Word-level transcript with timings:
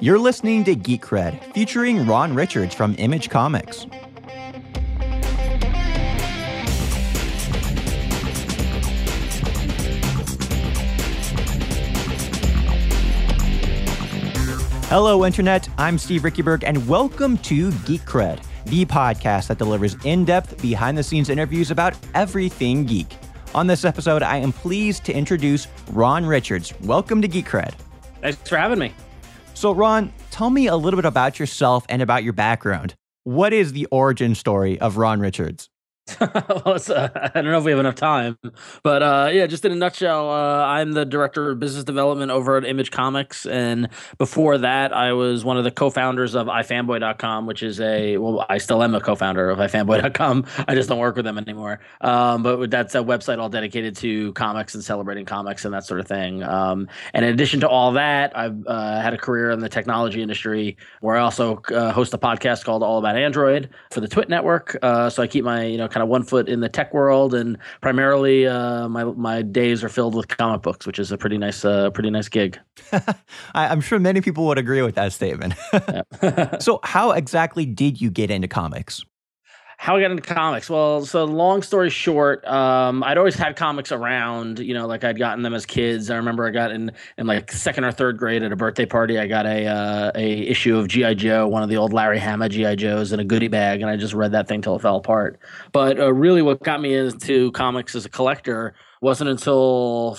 You're 0.00 0.18
listening 0.18 0.64
to 0.64 0.74
Geek 0.74 1.02
Cred, 1.04 1.42
featuring 1.54 2.06
Ron 2.06 2.34
Richards 2.34 2.74
from 2.74 2.94
Image 2.98 3.30
Comics. 3.30 3.86
Hello, 14.88 15.24
Internet. 15.24 15.68
I'm 15.78 15.98
Steve 15.98 16.22
Riekeberg, 16.22 16.62
and 16.64 16.86
welcome 16.86 17.38
to 17.38 17.72
Geek 17.84 18.02
Cred, 18.02 18.44
the 18.66 18.84
podcast 18.84 19.48
that 19.48 19.58
delivers 19.58 19.96
in 20.04 20.24
depth, 20.24 20.60
behind 20.62 20.96
the 20.96 21.02
scenes 21.02 21.30
interviews 21.30 21.70
about 21.70 21.96
everything 22.14 22.84
geek. 22.84 23.16
On 23.54 23.66
this 23.66 23.84
episode, 23.84 24.22
I 24.22 24.36
am 24.36 24.52
pleased 24.52 25.04
to 25.04 25.12
introduce 25.12 25.66
Ron 25.90 26.26
Richards. 26.26 26.72
Welcome 26.82 27.22
to 27.22 27.28
Geek 27.28 27.46
Cred. 27.46 27.74
Thanks 28.20 28.48
for 28.48 28.56
having 28.56 28.78
me. 28.78 28.94
So, 29.54 29.72
Ron, 29.72 30.12
tell 30.30 30.50
me 30.50 30.66
a 30.66 30.76
little 30.76 30.98
bit 30.98 31.04
about 31.04 31.38
yourself 31.38 31.86
and 31.88 32.02
about 32.02 32.24
your 32.24 32.32
background. 32.32 32.94
What 33.22 33.52
is 33.52 33.72
the 33.72 33.86
origin 33.86 34.34
story 34.34 34.78
of 34.80 34.96
Ron 34.96 35.20
Richards? 35.20 35.70
well, 36.20 36.78
uh, 36.88 37.08
I 37.14 37.30
don't 37.34 37.46
know 37.46 37.58
if 37.58 37.64
we 37.64 37.70
have 37.70 37.80
enough 37.80 37.94
time, 37.94 38.38
but 38.82 39.02
uh, 39.02 39.30
yeah, 39.32 39.46
just 39.46 39.64
in 39.64 39.72
a 39.72 39.74
nutshell, 39.74 40.30
uh, 40.30 40.64
I'm 40.66 40.92
the 40.92 41.06
director 41.06 41.50
of 41.50 41.58
business 41.58 41.82
development 41.82 42.30
over 42.30 42.58
at 42.58 42.66
Image 42.66 42.90
Comics, 42.90 43.46
and 43.46 43.88
before 44.18 44.58
that, 44.58 44.92
I 44.92 45.14
was 45.14 45.46
one 45.46 45.56
of 45.56 45.64
the 45.64 45.70
co-founders 45.70 46.34
of 46.34 46.46
iFanboy.com, 46.46 47.46
which 47.46 47.62
is 47.62 47.80
a 47.80 48.18
well, 48.18 48.44
I 48.50 48.58
still 48.58 48.82
am 48.82 48.94
a 48.94 49.00
co-founder 49.00 49.48
of 49.48 49.58
iFanboy.com. 49.58 50.44
I 50.68 50.74
just 50.74 50.90
don't 50.90 50.98
work 50.98 51.16
with 51.16 51.24
them 51.24 51.38
anymore. 51.38 51.80
Um, 52.02 52.42
but 52.42 52.70
that's 52.70 52.94
a 52.94 52.98
website 52.98 53.38
all 53.38 53.48
dedicated 53.48 53.96
to 53.96 54.34
comics 54.34 54.74
and 54.74 54.84
celebrating 54.84 55.24
comics 55.24 55.64
and 55.64 55.72
that 55.72 55.86
sort 55.86 56.00
of 56.00 56.06
thing. 56.06 56.42
Um, 56.42 56.86
and 57.14 57.24
in 57.24 57.32
addition 57.32 57.60
to 57.60 57.68
all 57.68 57.92
that, 57.92 58.36
I've 58.36 58.66
uh, 58.66 59.00
had 59.00 59.14
a 59.14 59.18
career 59.18 59.50
in 59.52 59.60
the 59.60 59.70
technology 59.70 60.20
industry 60.20 60.76
where 61.00 61.16
I 61.16 61.20
also 61.20 61.62
uh, 61.72 61.92
host 61.92 62.12
a 62.12 62.18
podcast 62.18 62.64
called 62.64 62.82
All 62.82 62.98
About 62.98 63.16
Android 63.16 63.70
for 63.90 64.00
the 64.00 64.08
Twit 64.08 64.28
Network. 64.28 64.76
Uh, 64.82 65.08
so 65.08 65.22
I 65.22 65.26
keep 65.26 65.44
my 65.44 65.64
you 65.64 65.78
know 65.78 65.88
kind 65.94 66.02
of 66.02 66.08
one 66.08 66.24
foot 66.24 66.48
in 66.48 66.58
the 66.58 66.68
tech 66.68 66.92
world, 66.92 67.34
and 67.34 67.56
primarily 67.80 68.46
uh, 68.46 68.88
my 68.88 69.04
my 69.04 69.42
days 69.42 69.84
are 69.84 69.88
filled 69.88 70.16
with 70.16 70.26
comic 70.26 70.60
books, 70.62 70.86
which 70.86 70.98
is 70.98 71.12
a 71.12 71.16
pretty 71.16 71.38
nice 71.38 71.64
uh, 71.64 71.90
pretty 71.90 72.10
nice 72.10 72.28
gig. 72.28 72.58
I, 73.54 73.72
am 73.72 73.80
sure 73.80 74.00
many 74.00 74.20
people 74.20 74.44
would 74.48 74.58
agree 74.58 74.82
with 74.82 74.96
that 74.96 75.12
statement. 75.12 75.54
so, 76.60 76.80
how 76.82 77.12
exactly 77.12 77.64
did 77.64 78.00
you 78.00 78.10
get 78.10 78.30
into 78.30 78.48
comics? 78.48 79.04
How 79.76 79.96
I 79.96 80.00
got 80.00 80.10
into 80.10 80.22
comics. 80.22 80.70
Well, 80.70 81.04
so 81.04 81.24
long 81.24 81.62
story 81.62 81.90
short, 81.90 82.44
um, 82.46 83.02
I'd 83.02 83.18
always 83.18 83.34
had 83.34 83.56
comics 83.56 83.92
around. 83.92 84.58
You 84.58 84.74
know, 84.74 84.86
like 84.86 85.04
I'd 85.04 85.18
gotten 85.18 85.42
them 85.42 85.54
as 85.54 85.66
kids. 85.66 86.10
I 86.10 86.16
remember 86.16 86.46
I 86.46 86.50
got 86.50 86.70
in 86.70 86.92
in 87.18 87.26
like 87.26 87.52
second 87.52 87.84
or 87.84 87.92
third 87.92 88.18
grade 88.18 88.42
at 88.42 88.52
a 88.52 88.56
birthday 88.56 88.86
party. 88.86 89.18
I 89.18 89.26
got 89.26 89.46
a 89.46 89.66
uh, 89.66 90.12
a 90.14 90.48
issue 90.48 90.76
of 90.76 90.88
GI 90.88 91.16
Joe, 91.16 91.46
one 91.46 91.62
of 91.62 91.68
the 91.68 91.76
old 91.76 91.92
Larry 91.92 92.18
Hama 92.18 92.48
GI 92.48 92.76
Joes, 92.76 93.12
in 93.12 93.20
a 93.20 93.24
goodie 93.24 93.48
bag, 93.48 93.80
and 93.80 93.90
I 93.90 93.96
just 93.96 94.14
read 94.14 94.32
that 94.32 94.48
thing 94.48 94.62
till 94.62 94.76
it 94.76 94.82
fell 94.82 94.96
apart. 94.96 95.38
But 95.72 95.98
uh, 95.98 96.12
really, 96.12 96.42
what 96.42 96.62
got 96.62 96.80
me 96.80 96.94
into 96.94 97.50
comics 97.52 97.94
as 97.94 98.04
a 98.04 98.10
collector 98.10 98.74
wasn't 99.00 99.30
until 99.30 100.16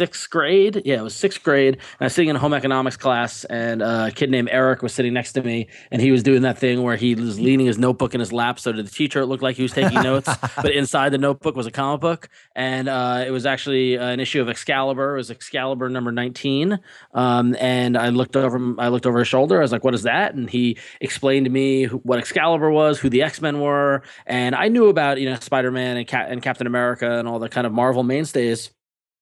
sixth 0.00 0.30
grade. 0.30 0.80
Yeah, 0.86 1.00
it 1.00 1.02
was 1.02 1.14
sixth 1.14 1.42
grade. 1.42 1.74
And 1.74 2.00
I 2.00 2.04
was 2.04 2.14
sitting 2.14 2.30
in 2.30 2.36
a 2.36 2.38
home 2.38 2.54
economics 2.54 2.96
class, 2.96 3.44
and 3.44 3.82
uh, 3.82 4.06
a 4.08 4.10
kid 4.10 4.30
named 4.30 4.48
Eric 4.50 4.80
was 4.80 4.94
sitting 4.94 5.12
next 5.12 5.32
to 5.34 5.42
me, 5.42 5.68
and 5.90 6.00
he 6.00 6.10
was 6.10 6.22
doing 6.22 6.40
that 6.40 6.56
thing 6.56 6.82
where 6.82 6.96
he 6.96 7.14
was 7.14 7.38
leaning 7.38 7.66
his 7.66 7.76
notebook 7.76 8.14
in 8.14 8.20
his 8.20 8.32
lap. 8.32 8.58
So 8.58 8.72
to 8.72 8.82
the 8.82 8.88
teacher, 8.88 9.20
it 9.20 9.26
looked 9.26 9.42
like 9.42 9.56
he 9.56 9.62
was 9.62 9.72
taking 9.72 10.00
notes, 10.02 10.30
but 10.56 10.72
inside 10.72 11.10
the 11.10 11.18
notebook 11.18 11.54
was 11.54 11.66
a 11.66 11.70
comic 11.70 12.00
book, 12.00 12.30
and 12.56 12.88
uh, 12.88 13.24
it 13.26 13.30
was 13.30 13.44
actually 13.44 13.96
an 13.96 14.20
issue 14.20 14.40
of 14.40 14.48
Excalibur. 14.48 15.16
It 15.16 15.18
was 15.18 15.30
Excalibur 15.30 15.90
number 15.90 16.12
nineteen, 16.12 16.78
um, 17.12 17.54
and 17.60 17.98
I 17.98 18.08
looked 18.08 18.36
over. 18.36 18.74
I 18.80 18.88
looked 18.88 19.04
over 19.04 19.18
his 19.18 19.28
shoulder. 19.28 19.58
I 19.58 19.60
was 19.60 19.72
like, 19.72 19.84
"What 19.84 19.92
is 19.92 20.04
that?" 20.04 20.32
And 20.32 20.48
he 20.48 20.78
explained 21.02 21.44
to 21.44 21.50
me 21.50 21.84
what 21.84 22.18
Excalibur 22.18 22.70
was, 22.70 22.98
who 22.98 23.10
the 23.10 23.22
X 23.22 23.42
Men 23.42 23.60
were, 23.60 24.00
and 24.24 24.54
I 24.54 24.68
knew 24.68 24.88
about 24.88 25.20
you 25.20 25.28
know 25.28 25.38
Spider 25.40 25.70
Man 25.70 25.98
and, 25.98 26.06
Cap- 26.06 26.28
and 26.30 26.40
Captain 26.40 26.66
America 26.66 27.18
and 27.18 27.28
all 27.28 27.38
the 27.38 27.50
kind 27.50 27.66
of 27.66 27.74
Marvel 27.74 28.02
mainstays 28.02 28.70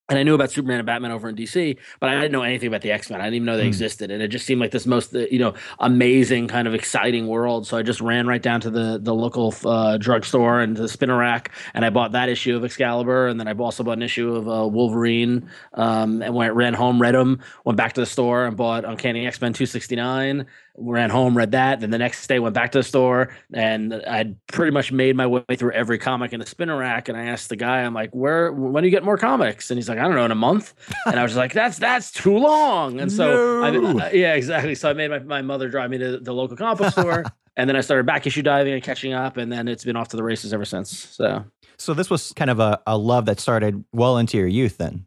and 0.09 0.19
I 0.19 0.23
knew 0.23 0.35
about 0.35 0.51
Superman 0.51 0.79
and 0.79 0.87
Batman 0.87 1.11
over 1.11 1.29
in 1.29 1.37
DC, 1.37 1.77
but 2.01 2.09
I 2.09 2.15
didn't 2.15 2.33
know 2.33 2.43
anything 2.43 2.69
about 2.69 2.81
the 2.81 2.91
X 2.91 3.11
Men. 3.11 3.21
I 3.21 3.25
didn't 3.25 3.35
even 3.35 3.47
know 3.47 3.57
they 3.59 3.65
mm. 3.65 3.69
existed, 3.69 4.11
and 4.11 4.23
it 4.23 4.29
just 4.29 4.47
seemed 4.47 4.61
like 4.61 4.71
this 4.71 4.87
most 4.87 5.15
uh, 5.15 5.27
you 5.31 5.39
know 5.39 5.55
amazing 5.81 6.49
kind 6.49 6.67
of 6.67 6.75
exciting 6.75 7.27
world. 7.27 7.67
So 7.67 7.77
I 7.77 7.83
just 7.83 8.01
ran 8.01 8.27
right 8.27 8.41
down 8.41 8.61
to 8.63 8.71
the 8.71 8.99
the 9.01 9.15
local 9.15 9.55
uh, 9.65 9.99
drugstore 9.99 10.61
and 10.61 10.77
the 10.77 10.89
spinner 10.89 11.19
rack, 11.19 11.53
and 11.75 11.85
I 11.85 11.91
bought 11.91 12.13
that 12.13 12.31
issue 12.31 12.57
of 12.57 12.65
Excalibur, 12.65 13.27
and 13.27 13.39
then 13.39 13.49
I 13.49 13.53
also 13.53 13.83
bought 13.83 13.99
an 13.99 14.03
issue 14.03 14.35
of 14.35 14.49
uh, 14.49 14.67
Wolverine. 14.67 15.49
Um, 15.75 16.23
and 16.23 16.35
went 16.35 16.55
ran 16.55 16.75
home, 16.75 17.01
read 17.01 17.15
them, 17.15 17.41
went 17.65 17.77
back 17.77 17.93
to 17.95 18.01
the 18.01 18.07
store 18.07 18.47
and 18.47 18.57
bought 18.57 18.85
Uncanny 18.85 19.27
X 19.27 19.41
Men 19.41 19.53
two 19.53 19.67
sixty 19.67 19.97
nine 19.97 20.47
ran 20.81 21.11
home, 21.11 21.37
read 21.37 21.53
that. 21.53 21.81
Then 21.81 21.91
the 21.91 21.99
next 21.99 22.27
day 22.27 22.39
went 22.39 22.55
back 22.55 22.73
to 22.73 22.79
the 22.79 22.83
store 22.83 23.35
and 23.53 23.95
I'd 23.95 24.37
pretty 24.47 24.73
much 24.73 24.93
made 24.93 25.17
my 25.17 25.27
way 25.27 25.43
through 25.57 25.73
every 25.73 25.99
comic 25.99 26.33
in 26.33 26.41
the 26.41 26.47
spinner 26.47 26.77
rack. 26.77 27.09
And 27.09 27.19
I 27.19 27.25
asked 27.25 27.49
the 27.49 27.57
guy, 27.57 27.83
I'm 27.83 27.95
like, 27.95 28.15
where, 28.15 28.53
when 28.53 28.83
do 28.83 28.89
you 28.89 28.91
get 28.91 29.05
more 29.05 29.19
comics? 29.19 29.71
And 29.71 29.79
he's 29.79 29.89
like, 29.89 29.99
I 29.99 30.03
don't 30.03 30.15
know, 30.15 30.25
in 30.25 30.31
a 30.31 30.37
month. 30.37 30.75
And 31.07 31.19
I 31.19 31.23
was 31.23 31.37
like, 31.37 31.53
that's, 31.53 31.79
that's 31.79 32.11
too 32.11 32.37
long. 32.37 33.01
And 33.01 33.11
so, 33.11 33.71
no. 33.71 33.99
I, 33.99 34.11
yeah, 34.13 34.35
exactly. 34.35 34.75
So 34.75 34.91
I 34.91 34.93
made 34.93 35.11
my, 35.11 35.19
my 35.21 35.43
mother 35.43 35.69
drive 35.69 35.91
me 35.91 35.99
to 35.99 36.19
the 36.19 36.33
local 36.33 36.57
comic 36.57 36.79
book 36.79 36.93
store. 36.93 37.25
and 37.57 37.69
then 37.69 37.77
I 37.77 37.81
started 37.81 38.07
back 38.07 38.27
issue 38.27 38.43
diving 38.43 38.73
and 38.73 38.83
catching 38.83 39.13
up. 39.13 39.37
And 39.37 39.51
then 39.51 39.69
it's 39.69 39.85
been 39.85 39.97
off 39.97 40.09
to 40.09 40.17
the 40.17 40.23
races 40.23 40.53
ever 40.53 40.65
since. 40.65 40.97
So, 40.97 41.45
so 41.77 41.95
this 41.95 42.11
was 42.11 42.33
kind 42.33 42.51
of 42.51 42.61
a, 42.61 42.81
a 42.87 42.97
love 42.97 43.27
that 43.27 43.41
started 43.41 43.85
well 43.93 44.19
into 44.19 44.37
your 44.37 44.49
youth 44.49 44.79
then. 44.79 45.07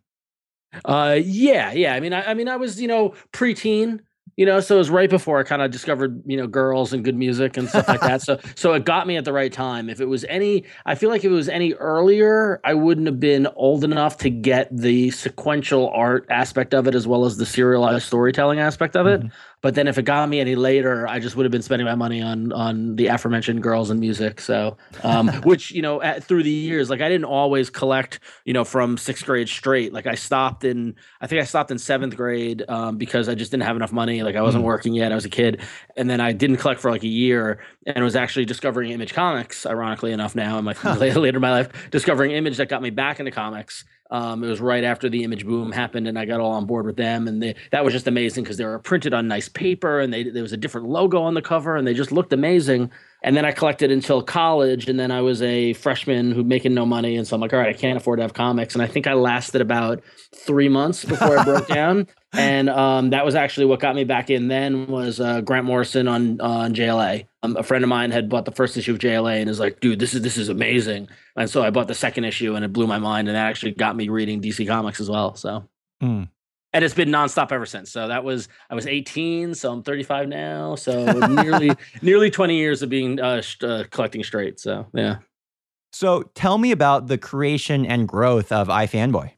Uh, 0.85 1.19
yeah, 1.21 1.73
yeah. 1.73 1.93
I 1.93 1.99
mean, 1.99 2.13
I, 2.13 2.31
I 2.31 2.33
mean, 2.33 2.47
I 2.47 2.55
was, 2.55 2.81
you 2.81 2.87
know, 2.87 3.13
preteen 3.33 3.99
you 4.41 4.47
know 4.47 4.59
so 4.59 4.73
it 4.73 4.79
was 4.79 4.89
right 4.89 5.11
before 5.11 5.37
i 5.39 5.43
kind 5.43 5.61
of 5.61 5.69
discovered 5.69 6.19
you 6.25 6.35
know 6.35 6.47
girls 6.47 6.93
and 6.93 7.03
good 7.03 7.15
music 7.15 7.57
and 7.57 7.69
stuff 7.69 7.87
like 7.87 8.01
that. 8.01 8.23
So 8.23 8.39
so 8.55 8.73
it 8.73 8.85
got 8.85 9.05
me 9.05 9.15
at 9.15 9.23
the 9.23 9.31
right 9.31 9.53
time. 9.53 9.87
If 9.87 10.01
it 10.01 10.07
was 10.07 10.25
any 10.25 10.63
i 10.87 10.95
feel 10.95 11.11
like 11.11 11.23
if 11.23 11.31
it 11.31 11.35
was 11.35 11.47
any 11.47 11.73
earlier 11.75 12.59
i 12.63 12.73
wouldn't 12.73 13.05
have 13.05 13.19
been 13.19 13.47
old 13.55 13.83
enough 13.83 14.17
to 14.17 14.31
get 14.31 14.75
the 14.75 15.11
sequential 15.11 15.89
art 15.89 16.25
aspect 16.31 16.73
of 16.73 16.87
it 16.87 16.95
as 16.95 17.05
well 17.05 17.23
as 17.25 17.37
the 17.37 17.45
serialized 17.45 18.07
storytelling 18.07 18.59
aspect 18.59 18.95
of 18.95 19.05
it. 19.05 19.19
Mm-hmm. 19.19 19.27
But 19.61 19.75
then 19.75 19.87
if 19.87 19.97
it 19.97 20.03
got 20.03 20.27
me 20.27 20.39
any 20.39 20.55
later, 20.55 21.07
I 21.07 21.19
just 21.19 21.35
would 21.35 21.45
have 21.45 21.51
been 21.51 21.61
spending 21.61 21.85
my 21.85 21.95
money 21.95 22.21
on 22.21 22.51
on 22.51 22.95
the 22.95 23.07
aforementioned 23.07 23.61
girls 23.61 23.89
and 23.89 23.99
music. 23.99 24.41
So, 24.41 24.77
um, 25.03 25.27
which 25.43 25.71
you 25.71 25.81
know, 25.81 26.01
at, 26.01 26.23
through 26.23 26.43
the 26.43 26.51
years, 26.51 26.89
like 26.89 27.01
I 27.01 27.09
didn't 27.09 27.25
always 27.25 27.69
collect, 27.69 28.19
you 28.45 28.53
know, 28.53 28.63
from 28.63 28.97
sixth 28.97 29.25
grade 29.25 29.47
straight. 29.47 29.93
Like 29.93 30.07
I 30.07 30.15
stopped 30.15 30.63
in, 30.63 30.95
I 31.21 31.27
think 31.27 31.41
I 31.41 31.45
stopped 31.45 31.69
in 31.69 31.77
seventh 31.77 32.15
grade 32.15 32.63
um, 32.67 32.97
because 32.97 33.29
I 33.29 33.35
just 33.35 33.51
didn't 33.51 33.63
have 33.63 33.75
enough 33.75 33.91
money. 33.91 34.23
Like 34.23 34.35
I 34.35 34.41
wasn't 34.41 34.63
mm. 34.63 34.67
working 34.67 34.93
yet. 34.93 35.11
I 35.11 35.15
was 35.15 35.25
a 35.25 35.29
kid, 35.29 35.61
and 35.95 36.09
then 36.09 36.19
I 36.19 36.31
didn't 36.31 36.57
collect 36.57 36.81
for 36.81 36.89
like 36.89 37.03
a 37.03 37.07
year, 37.07 37.63
and 37.85 38.03
was 38.03 38.15
actually 38.15 38.45
discovering 38.45 38.91
Image 38.91 39.13
Comics. 39.13 39.65
Ironically 39.65 40.11
enough, 40.11 40.35
now 40.35 40.57
in 40.57 40.65
my 40.65 40.73
later 40.95 41.37
in 41.37 41.41
my 41.41 41.51
life, 41.51 41.89
discovering 41.91 42.31
Image 42.31 42.57
that 42.57 42.67
got 42.69 42.81
me 42.81 42.89
back 42.89 43.19
into 43.19 43.31
comics. 43.31 43.85
Um, 44.11 44.43
it 44.43 44.49
was 44.49 44.59
right 44.59 44.83
after 44.83 45.09
the 45.09 45.23
image 45.23 45.45
boom 45.45 45.71
happened, 45.71 46.05
and 46.05 46.19
I 46.19 46.25
got 46.25 46.41
all 46.41 46.51
on 46.51 46.65
board 46.65 46.85
with 46.85 46.97
them, 46.97 47.29
and 47.29 47.41
they, 47.41 47.55
that 47.71 47.85
was 47.85 47.93
just 47.93 48.07
amazing 48.07 48.43
because 48.43 48.57
they 48.57 48.65
were 48.65 48.77
printed 48.77 49.13
on 49.13 49.29
nice 49.29 49.47
paper, 49.47 50.01
and 50.01 50.13
they, 50.13 50.23
there 50.23 50.43
was 50.43 50.51
a 50.51 50.57
different 50.57 50.89
logo 50.89 51.21
on 51.21 51.33
the 51.33 51.41
cover, 51.41 51.77
and 51.77 51.87
they 51.87 51.93
just 51.93 52.11
looked 52.11 52.33
amazing. 52.33 52.91
And 53.23 53.37
then 53.37 53.45
I 53.45 53.53
collected 53.53 53.89
until 53.89 54.21
college, 54.21 54.89
and 54.89 54.99
then 54.99 55.11
I 55.11 55.21
was 55.21 55.41
a 55.41 55.71
freshman 55.73 56.31
who 56.31 56.43
making 56.43 56.73
no 56.73 56.85
money, 56.85 57.15
and 57.15 57.25
so 57.25 57.35
I'm 57.35 57.41
like, 57.41 57.53
all 57.53 57.59
right, 57.59 57.73
I 57.73 57.77
can't 57.77 57.95
afford 57.95 58.19
to 58.19 58.23
have 58.23 58.33
comics, 58.33 58.73
and 58.73 58.81
I 58.81 58.87
think 58.87 59.07
I 59.07 59.13
lasted 59.13 59.61
about 59.61 60.03
three 60.35 60.67
months 60.67 61.05
before 61.05 61.37
I 61.37 61.45
broke 61.45 61.67
down, 61.69 62.07
and 62.33 62.69
um, 62.69 63.09
that 63.09 63.25
was 63.25 63.35
actually 63.35 63.65
what 63.65 63.79
got 63.79 63.95
me 63.95 64.03
back 64.03 64.29
in. 64.29 64.47
Then 64.47 64.87
was 64.87 65.19
uh, 65.19 65.41
Grant 65.41 65.65
Morrison 65.65 66.07
on 66.07 66.39
on 66.39 66.73
JLA. 66.73 67.25
Um, 67.43 67.57
a 67.57 67.63
friend 67.63 67.83
of 67.83 67.89
mine 67.89 68.11
had 68.11 68.29
bought 68.29 68.45
the 68.45 68.51
first 68.51 68.77
issue 68.77 68.93
of 68.93 68.99
JLA 68.99 69.41
and 69.41 69.49
is 69.49 69.59
like, 69.59 69.79
dude, 69.79 69.99
this 69.99 70.13
is 70.13 70.21
this 70.21 70.37
is 70.37 70.47
amazing. 70.47 71.09
And 71.35 71.49
so 71.49 71.61
I 71.61 71.71
bought 71.71 71.87
the 71.87 71.95
second 71.95 72.23
issue 72.23 72.55
and 72.55 72.63
it 72.63 72.71
blew 72.71 72.87
my 72.87 72.99
mind. 72.99 73.27
And 73.27 73.35
that 73.35 73.47
actually 73.47 73.71
got 73.71 73.95
me 73.95 74.07
reading 74.09 74.41
DC 74.41 74.65
Comics 74.65 75.01
as 75.01 75.09
well. 75.09 75.35
So, 75.35 75.67
mm. 76.01 76.29
and 76.71 76.85
it's 76.85 76.93
been 76.93 77.09
nonstop 77.09 77.51
ever 77.51 77.65
since. 77.65 77.91
So 77.91 78.07
that 78.07 78.23
was 78.23 78.47
I 78.69 78.75
was 78.75 78.87
18, 78.87 79.53
so 79.53 79.73
I'm 79.73 79.83
35 79.83 80.29
now. 80.29 80.75
So 80.75 81.11
nearly 81.27 81.71
nearly 82.01 82.31
20 82.31 82.55
years 82.55 82.81
of 82.81 82.89
being 82.89 83.19
uh, 83.19 83.41
uh, 83.61 83.83
collecting 83.91 84.23
straight. 84.23 84.59
So 84.59 84.87
yeah. 84.93 85.17
So 85.91 86.23
tell 86.33 86.57
me 86.57 86.71
about 86.71 87.07
the 87.07 87.17
creation 87.17 87.85
and 87.85 88.07
growth 88.07 88.53
of 88.53 88.69
iFanboy. 88.69 89.31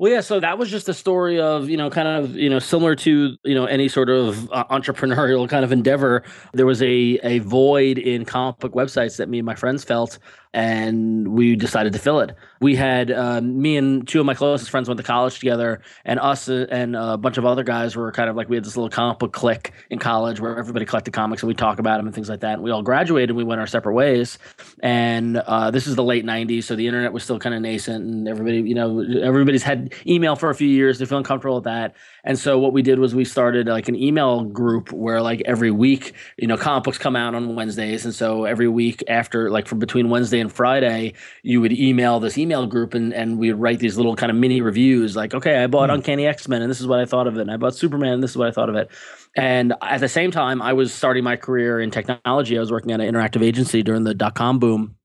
Well, 0.00 0.10
yeah. 0.10 0.22
So 0.22 0.40
that 0.40 0.56
was 0.56 0.70
just 0.70 0.88
a 0.88 0.94
story 0.94 1.38
of 1.38 1.68
you 1.68 1.76
know, 1.76 1.90
kind 1.90 2.08
of 2.08 2.34
you 2.34 2.48
know, 2.48 2.58
similar 2.58 2.94
to 2.96 3.36
you 3.44 3.54
know 3.54 3.66
any 3.66 3.86
sort 3.86 4.08
of 4.08 4.50
uh, 4.50 4.64
entrepreneurial 4.70 5.46
kind 5.46 5.62
of 5.62 5.72
endeavor. 5.72 6.22
There 6.54 6.64
was 6.64 6.80
a 6.80 7.20
a 7.22 7.40
void 7.40 7.98
in 7.98 8.24
comic 8.24 8.60
book 8.60 8.72
websites 8.72 9.18
that 9.18 9.28
me 9.28 9.40
and 9.40 9.44
my 9.44 9.54
friends 9.54 9.84
felt 9.84 10.18
and 10.54 11.28
we 11.28 11.56
decided 11.56 11.92
to 11.94 11.98
fill 11.98 12.20
it. 12.20 12.34
We 12.60 12.76
had 12.76 13.10
um, 13.10 13.60
me 13.60 13.76
and 13.76 14.06
two 14.06 14.20
of 14.20 14.26
my 14.26 14.34
closest 14.34 14.70
friends 14.70 14.88
went 14.88 14.98
to 14.98 15.04
college 15.04 15.38
together, 15.38 15.80
and 16.04 16.20
us 16.20 16.48
uh, 16.48 16.66
and 16.70 16.94
a 16.94 17.16
bunch 17.16 17.38
of 17.38 17.44
other 17.44 17.64
guys 17.64 17.96
were 17.96 18.12
kind 18.12 18.30
of 18.30 18.36
like 18.36 18.48
we 18.48 18.56
had 18.56 18.64
this 18.64 18.76
little 18.76 18.90
comic 18.90 19.18
book 19.18 19.32
clique 19.32 19.72
in 19.90 19.98
college 19.98 20.40
where 20.40 20.58
everybody 20.58 20.84
collected 20.84 21.12
comics 21.12 21.42
and 21.42 21.48
we 21.48 21.54
talk 21.54 21.78
about 21.78 21.96
them 21.96 22.06
and 22.06 22.14
things 22.14 22.28
like 22.28 22.40
that. 22.40 22.54
And 22.54 22.62
we 22.62 22.70
all 22.70 22.82
graduated 22.82 23.30
and 23.30 23.36
we 23.36 23.44
went 23.44 23.60
our 23.60 23.66
separate 23.66 23.94
ways. 23.94 24.38
And 24.80 25.36
uh, 25.36 25.70
this 25.70 25.86
is 25.86 25.96
the 25.96 26.04
late 26.04 26.24
'90s, 26.24 26.64
so 26.64 26.76
the 26.76 26.86
internet 26.86 27.12
was 27.12 27.24
still 27.24 27.38
kind 27.38 27.54
of 27.54 27.62
nascent, 27.62 28.04
and 28.04 28.28
everybody, 28.28 28.58
you 28.60 28.74
know, 28.74 29.04
everybody's 29.22 29.62
had 29.62 29.80
had 29.80 29.94
email 30.06 30.36
for 30.36 30.50
a 30.50 30.54
few 30.54 30.68
years. 30.68 30.98
They're 30.98 31.06
feeling 31.06 31.24
comfortable 31.24 31.56
with 31.56 31.64
that. 31.64 31.94
And 32.24 32.38
so 32.38 32.58
what 32.58 32.72
we 32.72 32.82
did 32.82 32.98
was 32.98 33.14
we 33.14 33.24
started 33.24 33.66
like 33.66 33.88
an 33.88 33.96
email 33.96 34.44
group 34.44 34.92
where 34.92 35.22
like 35.22 35.42
every 35.46 35.70
week, 35.70 36.12
you 36.36 36.46
know, 36.46 36.56
comic 36.56 36.84
books 36.84 36.98
come 36.98 37.16
out 37.16 37.34
on 37.34 37.54
Wednesdays. 37.54 38.04
And 38.04 38.14
so 38.14 38.44
every 38.44 38.68
week 38.68 39.02
after 39.08 39.50
like 39.50 39.66
from 39.66 39.78
between 39.78 40.10
Wednesday 40.10 40.40
and 40.40 40.52
Friday, 40.52 41.14
you 41.42 41.60
would 41.60 41.72
email 41.72 42.20
this 42.20 42.36
email 42.36 42.66
group 42.66 42.94
and, 42.94 43.14
and 43.14 43.38
we 43.38 43.52
would 43.52 43.60
write 43.60 43.78
these 43.78 43.96
little 43.96 44.16
kind 44.16 44.30
of 44.30 44.36
mini 44.36 44.60
reviews 44.60 45.16
like, 45.16 45.34
okay, 45.34 45.62
I 45.62 45.66
bought 45.66 45.90
mm. 45.90 45.94
Uncanny 45.94 46.26
X-Men 46.26 46.62
and 46.62 46.70
this 46.70 46.80
is 46.80 46.86
what 46.86 47.00
I 47.00 47.06
thought 47.06 47.26
of 47.26 47.36
it. 47.36 47.42
And 47.42 47.50
I 47.50 47.56
bought 47.56 47.74
Superman 47.74 48.14
and 48.14 48.22
this 48.22 48.32
is 48.32 48.36
what 48.36 48.48
I 48.48 48.52
thought 48.52 48.68
of 48.68 48.74
it. 48.76 48.90
And 49.36 49.74
at 49.82 50.00
the 50.00 50.08
same 50.08 50.30
time, 50.30 50.60
I 50.60 50.72
was 50.72 50.92
starting 50.92 51.24
my 51.24 51.36
career 51.36 51.80
in 51.80 51.90
technology. 51.90 52.56
I 52.56 52.60
was 52.60 52.72
working 52.72 52.92
at 52.92 53.00
an 53.00 53.12
interactive 53.12 53.42
agency 53.42 53.82
during 53.82 54.04
the 54.04 54.14
dot 54.14 54.34
com 54.34 54.58
boom 54.58 54.96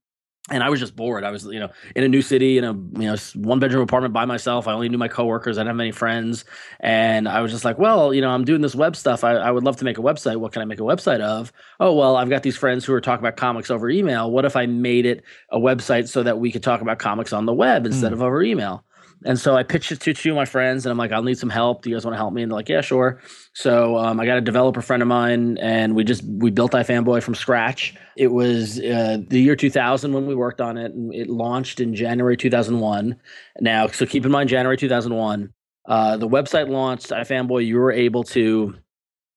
and 0.50 0.62
I 0.62 0.70
was 0.70 0.78
just 0.78 0.94
bored. 0.94 1.24
I 1.24 1.30
was, 1.30 1.44
you 1.44 1.58
know, 1.58 1.70
in 1.96 2.04
a 2.04 2.08
new 2.08 2.22
city 2.22 2.56
in 2.56 2.64
a 2.64 2.72
you 2.72 3.10
know 3.10 3.16
one 3.34 3.58
bedroom 3.58 3.82
apartment 3.82 4.14
by 4.14 4.24
myself. 4.24 4.68
I 4.68 4.72
only 4.72 4.88
knew 4.88 4.98
my 4.98 5.08
coworkers. 5.08 5.58
I 5.58 5.62
didn't 5.62 5.68
have 5.68 5.76
many 5.76 5.90
friends, 5.90 6.44
and 6.78 7.28
I 7.28 7.40
was 7.40 7.50
just 7.50 7.64
like, 7.64 7.78
well, 7.78 8.14
you 8.14 8.20
know, 8.20 8.30
I'm 8.30 8.44
doing 8.44 8.60
this 8.60 8.74
web 8.74 8.94
stuff. 8.94 9.24
I, 9.24 9.32
I 9.32 9.50
would 9.50 9.64
love 9.64 9.76
to 9.78 9.84
make 9.84 9.98
a 9.98 10.02
website. 10.02 10.36
What 10.36 10.52
can 10.52 10.62
I 10.62 10.64
make 10.64 10.78
a 10.78 10.84
website 10.84 11.20
of? 11.20 11.52
Oh, 11.80 11.94
well, 11.94 12.16
I've 12.16 12.30
got 12.30 12.44
these 12.44 12.56
friends 12.56 12.84
who 12.84 12.94
are 12.94 13.00
talking 13.00 13.24
about 13.24 13.36
comics 13.36 13.70
over 13.70 13.90
email. 13.90 14.30
What 14.30 14.44
if 14.44 14.54
I 14.54 14.66
made 14.66 15.04
it 15.04 15.24
a 15.50 15.58
website 15.58 16.08
so 16.08 16.22
that 16.22 16.38
we 16.38 16.52
could 16.52 16.62
talk 16.62 16.80
about 16.80 16.98
comics 16.98 17.32
on 17.32 17.46
the 17.46 17.54
web 17.54 17.84
instead 17.84 18.12
mm. 18.12 18.14
of 18.14 18.22
over 18.22 18.42
email? 18.42 18.84
And 19.26 19.40
so 19.40 19.56
I 19.56 19.64
pitched 19.64 19.90
it 19.90 20.00
to 20.02 20.14
two 20.14 20.30
of 20.30 20.36
my 20.36 20.44
friends, 20.44 20.86
and 20.86 20.92
I'm 20.92 20.96
like, 20.98 21.10
I'll 21.10 21.22
need 21.22 21.36
some 21.36 21.50
help. 21.50 21.82
Do 21.82 21.90
you 21.90 21.96
guys 21.96 22.04
want 22.04 22.14
to 22.14 22.18
help 22.18 22.32
me? 22.32 22.42
And 22.42 22.50
they're 22.50 22.56
like, 22.56 22.68
Yeah, 22.68 22.80
sure. 22.80 23.20
So 23.54 23.98
um, 23.98 24.20
I 24.20 24.24
got 24.24 24.38
a 24.38 24.40
developer 24.40 24.80
friend 24.80 25.02
of 25.02 25.08
mine, 25.08 25.58
and 25.58 25.96
we 25.96 26.04
just 26.04 26.22
we 26.22 26.52
built 26.52 26.72
iFanboy 26.72 27.24
from 27.24 27.34
scratch. 27.34 27.94
It 28.16 28.28
was 28.28 28.78
uh, 28.78 29.18
the 29.26 29.40
year 29.40 29.56
2000 29.56 30.12
when 30.12 30.26
we 30.26 30.36
worked 30.36 30.60
on 30.60 30.78
it, 30.78 30.92
and 30.92 31.12
it 31.12 31.28
launched 31.28 31.80
in 31.80 31.94
January 31.94 32.36
2001. 32.36 33.16
Now, 33.60 33.88
so 33.88 34.06
keep 34.06 34.24
in 34.24 34.30
mind, 34.30 34.48
January 34.48 34.76
2001, 34.76 35.52
uh, 35.86 36.16
the 36.16 36.28
website 36.28 36.68
launched. 36.68 37.10
iFanboy, 37.10 37.66
you 37.66 37.78
were 37.78 37.92
able 37.92 38.22
to. 38.24 38.76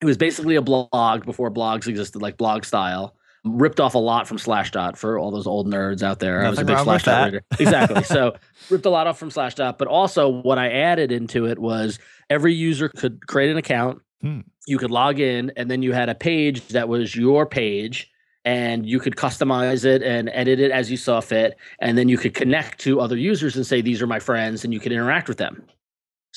It 0.02 0.06
was 0.06 0.18
basically 0.18 0.56
a 0.56 0.62
blog 0.62 1.26
before 1.26 1.52
blogs 1.52 1.88
existed, 1.88 2.22
like 2.22 2.38
blog 2.38 2.64
style 2.64 3.16
ripped 3.46 3.80
off 3.80 3.96
a 3.96 4.00
lot 4.00 4.28
from 4.28 4.38
Slashdot 4.38 4.98
for 4.98 5.18
all 5.18 5.32
those 5.32 5.48
old 5.48 5.68
nerds 5.68 6.04
out 6.04 6.20
there. 6.20 6.42
Nothing 6.42 6.48
I 6.48 6.50
was 6.50 6.60
a 6.60 6.66
big 6.66 6.78
Slashdot 6.78 7.26
reader. 7.26 7.42
Exactly. 7.60 8.04
so 8.04 8.36
ripped 8.70 8.86
a 8.86 8.90
lot 8.90 9.08
off 9.08 9.18
from 9.18 9.30
Slashdot, 9.30 9.78
but 9.78 9.88
also 9.88 10.28
what 10.30 10.58
I 10.58 10.70
added 10.70 11.12
into 11.12 11.46
it 11.46 11.60
was 11.60 12.00
every 12.30 12.54
user 12.54 12.90
could 12.90 13.26
create 13.28 13.52
an 13.52 13.58
account. 13.58 14.02
Hmm. 14.22 14.42
You 14.68 14.78
could 14.78 14.92
log 14.92 15.20
in, 15.20 15.52
and 15.56 15.72
then 15.72 15.82
you 15.82 15.94
had 15.94 16.10
a 16.10 16.16
page 16.16 16.68
that 16.70 16.90
was 16.90 17.16
your 17.16 17.46
page, 17.46 18.12
and 18.46 18.86
you 18.86 19.00
could 19.00 19.16
customize 19.16 19.86
it 19.86 20.04
and 20.04 20.30
edit 20.34 20.60
it 20.60 20.72
as 20.72 20.92
you 20.92 20.98
saw 20.98 21.22
fit. 21.22 21.58
And 21.80 21.98
then 21.98 22.10
you 22.10 22.18
could 22.18 22.34
connect 22.34 22.80
to 22.82 23.00
other 23.00 23.18
users 23.18 23.56
and 23.56 23.66
say, 23.66 23.82
"These 23.82 24.02
are 24.02 24.08
my 24.08 24.20
friends," 24.20 24.64
and 24.64 24.74
you 24.74 24.80
could 24.80 24.92
interact 24.92 25.28
with 25.28 25.38
them. 25.38 25.64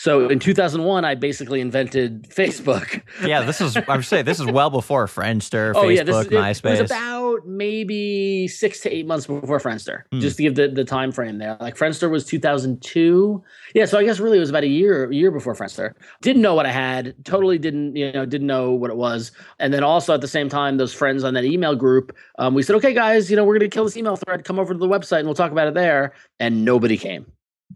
So 0.03 0.29
in 0.29 0.41
2001, 0.41 1.05
I 1.05 1.15
basically 1.15 1.61
invented 1.61 2.29
Facebook. 2.29 3.03
yeah, 3.25 3.43
this 3.43 3.61
is 3.61 3.77
I 3.77 3.95
would 3.95 4.05
say 4.05 4.23
this 4.23 4.41
is 4.41 4.47
well 4.49 4.69
before 4.69 5.07
Friendster, 5.07 5.75
oh, 5.77 5.85
Facebook, 5.85 5.97
yeah, 5.97 6.03
this, 6.03 6.27
MySpace. 6.27 6.75
It 6.75 6.83
was 6.83 6.91
about 6.91 7.47
maybe 7.47 8.49
six 8.49 8.81
to 8.81 8.93
eight 8.93 9.07
months 9.07 9.29
before 9.29 9.61
Friendster, 9.61 10.03
hmm. 10.11 10.19
just 10.19 10.39
to 10.39 10.43
give 10.43 10.57
the, 10.57 10.67
the 10.67 10.85
time 10.85 11.13
frame 11.13 11.39
there. 11.39 11.57
Like 11.61 11.77
Friendster 11.77 12.11
was 12.11 12.25
2002. 12.25 13.45
Yeah, 13.77 13.85
so 13.85 13.97
I 13.97 14.03
guess 14.03 14.19
really 14.19 14.39
it 14.39 14.41
was 14.41 14.51
about 14.51 14.65
a 14.65 14.69
year 14.69 15.09
year 15.13 15.31
before 15.31 15.55
Friendster. 15.55 15.95
Didn't 16.21 16.43
know 16.43 16.57
what 16.57 16.67
I 16.67 16.73
had. 16.73 17.15
Totally 17.25 17.57
didn't 17.59 17.95
you 17.95 18.11
know 18.11 18.27
didn't 18.27 18.49
know 18.49 18.73
what 18.73 18.91
it 18.91 18.97
was. 18.97 19.31
And 19.61 19.73
then 19.73 19.85
also 19.85 20.15
at 20.15 20.21
the 20.21 20.27
same 20.27 20.49
time, 20.49 20.79
those 20.79 20.93
friends 20.93 21.23
on 21.23 21.35
that 21.35 21.45
email 21.45 21.77
group, 21.77 22.13
um, 22.41 22.55
we 22.55 22.65
said, 22.65 22.75
okay, 22.75 22.93
guys, 22.93 23.31
you 23.31 23.37
know 23.37 23.45
we're 23.45 23.57
gonna 23.57 23.71
kill 23.71 23.85
this 23.85 23.97
email 23.97 24.17
thread. 24.17 24.43
Come 24.43 24.59
over 24.59 24.73
to 24.75 24.79
the 24.81 24.89
website 24.89 25.21
and 25.21 25.29
we'll 25.29 25.37
talk 25.37 25.53
about 25.53 25.69
it 25.69 25.75
there. 25.75 26.13
And 26.41 26.65
nobody 26.65 26.97
came. 26.97 27.27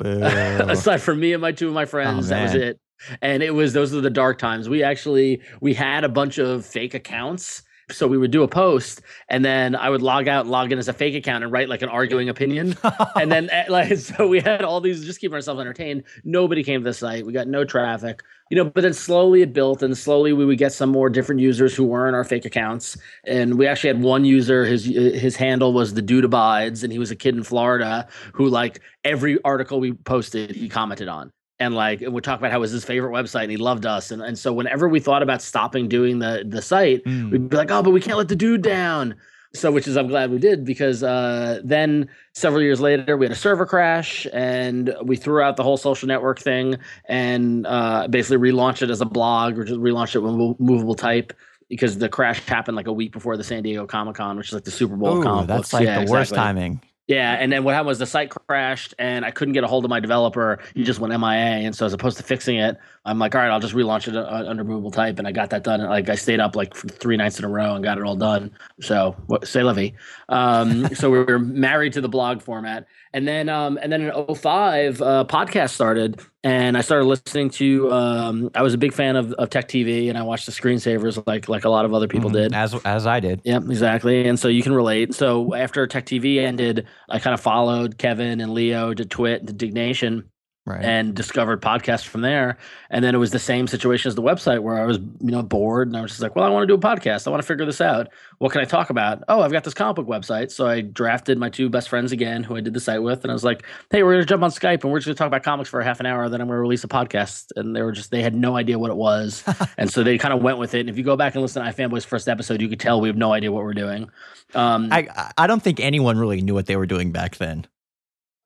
Aside 0.03 1.01
from 1.03 1.21
me 1.21 1.33
and 1.33 1.43
my 1.43 1.53
two 1.53 1.69
of 1.69 1.75
my 1.75 1.85
oh, 1.85 1.87
friends, 1.87 2.27
oh, 2.27 2.35
that 2.35 2.43
was 2.43 2.55
it. 2.55 2.81
And 3.21 3.43
it 3.43 3.51
was 3.51 3.73
those 3.73 3.95
are 3.95 4.01
the 4.01 4.11
dark 4.11 4.39
times. 4.39 4.69
We 4.69 4.83
actually 4.83 5.43
we 5.61 5.75
had 5.75 6.05
a 6.05 6.09
bunch 6.09 6.39
of 6.39 6.65
fake 6.65 6.95
accounts. 6.95 7.63
So 7.91 8.09
we 8.09 8.19
would 8.19 8.31
do 8.31 8.43
a 8.43 8.49
post 8.49 9.03
and 9.29 9.45
then 9.45 9.77
I 9.77 9.91
would 9.91 10.03
log 10.03 10.27
out 10.27 10.43
and 10.43 10.51
log 10.51 10.73
in 10.73 10.79
as 10.79 10.89
a 10.89 10.93
fake 10.93 11.15
account 11.15 11.45
and 11.45 11.53
write 11.53 11.69
like 11.69 11.83
an 11.83 11.89
arguing 11.89 12.29
opinion. 12.29 12.77
and 13.17 13.31
then 13.31 13.49
eh, 13.51 13.67
like 13.69 13.97
so 13.99 14.27
we 14.27 14.41
had 14.41 14.63
all 14.63 14.81
these 14.81 15.05
just 15.05 15.21
keeping 15.21 15.35
ourselves 15.35 15.61
entertained. 15.61 16.05
Nobody 16.25 16.65
came 16.65 16.81
to 16.81 16.85
the 16.85 16.95
site. 16.95 17.25
We 17.25 17.33
got 17.33 17.47
no 17.47 17.65
traffic 17.65 18.23
you 18.51 18.57
know, 18.57 18.65
but 18.65 18.83
then 18.83 18.95
slowly 18.95 19.43
it 19.43 19.53
built, 19.53 19.83
and 19.83 19.97
slowly 19.99 20.33
we 20.33 20.45
would 20.45 20.59
get 20.59 20.73
some 20.73 20.91
more 20.91 21.11
different 21.11 21.41
users 21.41 21.75
who 21.75 21.85
weren't 21.85 22.15
our 22.15 22.23
fake 22.23 22.45
accounts. 22.45 22.97
And 23.25 23.59
we 23.59 23.67
actually 23.67 23.89
had 23.89 24.03
one 24.03 24.25
user, 24.25 24.65
his 24.65 24.85
his 24.85 25.35
handle 25.35 25.73
was 25.73 25.95
the 25.95 26.03
dude 26.03 26.25
abides, 26.25 26.85
and 26.85 26.93
he 26.93 26.99
was 26.99 27.11
a 27.11 27.17
kid 27.17 27.35
in 27.35 27.43
Florida 27.43 28.07
who 28.33 28.49
like 28.49 28.81
every 29.05 29.43
article 29.43 29.81
we 29.81 29.93
posted, 29.93 30.55
he 30.55 30.69
commented 30.69 31.09
on. 31.09 31.33
And 31.59 31.75
like, 31.75 32.03
and 32.03 32.13
we 32.13 32.21
talk 32.21 32.39
about 32.39 32.51
how 32.51 32.59
it 32.59 32.61
was 32.61 32.71
his 32.71 32.85
favorite 32.85 33.13
website, 33.13 33.45
and 33.45 33.51
he 33.51 33.57
loved 33.57 33.87
us. 33.87 34.11
And 34.11 34.23
and 34.23 34.39
so 34.39 34.53
whenever 34.53 34.89
we 34.89 35.01
thought 35.01 35.23
about 35.23 35.41
stopping 35.41 35.89
doing 35.89 36.19
the 36.19 36.45
the 36.47 36.61
site, 36.61 37.05
mm. 37.05 37.31
we'd 37.31 37.49
be 37.49 37.57
like, 37.57 37.71
oh, 37.71 37.83
but 37.83 37.91
we 37.91 38.01
can't 38.01 38.19
let 38.19 38.29
the 38.29 38.37
dude 38.37 38.63
down. 38.63 39.15
So, 39.55 39.73
which 39.73 39.89
is 39.89 39.97
I'm 39.97 40.09
glad 40.09 40.31
we 40.31 40.39
did 40.39 40.65
because 40.65 41.03
uh, 41.03 41.61
then 41.65 42.09
several 42.35 42.63
years 42.63 42.81
later 42.81 43.17
we 43.17 43.25
had 43.25 43.33
a 43.33 43.37
server 43.37 43.65
crash 43.65 44.27
and 44.33 44.95
we 45.03 45.17
threw 45.17 45.41
out 45.41 45.57
the 45.57 45.63
whole 45.63 45.79
social 45.79 46.07
network 46.09 46.39
thing 46.39 46.77
and 47.07 47.67
uh, 47.67 48.07
basically 48.09 48.51
relaunched 48.51 48.83
it 48.83 48.91
as 48.91 49.01
a 49.01 49.07
blog 49.07 49.59
or 49.59 49.65
just 49.65 49.81
relaunched 49.81 50.15
it 50.15 50.21
with 50.21 50.61
movable 50.61 50.95
type 50.95 51.33
because 51.69 51.99
the 51.99 52.09
crash 52.09 52.45
happened 52.47 52.77
like 52.77 52.87
a 52.87 52.93
week 52.93 53.13
before 53.13 53.37
the 53.37 53.45
San 53.45 53.63
Diego 53.63 53.87
Comic 53.87 54.17
Con, 54.17 54.37
which 54.37 54.49
is 54.49 54.53
like 54.53 54.65
the 54.65 54.71
Super 54.71 54.97
Bowl. 54.97 55.27
Ooh, 55.27 55.47
that's 55.47 55.73
like 55.73 55.85
yeah, 55.85 56.05
the 56.05 56.11
worst 56.11 56.35
timing. 56.35 56.81
Yeah, 57.07 57.35
and 57.35 57.53
then 57.53 57.63
what 57.63 57.75
happened 57.75 57.89
was 57.89 58.01
the 58.01 58.07
site 58.07 58.31
crashed, 58.31 58.95
and 58.99 59.25
I 59.25 59.31
couldn't 59.31 59.55
get 59.55 59.63
a 59.63 59.69
hold 59.69 59.85
of 59.85 59.91
my 59.91 60.01
developer. 60.01 60.59
He 60.75 60.83
just 60.83 60.99
went 60.99 61.13
MIA, 61.19 61.65
and 61.65 61.75
so 61.75 61.87
as 61.87 61.93
opposed 61.93 62.17
to 62.17 62.25
fixing 62.25 62.57
it, 62.57 62.77
I'm 63.05 63.21
like, 63.21 63.33
all 63.37 63.41
right, 63.41 63.51
I'll 63.51 63.61
just 63.61 63.75
relaunch 63.75 64.09
it 64.09 64.17
uh, 64.17 64.45
under 64.49 64.65
movable 64.65 64.91
type, 64.91 65.21
and 65.21 65.29
I 65.29 65.31
got 65.31 65.51
that 65.51 65.63
done. 65.63 65.81
Like 65.83 66.09
I 66.09 66.17
stayed 66.17 66.41
up 66.41 66.57
like 66.57 66.75
three 66.75 67.17
nights 67.17 67.39
in 67.39 67.45
a 67.45 67.49
row 67.49 67.77
and 67.77 67.85
got 67.85 67.99
it 67.99 68.05
all 68.05 68.17
done. 68.17 68.51
So, 68.81 69.15
say 69.45 69.63
levy. 69.63 69.95
Um, 70.29 70.93
so 70.95 71.09
we 71.09 71.23
were 71.23 71.39
married 71.39 71.93
to 71.93 72.01
the 72.01 72.09
blog 72.09 72.43
format, 72.43 72.87
and 73.13 73.27
then 73.27 73.49
um, 73.49 73.79
and 73.81 73.93
then 73.93 74.03
in 74.03 74.35
05, 74.35 75.03
uh, 75.03 75.25
podcast 75.29 75.71
started, 75.71 76.21
and 76.45 76.77
I 76.77 76.81
started 76.81 77.07
listening 77.07 77.51
to. 77.51 77.93
Um, 77.93 78.51
I 78.55 78.63
was 78.63 78.75
a 78.75 78.79
big 78.79 78.93
fan 78.93 79.17
of, 79.17 79.33
of 79.35 79.51
Tech 79.51 79.69
TV, 79.69 80.09
and 80.09 80.19
I 80.19 80.23
watched 80.23 80.47
the 80.47 80.53
screensavers 80.53 81.23
like 81.27 81.49
like 81.49 81.65
a 81.65 81.69
lot 81.69 81.85
of 81.85 81.95
other 81.95 82.09
people 82.09 82.31
mm-hmm. 82.31 82.51
did, 82.51 82.55
as 82.55 82.75
as 82.85 83.07
I 83.07 83.21
did. 83.21 83.41
Yep, 83.45 83.65
exactly. 83.65 84.29
And 84.29 84.39
so 84.39 84.49
you 84.49 84.63
can 84.63 84.73
relate. 84.73 85.15
So 85.15 85.55
after 85.55 85.87
Tech 85.87 86.07
TV 86.07 86.39
ended, 86.39 86.87
I 87.09 87.19
kind 87.19 87.35
of 87.35 87.41
followed 87.41 87.99
Kevin 87.99 88.41
and 88.41 88.53
Leo 88.53 88.93
to 88.93 89.05
Twit 89.05 89.47
to 89.47 89.53
Diggnation 89.53 90.31
right. 90.67 90.85
and 90.85 91.15
discovered 91.15 91.63
podcasts 91.63 92.05
from 92.05 92.21
there. 92.21 92.59
And 92.91 93.03
then 93.03 93.15
it 93.15 93.19
was 93.19 93.31
the 93.31 93.39
same 93.39 93.67
situation 93.67 94.09
as 94.09 94.15
the 94.15 94.23
website 94.23 94.63
where 94.63 94.79
I 94.79 94.85
was, 94.85 94.99
you 94.99 95.31
know, 95.31 95.43
bored 95.43 95.89
and 95.89 95.97
I 95.97 96.03
was 96.03 96.11
just 96.11 96.21
like, 96.21 96.37
well, 96.37 96.45
I 96.45 96.51
want 96.51 96.65
to 96.65 96.67
do 96.67 96.75
a 96.75 96.79
podcast. 96.79 97.27
I 97.27 97.31
want 97.31 97.43
to 97.43 97.47
figure 97.47 97.65
this 97.65 97.81
out. 97.81 98.09
What 98.39 98.53
can 98.53 98.61
I 98.61 98.65
talk 98.65 98.91
about? 98.91 99.23
Oh, 99.29 99.41
I've 99.41 99.53
got 99.53 99.65
this 99.65 99.75
comic 99.75 99.97
book 99.97 100.07
website. 100.07 100.51
So 100.51 100.67
I 100.67 100.81
drafted 100.83 101.39
my 101.39 101.49
two 101.49 101.71
best 101.71 101.89
friends 101.89 102.13
again, 102.13 102.43
who 102.43 102.57
I 102.57 102.61
did 102.61 102.75
the 102.75 102.81
site 102.81 103.03
with, 103.03 103.23
and 103.23 103.31
I 103.31 103.35
was 103.35 103.45
like, 103.45 103.65
hey, 103.91 104.03
we're 104.03 104.15
gonna 104.15 104.27
jump 104.27 104.43
on 104.43 104.51
Skype 104.51 104.83
and 104.83 104.93
we're 104.93 104.99
just 104.99 105.07
gonna 105.07 105.15
talk 105.15 105.29
about 105.29 105.43
comics 105.43 105.71
for 105.71 105.81
a 105.81 105.85
half 105.85 106.01
an 106.01 106.07
hour. 106.07 106.29
Then 106.29 106.41
I'm 106.41 106.49
gonna 106.49 106.61
release 106.61 106.85
a 106.85 106.89
podcast. 106.89 107.53
And 107.57 107.75
they 107.75 107.83
were 107.83 107.93
just 107.93 108.11
they 108.11 108.23
had 108.23 108.35
no 108.35 108.57
idea 108.57 108.79
what 108.79 108.91
it 108.91 108.97
was, 108.97 109.45
and 109.79 109.91
so 109.91 110.03
they 110.03 110.19
kind 110.19 110.35
of 110.35 110.43
went 110.43 110.59
with 110.59 110.75
it. 110.75 110.81
And 110.81 110.91
if 110.91 110.99
you 110.99 111.05
go 111.05 111.17
back 111.17 111.35
and 111.35 111.43
listen 111.43 111.65
to 111.65 111.71
iFanboy's 111.71 112.05
first 112.05 112.29
episode, 112.29 112.61
you 112.61 112.69
could 112.69 112.81
tell 112.81 113.01
we 113.01 113.09
have 113.09 113.17
no 113.17 113.33
idea 113.33 113.53
what 113.53 113.63
we're 113.63 113.75
doing. 113.75 114.11
Um, 114.55 114.89
I 114.91 115.09
I 115.39 115.47
don't 115.47 115.63
think 115.63 115.81
anyone 115.81 116.19
really 116.19 116.41
knew 116.41 116.55
what 116.55 116.67
they 116.67 116.77
were 116.77 116.87
doing 116.87 117.13
back 117.13 117.37
then. 117.37 117.67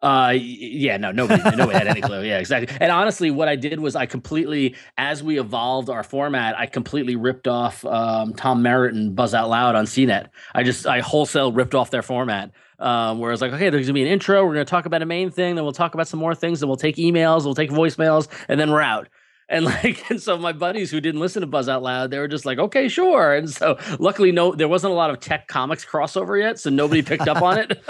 Uh, 0.03 0.33
yeah, 0.35 0.97
no, 0.97 1.13
nobody, 1.13 1.43
nobody 1.57 1.77
had 1.77 1.87
any 1.87 2.01
clue. 2.01 2.23
Yeah, 2.23 2.39
exactly. 2.39 2.75
And 2.81 2.91
honestly, 2.91 3.31
what 3.31 3.49
I 3.49 3.57
did 3.57 3.81
was 3.81 3.95
I 3.95 4.07
completely, 4.07 4.75
as 4.97 5.23
we 5.23 5.39
evolved 5.39 5.91
our 5.91 6.03
format, 6.03 6.59
I 6.59 6.67
completely 6.67 7.17
ripped 7.17 7.47
off 7.47 7.85
um, 7.85 8.33
Tom 8.33 8.63
Merritt 8.63 8.95
and 8.95 9.15
Buzz 9.15 9.35
Out 9.35 9.51
Loud 9.51 9.77
on 9.77 9.85
CNET. 9.85 10.29
I 10.55 10.63
just, 10.63 10.87
I 10.87 11.01
wholesale 11.01 11.53
ripped 11.53 11.75
off 11.75 11.91
their 11.91 12.03
format. 12.03 12.53
Um, 12.79 13.19
where 13.19 13.31
I 13.31 13.33
was 13.33 13.43
like, 13.43 13.53
okay, 13.53 13.69
there's 13.69 13.85
gonna 13.85 13.93
be 13.93 14.01
an 14.01 14.09
intro. 14.09 14.43
We're 14.43 14.55
gonna 14.55 14.65
talk 14.65 14.87
about 14.87 15.03
a 15.03 15.07
main 15.07 15.31
thing, 15.31 15.55
then 15.55 15.65
we'll 15.65 15.75
talk 15.75 15.93
about 15.93 16.09
some 16.09 16.19
more 16.19 16.35
things, 16.35 16.61
then 16.61 16.69
we'll 16.71 16.79
take 16.79 16.97
emails, 16.97 17.45
we'll 17.45 17.55
take 17.55 17.69
voicemails, 17.69 18.27
and 18.49 18.59
then 18.59 18.71
we're 18.71 18.81
out. 18.81 19.09
And 19.51 19.65
like, 19.65 20.09
and 20.09 20.23
so 20.23 20.39
my 20.39 20.53
buddies 20.53 20.93
who 20.93 21.01
didn't 21.01 21.21
listen 21.21 21.41
to 21.41 21.47
Buzz 21.49 21.69
Out 21.69 21.83
Loud, 21.83 22.13
they 22.13 22.21
were 22.21 22.29
just 22.29 22.47
like, 22.47 22.61
okay, 22.61 22.87
sure. 22.87 23.35
And 23.35 23.51
so 23.51 23.79
luckily, 23.99 24.31
no, 24.31 24.55
there 24.55 24.69
wasn't 24.69 24.93
a 24.93 24.95
lot 24.95 25.11
of 25.11 25.19
tech 25.19 25.49
comics 25.49 25.85
crossover 25.85 26.41
yet, 26.41 26.61
so 26.61 26.71
nobody 26.71 27.03
picked 27.03 27.27
up 27.27 27.43
on 27.43 27.59
it. 27.59 27.83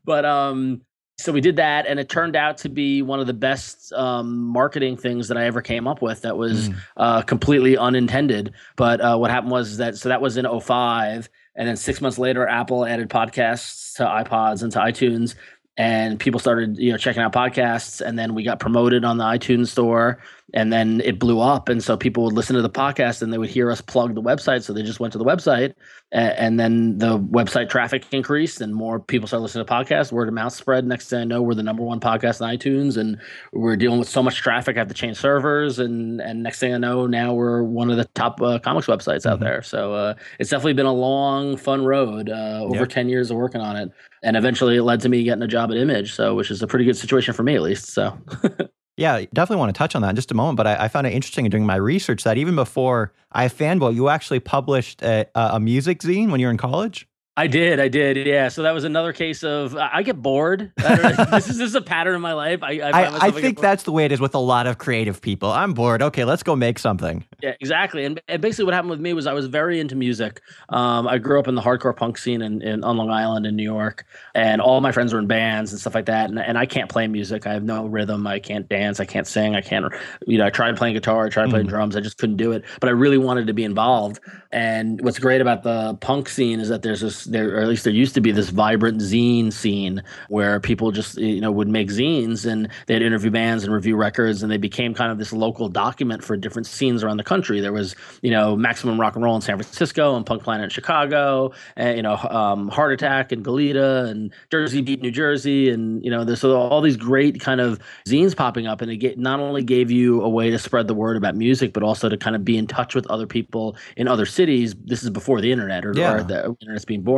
but 0.06 0.24
um, 0.24 0.80
so 1.18 1.32
we 1.32 1.40
did 1.40 1.56
that 1.56 1.86
and 1.86 1.98
it 1.98 2.08
turned 2.08 2.36
out 2.36 2.58
to 2.58 2.68
be 2.68 3.00
one 3.00 3.20
of 3.20 3.26
the 3.26 3.32
best 3.32 3.92
um, 3.94 4.38
marketing 4.38 4.96
things 4.96 5.28
that 5.28 5.36
i 5.36 5.44
ever 5.44 5.62
came 5.62 5.86
up 5.86 6.02
with 6.02 6.22
that 6.22 6.36
was 6.36 6.68
mm. 6.68 6.76
uh, 6.96 7.22
completely 7.22 7.76
unintended 7.76 8.52
but 8.76 9.00
uh, 9.00 9.16
what 9.16 9.30
happened 9.30 9.52
was 9.52 9.78
that 9.78 9.96
so 9.96 10.08
that 10.08 10.20
was 10.20 10.36
in 10.36 10.46
05 10.60 11.28
and 11.54 11.68
then 11.68 11.76
six 11.76 12.00
months 12.00 12.18
later 12.18 12.46
apple 12.46 12.84
added 12.84 13.08
podcasts 13.08 13.94
to 13.96 14.04
ipods 14.04 14.62
and 14.62 14.72
to 14.72 14.78
itunes 14.78 15.34
and 15.78 16.18
people 16.18 16.40
started 16.40 16.76
you 16.78 16.90
know 16.90 16.98
checking 16.98 17.22
out 17.22 17.32
podcasts 17.32 18.00
and 18.00 18.18
then 18.18 18.34
we 18.34 18.42
got 18.42 18.60
promoted 18.60 19.04
on 19.04 19.16
the 19.16 19.24
itunes 19.24 19.68
store 19.68 20.18
and 20.54 20.72
then 20.72 21.00
it 21.04 21.18
blew 21.18 21.40
up. 21.40 21.68
And 21.68 21.82
so 21.82 21.96
people 21.96 22.22
would 22.24 22.32
listen 22.32 22.54
to 22.54 22.62
the 22.62 22.70
podcast 22.70 23.20
and 23.20 23.32
they 23.32 23.38
would 23.38 23.50
hear 23.50 23.70
us 23.70 23.80
plug 23.80 24.14
the 24.14 24.22
website. 24.22 24.62
So 24.62 24.72
they 24.72 24.82
just 24.82 25.00
went 25.00 25.12
to 25.12 25.18
the 25.18 25.24
website 25.24 25.74
and, 26.12 26.32
and 26.38 26.60
then 26.60 26.98
the 26.98 27.18
website 27.18 27.68
traffic 27.68 28.06
increased 28.12 28.60
and 28.60 28.72
more 28.72 29.00
people 29.00 29.26
started 29.26 29.42
listening 29.42 29.66
to 29.66 29.72
podcasts. 29.72 30.12
Word 30.12 30.28
of 30.28 30.34
mouth 30.34 30.52
spread. 30.52 30.86
Next 30.86 31.08
thing 31.08 31.20
i 31.20 31.24
know 31.24 31.42
we're 31.42 31.54
the 31.54 31.64
number 31.64 31.82
one 31.82 31.98
podcast 31.98 32.40
on 32.40 32.56
itunes 32.56 32.96
and 32.96 33.18
we're 33.52 33.76
dealing 33.76 33.98
with 33.98 34.08
so 34.08 34.22
much 34.22 34.36
traffic 34.36 34.76
i 34.76 34.80
have 34.80 34.88
to 34.88 34.94
change 34.94 35.16
servers. 35.16 35.80
And 35.80 36.20
and 36.20 36.44
next 36.44 36.60
thing 36.60 36.72
i 36.72 36.78
know 36.78 37.06
now 37.06 37.34
we're 37.34 37.64
one 37.64 37.90
of 37.90 37.96
the 37.96 38.04
top 38.14 38.40
uh, 38.40 38.60
comics 38.60 38.86
websites 38.86 39.22
mm-hmm. 39.22 39.30
out 39.30 39.40
there. 39.40 39.62
So 39.62 39.94
uh, 39.94 40.14
it's 40.38 40.50
definitely 40.50 40.74
been 40.74 40.86
a 40.86 40.92
long 40.92 41.56
fun 41.56 41.84
road 41.84 42.30
uh, 42.30 42.60
over 42.62 42.80
yep. 42.80 42.88
10 42.88 43.08
years 43.08 43.30
of 43.32 43.36
working 43.36 43.60
on 43.60 43.76
it. 43.76 43.90
And 44.22 44.36
eventually 44.36 44.76
it 44.76 44.82
led 44.82 45.00
to 45.00 45.08
me 45.08 45.24
getting 45.24 45.42
a 45.42 45.48
job 45.48 45.70
at 45.70 45.76
image 45.76 46.14
so 46.14 46.34
which 46.34 46.50
is 46.50 46.62
a 46.62 46.66
pretty 46.66 46.84
good 46.84 46.96
situation 46.96 47.34
for 47.34 47.42
me 47.42 47.54
at 47.56 47.62
least 47.62 47.86
so 47.86 48.16
Yeah, 48.96 49.24
definitely 49.34 49.58
want 49.58 49.74
to 49.74 49.78
touch 49.78 49.94
on 49.94 50.02
that 50.02 50.10
in 50.10 50.16
just 50.16 50.30
a 50.30 50.34
moment. 50.34 50.56
But 50.56 50.66
I, 50.66 50.84
I, 50.84 50.88
found 50.88 51.06
it 51.06 51.12
interesting 51.12 51.44
in 51.44 51.50
doing 51.50 51.66
my 51.66 51.76
research 51.76 52.24
that 52.24 52.38
even 52.38 52.56
before 52.56 53.12
iFanboy, 53.34 53.94
you 53.94 54.08
actually 54.08 54.40
published 54.40 55.02
a, 55.02 55.26
a 55.34 55.60
music 55.60 56.00
zine 56.00 56.30
when 56.30 56.40
you 56.40 56.46
were 56.46 56.50
in 56.50 56.56
college. 56.56 57.06
I 57.38 57.48
did, 57.48 57.80
I 57.80 57.88
did, 57.88 58.16
yeah. 58.26 58.48
So 58.48 58.62
that 58.62 58.72
was 58.72 58.84
another 58.84 59.12
case 59.12 59.44
of 59.44 59.76
I 59.76 60.02
get 60.02 60.22
bored. 60.22 60.72
this 60.76 61.50
is 61.50 61.58
this 61.58 61.68
is 61.68 61.74
a 61.74 61.82
pattern 61.82 62.14
in 62.14 62.22
my 62.22 62.32
life. 62.32 62.62
I 62.62 62.78
I, 62.78 62.90
I, 62.90 63.26
I 63.26 63.30
think 63.30 63.60
that's 63.60 63.82
the 63.82 63.92
way 63.92 64.06
it 64.06 64.12
is 64.12 64.20
with 64.20 64.34
a 64.34 64.38
lot 64.38 64.66
of 64.66 64.78
creative 64.78 65.20
people. 65.20 65.52
I'm 65.52 65.74
bored. 65.74 66.00
Okay, 66.00 66.24
let's 66.24 66.42
go 66.42 66.56
make 66.56 66.78
something. 66.78 67.26
Yeah, 67.42 67.52
exactly. 67.60 68.06
And, 68.06 68.22
and 68.26 68.40
basically, 68.40 68.64
what 68.64 68.72
happened 68.72 68.90
with 68.90 69.00
me 69.00 69.12
was 69.12 69.26
I 69.26 69.34
was 69.34 69.48
very 69.48 69.80
into 69.80 69.96
music. 69.96 70.40
Um, 70.70 71.06
I 71.06 71.18
grew 71.18 71.38
up 71.38 71.46
in 71.46 71.54
the 71.54 71.60
hardcore 71.60 71.94
punk 71.94 72.16
scene 72.16 72.40
in, 72.40 72.62
in 72.62 72.82
on 72.82 72.96
Long 72.96 73.10
Island 73.10 73.44
in 73.44 73.54
New 73.54 73.62
York, 73.62 74.06
and 74.34 74.62
all 74.62 74.80
my 74.80 74.90
friends 74.90 75.12
were 75.12 75.18
in 75.18 75.26
bands 75.26 75.72
and 75.72 75.80
stuff 75.80 75.94
like 75.94 76.06
that. 76.06 76.30
And, 76.30 76.38
and 76.38 76.56
I 76.56 76.64
can't 76.64 76.88
play 76.88 77.06
music. 77.06 77.46
I 77.46 77.52
have 77.52 77.64
no 77.64 77.84
rhythm. 77.84 78.26
I 78.26 78.38
can't 78.38 78.66
dance. 78.66 78.98
I 78.98 79.04
can't 79.04 79.26
sing. 79.26 79.54
I 79.54 79.60
can't. 79.60 79.92
You 80.26 80.38
know, 80.38 80.46
I 80.46 80.50
tried 80.50 80.78
playing 80.78 80.94
guitar. 80.94 81.26
I 81.26 81.28
tried 81.28 81.50
playing 81.50 81.66
mm. 81.66 81.70
drums. 81.70 81.96
I 81.96 82.00
just 82.00 82.16
couldn't 82.16 82.38
do 82.38 82.52
it. 82.52 82.64
But 82.80 82.88
I 82.88 82.92
really 82.92 83.18
wanted 83.18 83.46
to 83.48 83.52
be 83.52 83.64
involved. 83.64 84.20
And 84.52 85.02
what's 85.02 85.18
great 85.18 85.42
about 85.42 85.64
the 85.64 85.98
punk 86.00 86.30
scene 86.30 86.60
is 86.60 86.70
that 86.70 86.80
there's 86.80 87.02
this 87.02 87.25
there, 87.26 87.56
or 87.56 87.60
at 87.60 87.68
least 87.68 87.84
there 87.84 87.92
used 87.92 88.14
to 88.14 88.20
be 88.20 88.32
this 88.32 88.50
vibrant 88.50 89.00
zine 89.00 89.52
scene 89.52 90.02
where 90.28 90.60
people 90.60 90.90
just 90.90 91.18
you 91.18 91.40
know 91.40 91.50
would 91.50 91.68
make 91.68 91.88
zines 91.88 92.46
and 92.50 92.68
they'd 92.86 93.02
interview 93.02 93.30
bands 93.30 93.64
and 93.64 93.72
review 93.72 93.96
records 93.96 94.42
and 94.42 94.50
they 94.50 94.56
became 94.56 94.94
kind 94.94 95.12
of 95.12 95.18
this 95.18 95.32
local 95.32 95.68
document 95.68 96.22
for 96.24 96.36
different 96.36 96.66
scenes 96.66 97.02
around 97.02 97.16
the 97.16 97.24
country. 97.24 97.60
There 97.60 97.72
was 97.72 97.94
you 98.22 98.30
know 98.30 98.56
Maximum 98.56 99.00
Rock 99.00 99.14
and 99.14 99.24
Roll 99.24 99.36
in 99.36 99.42
San 99.42 99.56
Francisco 99.56 100.16
and 100.16 100.24
Punk 100.24 100.42
Planet 100.42 100.64
in 100.64 100.70
Chicago, 100.70 101.52
and 101.76 101.96
you 101.96 102.02
know 102.02 102.16
um, 102.16 102.68
Heart 102.68 102.92
Attack 102.92 103.32
in 103.32 103.42
Goleta 103.42 104.08
and 104.08 104.32
Jersey 104.50 104.82
Beat 104.82 105.02
New 105.02 105.10
Jersey, 105.10 105.70
and 105.70 106.04
you 106.04 106.10
know 106.10 106.24
there's 106.24 106.40
so 106.40 106.56
all 106.56 106.80
these 106.80 106.96
great 106.96 107.40
kind 107.40 107.60
of 107.60 107.78
zines 108.06 108.36
popping 108.36 108.66
up, 108.66 108.80
and 108.80 108.90
it 108.90 108.96
get, 108.96 109.18
not 109.18 109.40
only 109.40 109.62
gave 109.62 109.90
you 109.90 110.22
a 110.22 110.28
way 110.28 110.50
to 110.50 110.58
spread 110.58 110.86
the 110.86 110.94
word 110.94 111.16
about 111.16 111.34
music, 111.34 111.72
but 111.72 111.82
also 111.82 112.08
to 112.08 112.16
kind 112.16 112.36
of 112.36 112.44
be 112.44 112.56
in 112.56 112.66
touch 112.66 112.94
with 112.94 113.06
other 113.08 113.26
people 113.26 113.76
in 113.96 114.08
other 114.08 114.26
cities. 114.26 114.74
This 114.84 115.02
is 115.02 115.10
before 115.10 115.40
the 115.40 115.52
internet 115.52 115.84
or, 115.84 115.92
yeah. 115.94 116.14
or 116.14 116.22
the 116.22 116.56
internet's 116.60 116.84
being 116.84 117.02
born. 117.02 117.15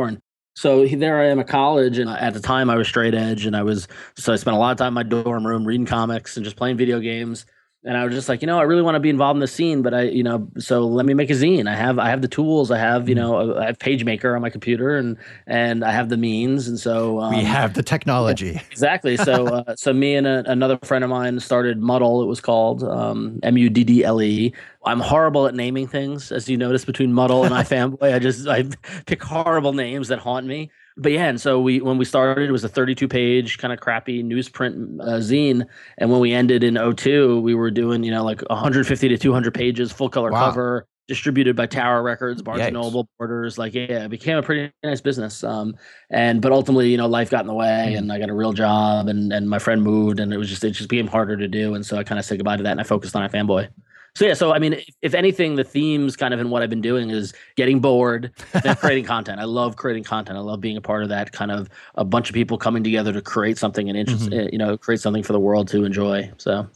So 0.55 0.85
there 0.85 1.19
I 1.19 1.27
am 1.27 1.39
at 1.39 1.47
college, 1.47 1.99
and 1.99 2.09
at 2.09 2.33
the 2.33 2.39
time 2.41 2.69
I 2.69 2.75
was 2.75 2.87
straight 2.87 3.13
edge, 3.13 3.45
and 3.45 3.55
I 3.55 3.63
was 3.63 3.87
so 4.17 4.33
I 4.33 4.35
spent 4.35 4.57
a 4.57 4.59
lot 4.59 4.71
of 4.71 4.77
time 4.77 4.89
in 4.89 4.93
my 4.95 5.03
dorm 5.03 5.47
room 5.47 5.65
reading 5.65 5.85
comics 5.85 6.35
and 6.35 6.43
just 6.43 6.57
playing 6.57 6.77
video 6.77 6.99
games 6.99 7.45
and 7.85 7.95
I 7.95 8.03
was 8.03 8.13
just 8.13 8.27
like, 8.27 8.41
you 8.41 8.47
know, 8.47 8.59
I 8.59 8.63
really 8.63 8.81
want 8.81 8.95
to 8.95 8.99
be 8.99 9.09
involved 9.09 9.37
in 9.37 9.41
the 9.41 9.47
scene, 9.47 9.81
but 9.81 9.93
I, 9.93 10.01
you 10.01 10.21
know, 10.21 10.49
so 10.57 10.85
let 10.85 11.05
me 11.05 11.13
make 11.13 11.29
a 11.29 11.33
zine. 11.33 11.65
I 11.67 11.75
have, 11.75 11.97
I 11.97 12.09
have 12.09 12.21
the 12.21 12.27
tools. 12.27 12.71
I 12.71 12.77
have, 12.77 13.07
you 13.07 13.15
mm-hmm. 13.15 13.21
know, 13.21 13.57
I 13.57 13.67
have 13.67 13.79
PageMaker 13.79 14.35
on 14.35 14.41
my 14.41 14.49
computer, 14.49 14.97
and 14.97 15.15
and 15.47 15.85
I 15.85 15.91
have 15.91 16.09
the 16.09 16.17
means, 16.17 16.67
and 16.67 16.77
so 16.77 17.21
um, 17.21 17.33
we 17.33 17.43
have 17.43 17.75
the 17.75 17.83
technology. 17.83 18.51
Yeah, 18.51 18.61
exactly. 18.69 19.15
So, 19.15 19.47
uh, 19.47 19.75
so 19.77 19.93
me 19.93 20.15
and 20.15 20.27
a, 20.27 20.43
another 20.51 20.77
friend 20.83 21.05
of 21.05 21.09
mine 21.09 21.39
started 21.39 21.79
Muddle. 21.79 22.21
It 22.21 22.27
was 22.27 22.41
called 22.41 22.83
um, 22.83 23.39
M 23.43 23.57
U 23.57 23.69
D 23.69 23.85
D 23.85 24.03
L 24.03 24.21
E. 24.21 24.53
I'm 24.85 24.99
horrible 24.99 25.47
at 25.47 25.55
naming 25.55 25.87
things, 25.87 26.33
as 26.33 26.49
you 26.49 26.57
notice 26.57 26.83
between 26.83 27.13
Muddle 27.13 27.45
and 27.45 27.53
iFanboy. 27.55 28.13
I 28.13 28.19
just 28.19 28.45
I 28.45 28.65
pick 29.05 29.23
horrible 29.23 29.71
names 29.71 30.09
that 30.09 30.19
haunt 30.19 30.45
me 30.45 30.69
but 30.99 31.13
yeah, 31.13 31.27
and 31.27 31.39
so 31.39 31.59
we 31.59 31.79
when 31.79 31.97
we 31.97 32.05
started, 32.05 32.49
it 32.49 32.51
was 32.51 32.63
a 32.63 32.69
32 32.69 33.07
page 33.07 33.57
kind 33.57 33.71
of 33.71 33.79
crappy 33.79 34.21
newsprint 34.23 34.99
uh, 35.01 35.19
zine, 35.19 35.65
and 35.97 36.11
when 36.11 36.19
we 36.19 36.33
ended 36.33 36.63
in 36.63 36.77
02, 36.95 37.39
we 37.39 37.55
were 37.55 37.71
doing 37.71 38.03
you 38.03 38.11
know 38.11 38.23
like 38.23 38.41
150 38.49 39.07
to 39.07 39.17
200 39.17 39.53
pages, 39.53 39.91
full 39.91 40.09
color 40.09 40.31
wow. 40.31 40.45
cover, 40.45 40.87
distributed 41.07 41.55
by 41.55 41.65
Tower 41.65 42.03
Records, 42.03 42.41
Barnes 42.41 42.61
and 42.61 42.73
Noble, 42.73 43.07
Borders. 43.17 43.57
Like 43.57 43.73
yeah, 43.73 44.05
it 44.05 44.09
became 44.09 44.37
a 44.37 44.43
pretty 44.43 44.73
nice 44.83 44.99
business. 44.99 45.43
Um, 45.43 45.75
and 46.09 46.41
but 46.41 46.51
ultimately, 46.51 46.89
you 46.89 46.97
know, 46.97 47.07
life 47.07 47.29
got 47.29 47.41
in 47.41 47.47
the 47.47 47.53
way, 47.53 47.93
mm. 47.93 47.97
and 47.97 48.11
I 48.11 48.19
got 48.19 48.29
a 48.29 48.35
real 48.35 48.53
job, 48.53 49.07
and 49.07 49.31
and 49.31 49.49
my 49.49 49.59
friend 49.59 49.81
moved, 49.81 50.19
and 50.19 50.33
it 50.33 50.37
was 50.37 50.49
just 50.49 50.63
it 50.65 50.71
just 50.71 50.89
became 50.89 51.07
harder 51.07 51.37
to 51.37 51.47
do, 51.47 51.75
and 51.75 51.85
so 51.85 51.97
I 51.97 52.03
kind 52.03 52.19
of 52.19 52.25
said 52.25 52.37
goodbye 52.37 52.57
to 52.57 52.63
that, 52.63 52.71
and 52.71 52.81
I 52.81 52.83
focused 52.83 53.15
on 53.15 53.27
iFanboy. 53.27 53.69
So 54.15 54.25
yeah, 54.25 54.33
so 54.33 54.53
I 54.53 54.59
mean, 54.59 54.81
if, 55.01 55.13
anything, 55.13 55.55
the 55.55 55.63
themes 55.63 56.15
kind 56.15 56.33
of 56.33 56.39
in 56.39 56.49
what 56.49 56.61
I've 56.61 56.69
been 56.69 56.81
doing 56.81 57.09
is 57.09 57.33
getting 57.55 57.79
bored 57.79 58.31
and 58.53 58.77
creating 58.77 59.05
content. 59.05 59.39
I 59.39 59.45
love 59.45 59.75
creating 59.75 60.03
content. 60.03 60.37
I 60.37 60.41
love 60.41 60.61
being 60.61 60.77
a 60.77 60.81
part 60.81 61.03
of 61.03 61.09
that 61.09 61.31
kind 61.31 61.51
of 61.51 61.69
a 61.95 62.03
bunch 62.03 62.29
of 62.29 62.33
people 62.33 62.57
coming 62.57 62.83
together 62.83 63.13
to 63.13 63.21
create 63.21 63.57
something 63.57 63.87
and 63.89 63.97
interest, 63.97 64.29
mm-hmm. 64.29 64.39
Eh, 64.39 64.49
you 64.51 64.57
know, 64.57 64.77
create 64.77 65.01
something 65.01 65.23
for 65.23 65.33
the 65.33 65.39
world 65.39 65.67
to 65.69 65.83
enjoy. 65.83 66.31
So. 66.37 66.67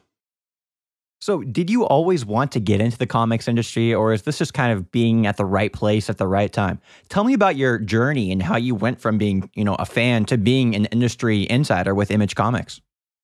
So, 1.23 1.41
did 1.41 1.69
you 1.69 1.85
always 1.85 2.25
want 2.25 2.51
to 2.51 2.59
get 2.59 2.81
into 2.81 2.97
the 2.97 3.07
comics 3.07 3.47
industry, 3.47 3.93
or 3.93 4.11
is 4.11 4.23
this 4.23 4.39
just 4.39 4.53
kind 4.53 4.73
of 4.73 4.91
being 4.91 5.25
at 5.25 5.37
the 5.37 5.45
right 5.45 5.71
place 5.71 6.09
at 6.09 6.17
the 6.17 6.27
right 6.27 6.51
time? 6.51 6.81
Tell 7.07 7.23
me 7.23 7.33
about 7.33 7.55
your 7.55 7.79
journey 7.79 8.29
and 8.33 8.43
how 8.43 8.57
you 8.57 8.75
went 8.75 8.99
from 8.99 9.17
being, 9.17 9.49
you 9.53 9.63
know, 9.63 9.75
a 9.75 9.85
fan 9.85 10.25
to 10.25 10.37
being 10.37 10.75
an 10.75 10.83
industry 10.87 11.43
insider 11.49 11.95
with 11.95 12.11
Image 12.11 12.35
Comics. 12.35 12.81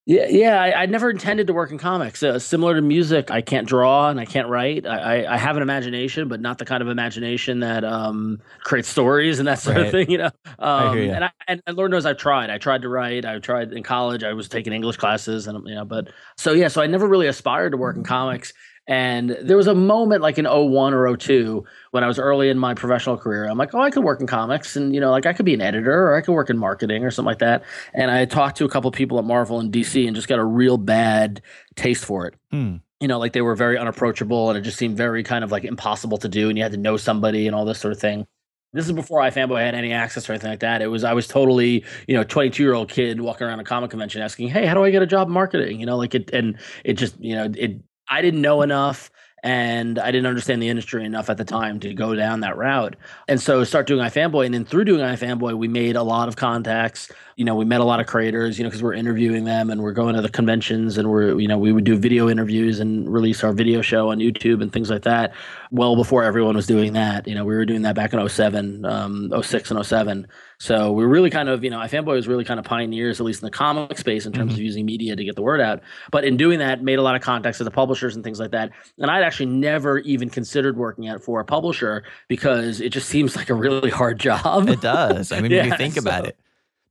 Yeah, 0.10 0.26
yeah. 0.28 0.60
I, 0.60 0.82
I 0.82 0.86
never 0.88 1.12
intended 1.12 1.46
to 1.46 1.54
work 1.54 1.70
in 1.70 1.78
comics. 1.78 2.24
Uh, 2.24 2.40
similar 2.40 2.74
to 2.74 2.82
music, 2.82 3.30
I 3.30 3.42
can't 3.42 3.68
draw 3.68 4.10
and 4.10 4.20
I 4.20 4.26
can't 4.26 4.48
write. 4.48 4.88
I, 4.88 4.98
I, 4.98 5.36
I, 5.36 5.38
have 5.38 5.56
an 5.56 5.62
imagination, 5.62 6.28
but 6.28 6.42
not 6.42 6.58
the 6.58 6.66
kind 6.66 6.82
of 6.82 6.90
imagination 6.90 7.60
that 7.60 7.84
um, 7.84 8.42
creates 8.62 8.88
stories 8.90 9.38
and 9.38 9.48
that 9.48 9.60
sort 9.60 9.78
right. 9.78 9.86
of 9.86 9.92
thing. 9.92 10.10
You 10.10 10.18
know, 10.18 10.32
um, 10.58 10.98
you. 10.98 11.12
And, 11.12 11.26
I, 11.26 11.32
and, 11.48 11.62
and 11.68 11.78
Lord 11.78 11.92
knows 11.92 12.08
I've 12.08 12.18
tried. 12.18 12.50
I 12.50 12.58
tried 12.58 12.82
to 12.82 12.90
write. 12.90 13.24
I 13.24 13.38
tried 13.38 13.72
in 13.72 13.84
college. 13.84 14.24
I 14.24 14.34
was 14.34 14.50
taking 14.50 14.74
English 14.74 14.98
classes, 14.98 15.46
and 15.46 15.68
you 15.68 15.76
know, 15.76 15.86
but 15.86 16.10
so 16.38 16.54
yeah. 16.54 16.70
So 16.70 16.82
I 16.82 16.88
never 16.88 17.08
really 17.08 17.28
aspired 17.28 17.70
to 17.74 17.78
work 17.78 17.96
in 17.96 18.04
comics. 18.04 18.52
And 18.90 19.38
there 19.44 19.56
was 19.56 19.68
a 19.68 19.76
moment 19.76 20.24
like 20.24 20.40
in 20.40 20.46
01 20.46 20.96
or 20.96 21.16
02 21.16 21.64
when 21.92 22.04
I 22.04 22.08
was 22.08 22.18
early 22.18 22.50
in 22.50 22.58
my 22.58 22.74
professional 22.74 23.18
career. 23.18 23.48
I'm 23.48 23.56
like, 23.56 23.76
oh, 23.76 23.80
I 23.80 23.92
could 23.92 24.04
work 24.04 24.20
in 24.20 24.26
comics 24.26 24.76
and, 24.76 24.96
you 24.96 25.00
know, 25.00 25.12
like 25.12 25.28
I 25.28 25.34
could 25.34 25.46
be 25.46 25.54
an 25.54 25.62
editor 25.62 26.08
or 26.08 26.16
I 26.16 26.22
could 26.22 26.34
work 26.34 26.50
in 26.50 26.58
marketing 26.58 27.06
or 27.06 27.12
something 27.12 27.28
like 27.28 27.38
that. 27.38 27.64
And 27.94 28.10
I 28.10 28.26
talked 28.26 28.58
to 28.58 28.66
a 28.66 28.70
couple 28.70 28.90
people 28.90 29.20
at 29.20 29.26
Marvel 29.26 29.60
and 29.60 29.72
DC 29.72 30.08
and 30.08 30.16
just 30.16 30.28
got 30.28 30.40
a 30.40 30.44
real 30.44 30.78
bad 30.78 31.44
taste 31.76 32.04
for 32.04 32.26
it. 32.26 32.34
Hmm. 32.50 32.78
You 33.00 33.08
know, 33.08 33.20
like 33.20 33.34
they 33.34 33.44
were 33.44 33.56
very 33.56 33.78
unapproachable 33.78 34.50
and 34.50 34.58
it 34.58 34.62
just 34.62 34.80
seemed 34.80 34.98
very 34.98 35.22
kind 35.22 35.44
of 35.44 35.52
like 35.52 35.66
impossible 35.66 36.18
to 36.18 36.28
do. 36.28 36.50
And 36.50 36.58
you 36.58 36.64
had 36.64 36.72
to 36.72 36.80
know 36.80 36.98
somebody 36.98 37.46
and 37.46 37.56
all 37.56 37.66
this 37.66 37.80
sort 37.80 37.92
of 37.92 38.00
thing. 38.00 38.26
This 38.74 38.88
is 38.88 38.92
before 38.92 39.22
iFanboy 39.22 39.62
had 39.62 39.76
any 39.76 39.94
access 39.94 40.28
or 40.28 40.34
anything 40.34 40.50
like 40.50 40.60
that. 40.62 40.82
It 40.82 40.88
was 40.88 41.04
I 41.04 41.14
was 41.14 41.28
totally, 41.28 41.84
you 42.08 42.16
know, 42.16 42.24
22 42.24 42.62
year 42.62 42.74
old 42.74 42.90
kid 42.90 43.22
walking 43.22 43.46
around 43.48 43.60
a 43.60 43.64
comic 43.64 43.90
convention 43.90 44.22
asking, 44.22 44.50
"Hey, 44.50 44.68
how 44.68 44.76
do 44.76 44.84
I 44.84 44.92
get 44.92 45.02
a 45.02 45.08
job 45.08 45.28
in 45.28 45.34
marketing?" 45.34 45.80
You 45.80 45.88
know, 45.88 45.98
like 45.98 46.14
it, 46.14 46.30
and 46.32 46.56
it 46.84 46.94
just, 46.94 47.20
you 47.20 47.36
know, 47.36 47.52
it 47.58 47.82
I 48.10 48.22
didn't 48.22 48.42
know 48.42 48.62
enough 48.62 49.12
and 49.44 49.98
I 50.00 50.12
didn't 50.12 50.28
understand 50.28 50.62
the 50.62 50.70
industry 50.70 51.06
enough 51.06 51.30
at 51.30 51.38
the 51.38 51.46
time 51.46 51.80
to 51.82 51.94
go 51.94 52.16
down 52.16 52.42
that 52.42 52.58
route. 52.58 52.96
And 53.28 53.40
so 53.40 53.64
start 53.64 53.88
doing 53.88 54.06
iFanboy. 54.06 54.46
And 54.46 54.54
then 54.54 54.66
through 54.66 54.86
doing 54.86 55.02
iFanboy, 55.02 55.58
we 55.58 55.68
made 55.68 55.96
a 55.96 56.04
lot 56.04 56.28
of 56.28 56.36
contacts 56.36 57.10
you 57.40 57.46
know, 57.46 57.56
we 57.56 57.64
met 57.64 57.80
a 57.80 57.86
lot 57.86 58.02
of 58.02 58.06
creators, 58.06 58.60
you 58.60 58.66
know, 58.66 58.70
because 58.70 58.84
we're 58.84 58.94
interviewing 58.94 59.46
them 59.46 59.70
and 59.70 59.82
we're 59.82 59.94
going 59.94 60.14
to 60.14 60.22
the 60.22 60.28
conventions 60.28 60.98
and 60.98 61.10
we're, 61.10 61.40
you 61.40 61.48
know, 61.48 61.58
we 61.58 61.72
would 61.72 61.86
do 61.86 61.98
video 61.98 62.28
interviews 62.28 62.82
and 62.82 63.10
release 63.10 63.46
our 63.46 63.54
video 63.54 63.82
show 63.82 64.12
on 64.12 64.18
YouTube 64.18 64.62
and 64.62 64.74
things 64.74 64.90
like 64.90 65.04
that. 65.04 65.34
Well, 65.72 65.96
before 65.96 66.22
everyone 66.26 66.58
was 66.58 66.68
doing 66.68 66.92
that, 66.94 67.30
you 67.30 67.34
know, 67.34 67.46
we 67.46 67.56
were 67.56 67.64
doing 67.64 67.84
that 67.84 67.96
back 67.96 68.12
in 68.12 68.28
07, 68.28 68.84
um, 68.84 69.32
06 69.42 69.72
and 69.72 69.86
07. 69.86 70.28
So 70.60 70.92
we 70.92 71.06
are 71.06 71.08
really 71.08 71.30
kind 71.30 71.48
of, 71.48 71.64
you 71.64 71.70
know, 71.70 71.78
iFanboy 71.78 72.08
was 72.08 72.28
really 72.28 72.44
kind 72.44 72.60
of 72.60 72.66
pioneers, 72.66 73.22
at 73.22 73.26
least 73.26 73.42
in 73.42 73.46
the 73.46 73.52
comic 73.52 73.98
space, 73.98 74.26
in 74.26 74.34
terms 74.34 74.52
mm-hmm. 74.52 74.60
of 74.60 74.66
using 74.66 74.86
media 74.86 75.16
to 75.16 75.24
get 75.24 75.38
the 75.38 75.42
word 75.42 75.62
out. 75.62 75.82
But 76.12 76.26
in 76.26 76.36
doing 76.36 76.60
that, 76.60 76.84
made 76.84 77.00
a 77.00 77.02
lot 77.02 77.16
of 77.16 77.22
contacts 77.22 77.60
with 77.60 77.68
the 77.68 77.72
publishers 77.72 78.16
and 78.16 78.24
things 78.26 78.42
like 78.42 78.52
that. 78.52 78.72
And 78.98 79.10
I'd 79.10 79.24
actually 79.24 79.46
never 79.46 80.00
even 80.00 80.30
considered 80.30 80.76
working 80.76 81.08
at 81.08 81.24
for 81.24 81.40
a 81.40 81.46
publisher 81.46 82.04
because 82.28 82.82
it 82.82 82.90
just 82.90 83.08
seems 83.08 83.38
like 83.38 83.50
a 83.50 83.56
really 83.56 83.92
hard 83.92 84.20
job. 84.30 84.68
It 84.68 84.82
does. 84.82 85.32
I 85.32 85.40
mean, 85.40 85.52
yeah, 85.52 85.62
when 85.62 85.70
you 85.70 85.78
think 85.78 85.94
so, 85.94 86.02
about 86.02 86.28
it 86.28 86.38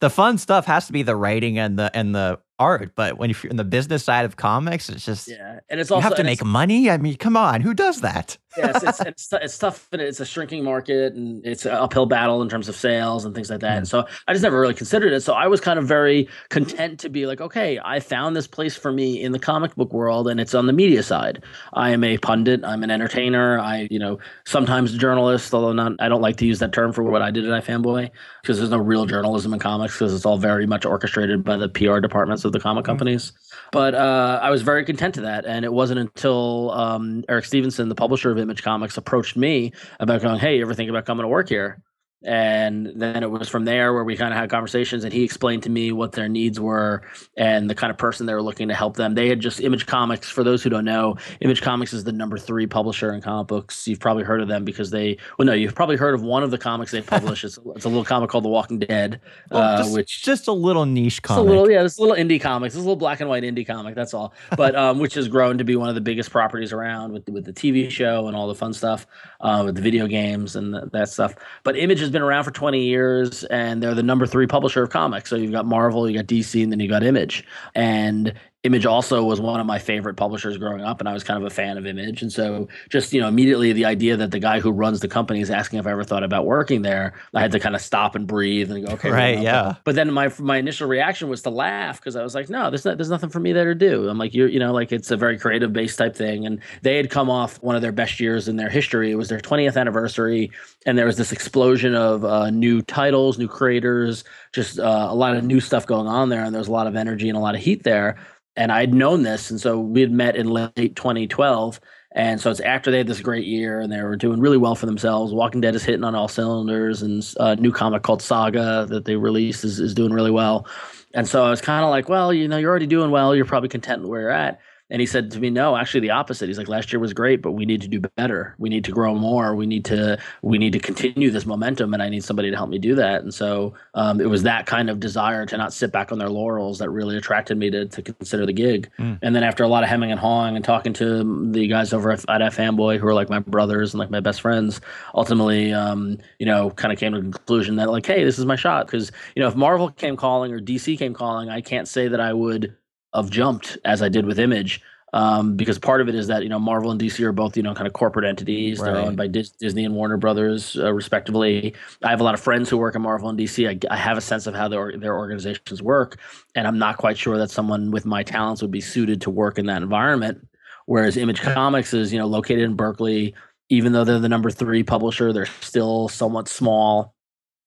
the 0.01 0.11
fun 0.11 0.39
stuff 0.39 0.67
has 0.67 0.87
to 0.87 0.93
be 0.93 1.03
the 1.03 1.17
writing 1.17 1.59
and 1.59 1.79
the 1.79 1.91
and 1.95 2.15
the 2.15 2.39
art. 2.59 2.93
But 2.95 3.19
when 3.19 3.31
you're 3.31 3.51
in 3.51 3.57
the 3.57 3.65
business 3.65 4.05
side 4.05 4.25
of 4.25 4.37
comics, 4.37 4.89
it's 4.89 5.05
just 5.05 5.29
yeah, 5.29 5.61
and 5.69 5.81
it's 5.81 5.91
also 5.91 6.01
you 6.01 6.09
have 6.09 6.17
to 6.17 6.25
make 6.25 6.45
money. 6.45 6.91
I 6.91 6.99
mean, 6.99 7.17
come 7.17 7.37
on, 7.37 7.61
who 7.61 7.75
does 7.75 8.01
that? 8.01 8.39
Yes, 8.59 8.83
it's, 8.83 9.01
it's, 9.01 9.33
it's 9.33 9.59
tough. 9.59 9.89
And 9.93 10.03
it's 10.03 10.21
a 10.21 10.27
shrinking 10.27 10.65
market, 10.65 11.15
and 11.15 11.45
it's 11.47 11.65
an 11.65 11.73
uphill 11.73 12.07
battle 12.07 12.43
in 12.43 12.49
terms 12.49 12.69
of 12.69 12.77
sales 12.77 13.25
and 13.25 13.35
things 13.35 13.51
like 13.51 13.61
that. 13.61 13.79
And 13.79 13.89
so 13.89 14.07
I 14.27 14.33
just 14.33 14.43
never 14.43 14.61
really 14.61 14.75
considered 14.75 15.13
it. 15.13 15.21
So 15.23 15.35
I 15.35 15.47
was 15.47 15.61
kind 15.61 15.79
of 15.79 15.87
very 15.87 16.29
content 16.49 17.01
to 17.01 17.09
be 17.09 17.27
like, 17.27 17.41
okay, 17.41 17.79
I 17.85 18.01
found 18.01 18.37
this 18.37 18.47
place 18.47 18.77
for 18.77 18.93
me 18.93 19.23
in 19.23 19.33
the 19.33 19.39
comic 19.39 19.75
book 19.77 19.93
world, 19.93 20.29
and 20.29 20.41
it's 20.41 20.55
on 20.55 20.67
the 20.67 20.73
media 20.73 21.03
side. 21.03 21.43
I 21.73 21.91
am 21.91 22.05
a 22.05 22.19
pundit. 22.19 22.65
I'm 22.65 22.83
an 22.83 22.91
entertainer. 22.91 23.59
I, 23.59 23.89
you 23.91 23.99
know, 23.99 24.19
sometimes 24.45 24.95
a 24.95 24.99
journalist, 24.99 25.55
although 25.55 25.73
not. 25.73 25.93
I 26.01 26.09
don't 26.09 26.23
like 26.23 26.37
to 26.39 26.47
use 26.47 26.59
that 26.59 26.73
term 26.73 26.93
for 26.93 27.03
what 27.03 27.23
I 27.23 27.31
did 27.31 27.51
at 27.51 27.65
iFanboy 27.65 28.11
because 28.43 28.59
there's 28.59 28.71
no 28.71 28.79
real 28.79 29.07
journalism 29.07 29.53
in 29.53 29.61
comics 29.61 29.95
because 29.95 30.15
it's 30.15 30.27
all 30.27 30.39
very 30.39 30.67
much 30.67 30.85
orchestrated 30.85 31.45
by 31.45 31.57
the 31.57 31.69
PR 31.69 31.99
departments 32.01 32.45
of 32.45 32.53
the 32.53 32.61
comic 32.61 32.85
mm. 32.85 32.87
companies. 32.87 33.33
But 33.71 33.95
uh, 33.95 34.41
I 34.43 34.51
was 34.51 34.63
very 34.63 34.85
content 34.85 35.17
to 35.17 35.23
that, 35.23 35.45
and 35.45 35.65
it 35.65 35.73
wasn't 35.73 36.01
until 36.01 36.71
um, 36.71 37.25
Eric 37.29 37.45
Stephenson, 37.45 37.89
the 37.89 37.95
publisher 37.95 38.31
of 38.31 38.39
Image 38.39 38.63
Comics, 38.63 38.97
approached 38.97 39.37
me 39.37 39.73
about 40.01 40.23
going, 40.23 40.39
"Hey, 40.39 40.57
you 40.57 40.63
ever 40.63 40.75
think 40.75 40.91
about 40.91 41.05
coming 41.05 41.25
to 41.25 41.29
work 41.29 41.49
here?" 41.49 41.81
And 42.25 42.93
then 42.97 43.23
it 43.23 43.31
was 43.31 43.49
from 43.49 43.65
there 43.65 43.95
where 43.95 44.03
we 44.03 44.17
kind 44.17 44.33
of 44.33 44.39
had 44.39 44.51
conversations 44.51 45.05
and 45.05 45.13
he 45.13 45.23
explained 45.23 45.63
to 45.63 45.71
me 45.71 45.93
what 45.93 46.13
their 46.13 46.29
needs 46.29 46.59
were 46.59 47.03
and 47.37 47.71
the 47.71 47.77
kind 47.77 47.93
of 47.93 47.97
person 47.97 48.27
they 48.27 48.35
were 48.35 48.43
looking 48.43 48.67
to 48.67 48.75
help 48.75 48.97
them. 48.97 49.15
They 49.15 49.29
had 49.29 49.39
just 49.39 49.61
image 49.61 49.87
comics 49.87 50.29
for 50.29 50.43
those 50.43 50.63
who 50.63 50.71
don't 50.71 50.85
know 50.85 51.17
image 51.41 51.63
comics 51.63 51.93
is 51.93 52.03
the 52.03 52.13
number 52.13 52.37
three 52.37 52.67
publisher 52.67 53.13
in 53.13 53.21
comic 53.21 53.47
books. 53.47 53.87
You've 53.87 54.01
probably 54.01 54.25
heard 54.25 54.41
of 54.41 54.49
them 54.49 54.65
because 54.65 54.91
they 54.91 55.17
well 55.39 55.47
no 55.47 55.53
you've 55.53 55.77
probably 55.77 55.97
heard 55.97 56.15
of 56.15 56.23
one 56.23 56.43
of 56.43 56.51
the 56.51 56.59
comics 56.59 56.91
they 56.91 57.03
publish. 57.03 57.45
It's, 57.45 57.57
it's 57.77 57.85
a 57.85 57.89
little 57.89 58.05
comic 58.05 58.31
called 58.31 58.45
the 58.45 58.49
walking 58.49 58.81
dead 58.81 59.21
well, 59.51 59.63
uh, 59.63 59.77
just, 59.79 59.95
which 59.95 60.23
just 60.23 60.49
a 60.49 60.53
little 60.53 60.87
niche 60.87 61.23
comic 61.23 61.47
a 61.47 61.49
little 61.49 61.71
yeah 61.71 61.85
this 61.85 62.01
little 62.01 62.17
indie 62.17 62.41
comics 62.41 62.75
this 62.75 62.83
little 62.83 62.97
black 62.97 63.21
and 63.21 63.31
white 63.31 63.45
indie 63.45 63.67
comic 63.67 63.95
that's 63.95 64.13
all. 64.13 64.35
But 64.57 64.75
um, 64.75 64.99
which 64.99 65.15
has 65.15 65.29
grown 65.29 65.57
to 65.59 65.65
be 65.65 65.77
one 65.77 65.89
of 65.89 65.95
the 65.95 66.01
biggest 66.01 66.31
properties 66.31 66.73
around 66.73 67.13
with, 67.13 67.29
with 67.29 67.45
the 67.45 67.53
tv 67.53 67.89
show 67.91 68.27
and 68.27 68.37
all 68.37 68.49
the 68.49 68.57
fun 68.57 68.73
stuff 68.73 69.07
uh, 69.41 69.63
with 69.65 69.77
the 69.77 69.83
video 69.83 70.09
games 70.09 70.57
and 70.57 70.75
the, 70.75 70.91
that 70.93 71.09
stuff. 71.09 71.37
But 71.63 71.79
image 71.79 72.08
has 72.09 72.13
been 72.13 72.23
around 72.23 72.45
for 72.45 72.51
20 72.51 72.83
years 72.83 73.45
and 73.45 73.83
they're 73.83 73.95
the 73.95 74.03
number 74.03 74.27
three 74.27 74.47
publisher 74.47 74.83
of 74.83 74.91
comics. 74.91 75.29
So 75.29 75.37
you've 75.37 75.53
got 75.53 75.67
Marvel, 75.67 76.09
you 76.09 76.17
got 76.17 76.27
DC, 76.27 76.63
and 76.63 76.73
then 76.73 76.81
you 76.81 76.89
got 76.89 77.03
Image. 77.03 77.45
And 77.75 78.33
Image 78.65 78.87
also 78.87 79.23
was 79.23 79.41
one 79.41 79.61
of 79.61 79.67
my 79.67 79.79
favorite 79.79 80.15
publishers 80.15 80.59
growing 80.59 80.81
up, 80.81 80.99
and 80.99 81.09
I 81.09 81.13
was 81.13 81.23
kind 81.23 81.41
of 81.41 81.47
a 81.47 81.55
fan 81.55 81.79
of 81.79 81.87
Image. 81.87 82.23
And 82.23 82.33
so, 82.33 82.67
just 82.91 83.13
you 83.13 83.21
know, 83.21 83.29
immediately 83.29 83.73
the 83.73 83.85
idea 83.85 84.17
that 84.17 84.33
the 84.33 84.41
guy 84.41 84.59
who 84.59 84.73
runs 84.73 84.99
the 84.99 85.07
company 85.07 85.41
is 85.41 85.49
asking 85.49 85.79
if 85.79 85.87
I 85.87 85.93
ever 85.93 86.03
thought 86.03 86.25
about 86.25 86.45
working 86.45 86.83
there, 86.83 87.15
I 87.33 87.41
had 87.41 87.53
to 87.53 87.61
kind 87.61 87.77
of 87.77 87.81
stop 87.81 88.17
and 88.17 88.27
breathe 88.27 88.73
and 88.73 88.85
go, 88.85 88.95
okay, 88.95 89.11
right, 89.11 89.37
well, 89.37 89.45
yeah. 89.45 89.63
But, 89.63 89.85
but 89.85 89.95
then 89.95 90.13
my 90.13 90.33
my 90.41 90.57
initial 90.57 90.89
reaction 90.89 91.29
was 91.29 91.43
to 91.43 91.51
laugh 91.51 92.01
because 92.01 92.17
I 92.17 92.25
was 92.25 92.35
like, 92.35 92.51
no, 92.51 92.69
there's 92.69 92.85
not, 92.85 92.99
there's 92.99 93.11
nothing 93.11 93.29
for 93.29 93.39
me 93.39 93.53
there 93.53 93.67
to 93.67 93.77
do. 93.77 94.09
I'm 94.09 94.19
like, 94.19 94.35
you're, 94.35 94.49
you 94.49 94.59
know, 94.59 94.73
like 94.73 94.91
it's 94.91 95.13
a 95.13 95.17
very 95.17 95.39
creative 95.39 95.73
based 95.73 95.97
type 95.97 96.17
thing, 96.17 96.45
and 96.45 96.61
they 96.83 96.97
had 96.97 97.11
come 97.11 97.31
off 97.31 97.63
one 97.63 97.77
of 97.77 97.83
their 97.83 97.93
best 97.93 98.19
years 98.19 98.49
in 98.49 98.57
their 98.57 98.71
history. 98.71 99.13
It 99.13 99.17
was 99.17 99.29
their 99.29 99.39
20th 99.39 99.77
anniversary, 99.77 100.51
and 100.85 100.99
there 100.99 101.07
was 101.07 101.17
this 101.17 101.31
explosion 101.31 101.95
of 101.95 102.25
uh, 102.25 102.51
new 102.51 102.83
titles, 102.83 103.39
new 103.39 103.47
creators, 103.47 104.25
just 104.53 104.81
uh, 104.81 105.07
a 105.09 105.15
lot 105.15 105.37
of 105.37 105.45
new 105.45 105.61
stuff 105.61 105.87
going 105.87 106.09
on 106.09 106.29
there, 106.29 106.43
and 106.43 106.53
there 106.53 106.59
was 106.61 106.69
a 106.69 106.73
lot 106.73 106.89
of 106.89 106.97
energy 106.97 107.29
and 107.29 107.39
a 107.39 107.41
lot 107.41 107.55
of 107.55 107.61
heat 107.61 107.85
there 107.85 108.19
and 108.59 108.73
I'd 108.73 108.93
known 108.93 109.23
this, 109.23 109.51
and 109.53 109.61
so 109.61 109.79
we 109.79 110.01
had 110.01 110.11
met 110.11 110.35
in 110.35 110.49
late 110.49 110.97
2012. 110.97 111.81
And 112.11 112.41
so 112.41 112.51
it's 112.51 112.59
after 112.59 112.91
they 112.91 112.99
had 112.99 113.07
this 113.07 113.21
great 113.21 113.45
year 113.45 113.81
and 113.81 113.93
they 113.93 114.03
were 114.03 114.17
doing 114.17 114.41
really 114.41 114.57
well 114.57 114.75
for 114.75 114.87
themselves. 114.87 115.33
Walking 115.33 115.61
Dead 115.61 115.77
is 115.77 115.85
hitting 115.85 116.03
on 116.03 116.17
all 116.17 116.27
cylinders, 116.27 117.03
and 117.03 117.23
a 117.37 117.43
uh, 117.43 117.55
new 117.55 117.71
comic 117.71 118.03
called 118.03 118.21
Saga 118.21 118.87
that 118.89 119.05
they 119.05 119.15
released 119.15 119.63
is, 119.63 119.79
is 119.79 119.95
doing 119.95 120.13
really 120.13 120.33
well. 120.33 120.67
And 121.15 121.29
so 121.29 121.45
I 121.45 121.51
was 121.51 121.61
kind 121.61 121.85
of 121.85 121.91
like, 121.91 122.09
well, 122.09 122.33
you 122.35 122.49
know, 122.49 122.57
you're 122.57 122.71
already 122.71 122.89
doing 122.89 123.13
well. 123.13 123.37
You're 123.37 123.45
probably 123.45 123.69
content 123.69 124.09
where 124.09 124.23
you're 124.23 124.31
at. 124.31 124.59
And 124.91 125.01
he 125.01 125.07
said 125.07 125.31
to 125.33 125.41
me, 125.41 125.51
no, 125.51 125.77
actually 125.77 126.01
the 126.01 126.11
opposite. 126.11 126.49
He's 126.49 126.59
like, 126.59 126.69
last 126.69 126.93
year 126.93 127.01
was 127.01 127.13
great, 127.13 127.43
but 127.43 127.53
we 127.53 127.67
need 127.67 127.83
to 127.83 127.89
do 127.89 128.01
better. 128.17 128.55
We 128.59 128.69
need 128.69 128.85
to 128.85 128.93
grow 128.93 129.15
more. 129.15 129.55
We 129.55 129.67
need 129.67 129.85
to 129.87 130.19
we 130.43 130.57
need 130.57 130.73
to 130.73 130.79
continue 130.79 131.31
this 131.31 131.45
momentum, 131.45 131.93
and 131.93 132.03
I 132.03 132.09
need 132.09 132.25
somebody 132.25 132.51
to 132.51 132.57
help 132.57 132.71
me 132.71 132.79
do 132.79 132.95
that. 132.95 133.23
And 133.23 133.33
so 133.33 133.75
um, 133.95 134.21
it 134.21 134.27
was 134.27 134.43
that 134.45 134.67
kind 134.67 134.89
of 134.89 134.99
desire 134.99 135.45
to 135.47 135.57
not 135.57 135.73
sit 135.73 135.93
back 135.93 136.11
on 136.11 136.19
their 136.19 136.31
laurels 136.31 136.79
that 136.79 136.91
really 136.91 137.17
attracted 137.17 137.59
me 137.59 137.71
to 137.71 137.87
to 137.87 138.03
consider 138.03 138.47
the 138.47 138.53
gig. 138.53 138.91
Mm. 138.99 139.19
And 139.21 139.37
then 139.37 139.43
after 139.43 139.63
a 139.63 139.69
lot 139.69 139.83
of 139.83 139.91
hemming 139.91 140.11
and 140.11 140.21
hawing 140.21 140.57
and 140.57 140.65
talking 140.65 140.93
to 140.95 141.51
the 141.53 141.67
guys 141.67 141.93
over 141.93 142.11
at, 142.11 142.21
at 142.29 142.53
Fanboy 142.53 142.99
who 142.99 143.07
are 143.07 143.15
like 143.15 143.29
my 143.29 143.41
brothers 143.41 143.93
and 143.93 143.99
like 143.99 144.11
my 144.11 144.21
best 144.21 144.41
friends, 144.41 144.81
ultimately, 145.15 145.73
um, 145.73 146.19
you 146.39 146.47
know, 146.47 146.71
kind 146.71 146.93
of 146.93 146.99
came 146.99 147.13
to 147.13 147.21
the 147.21 147.31
conclusion 147.31 147.77
that 147.77 147.91
like, 147.91 148.07
hey, 148.07 148.25
this 148.25 148.39
is 148.39 148.47
my 148.47 148.57
shot 148.57 148.87
because 148.87 149.13
you 149.37 149.43
know 149.43 149.49
if 149.49 149.55
Marvel 149.55 149.91
came 149.91 150.17
calling 150.17 150.53
or 150.53 150.61
DC 150.61 150.99
came 150.99 151.13
calling, 151.13 151.51
I 151.51 151.61
can't 151.61 151.87
say 151.87 152.09
that 152.09 152.21
I 152.21 152.33
would 152.33 152.75
of 153.13 153.31
jumped 153.31 153.79
as 153.85 154.03
I 154.03 154.09
did 154.09 154.27
with 154.27 154.39
Image. 154.39 154.83
Um, 155.15 155.57
because 155.57 155.79
part 155.79 156.03
of 156.03 156.09
it 156.11 156.15
is 156.15 156.27
that 156.27 156.43
you 156.43 156.51
know 156.51 156.59
Marvel 156.59 156.91
and 156.91 157.01
DC 157.01 157.21
are 157.21 157.33
both 157.33 157.57
you 157.57 157.63
know 157.63 157.75
kind 157.75 157.87
of 157.87 157.95
corporate 157.95 158.27
entities. 158.27 158.79
Right. 158.79 158.93
They're 158.93 159.03
owned 159.03 159.17
by 159.17 159.27
Dis- 159.27 159.53
Disney 159.53 159.87
and 159.87 159.95
Warner 159.95 160.19
Brothers, 160.19 160.77
uh, 160.79 160.93
respectively. 160.93 161.75
I 162.05 162.11
have 162.11 162.21
a 162.21 162.25
lot 162.25 162.35
of 162.35 162.41
friends 162.41 162.69
who 162.69 162.77
work 162.77 162.95
at 162.95 163.01
Marvel 163.01 163.31
and 163.31 163.39
DC. 163.39 163.67
I, 163.67 163.79
I 163.91 163.97
have 163.97 164.19
a 164.19 164.21
sense 164.21 164.47
of 164.47 164.55
how 164.55 164.69
their 164.69 164.99
their 164.99 165.17
organizations 165.17 165.83
work, 165.83 166.19
and 166.55 166.67
I'm 166.67 166.79
not 166.79 166.99
quite 166.99 167.17
sure 167.17 167.39
that 167.39 167.51
someone 167.51 167.91
with 167.91 168.05
my 168.05 168.23
talents 168.23 168.61
would 168.61 168.71
be 168.71 168.83
suited 168.83 169.23
to 169.23 169.31
work 169.31 169.59
in 169.59 169.65
that 169.67 169.83
environment. 169.83 170.47
Whereas 170.85 171.17
Image 171.17 171.41
Comics 171.41 171.95
is 171.95 172.13
you 172.13 172.19
know 172.19 172.27
located 172.27 172.65
in 172.65 172.75
Berkeley. 172.75 173.35
Even 173.71 173.93
though 173.93 174.05
they're 174.05 174.19
the 174.19 174.29
number 174.29 174.51
three 174.51 174.83
publisher, 174.83 175.33
they're 175.33 175.47
still 175.61 176.09
somewhat 176.09 176.49
small 176.49 177.15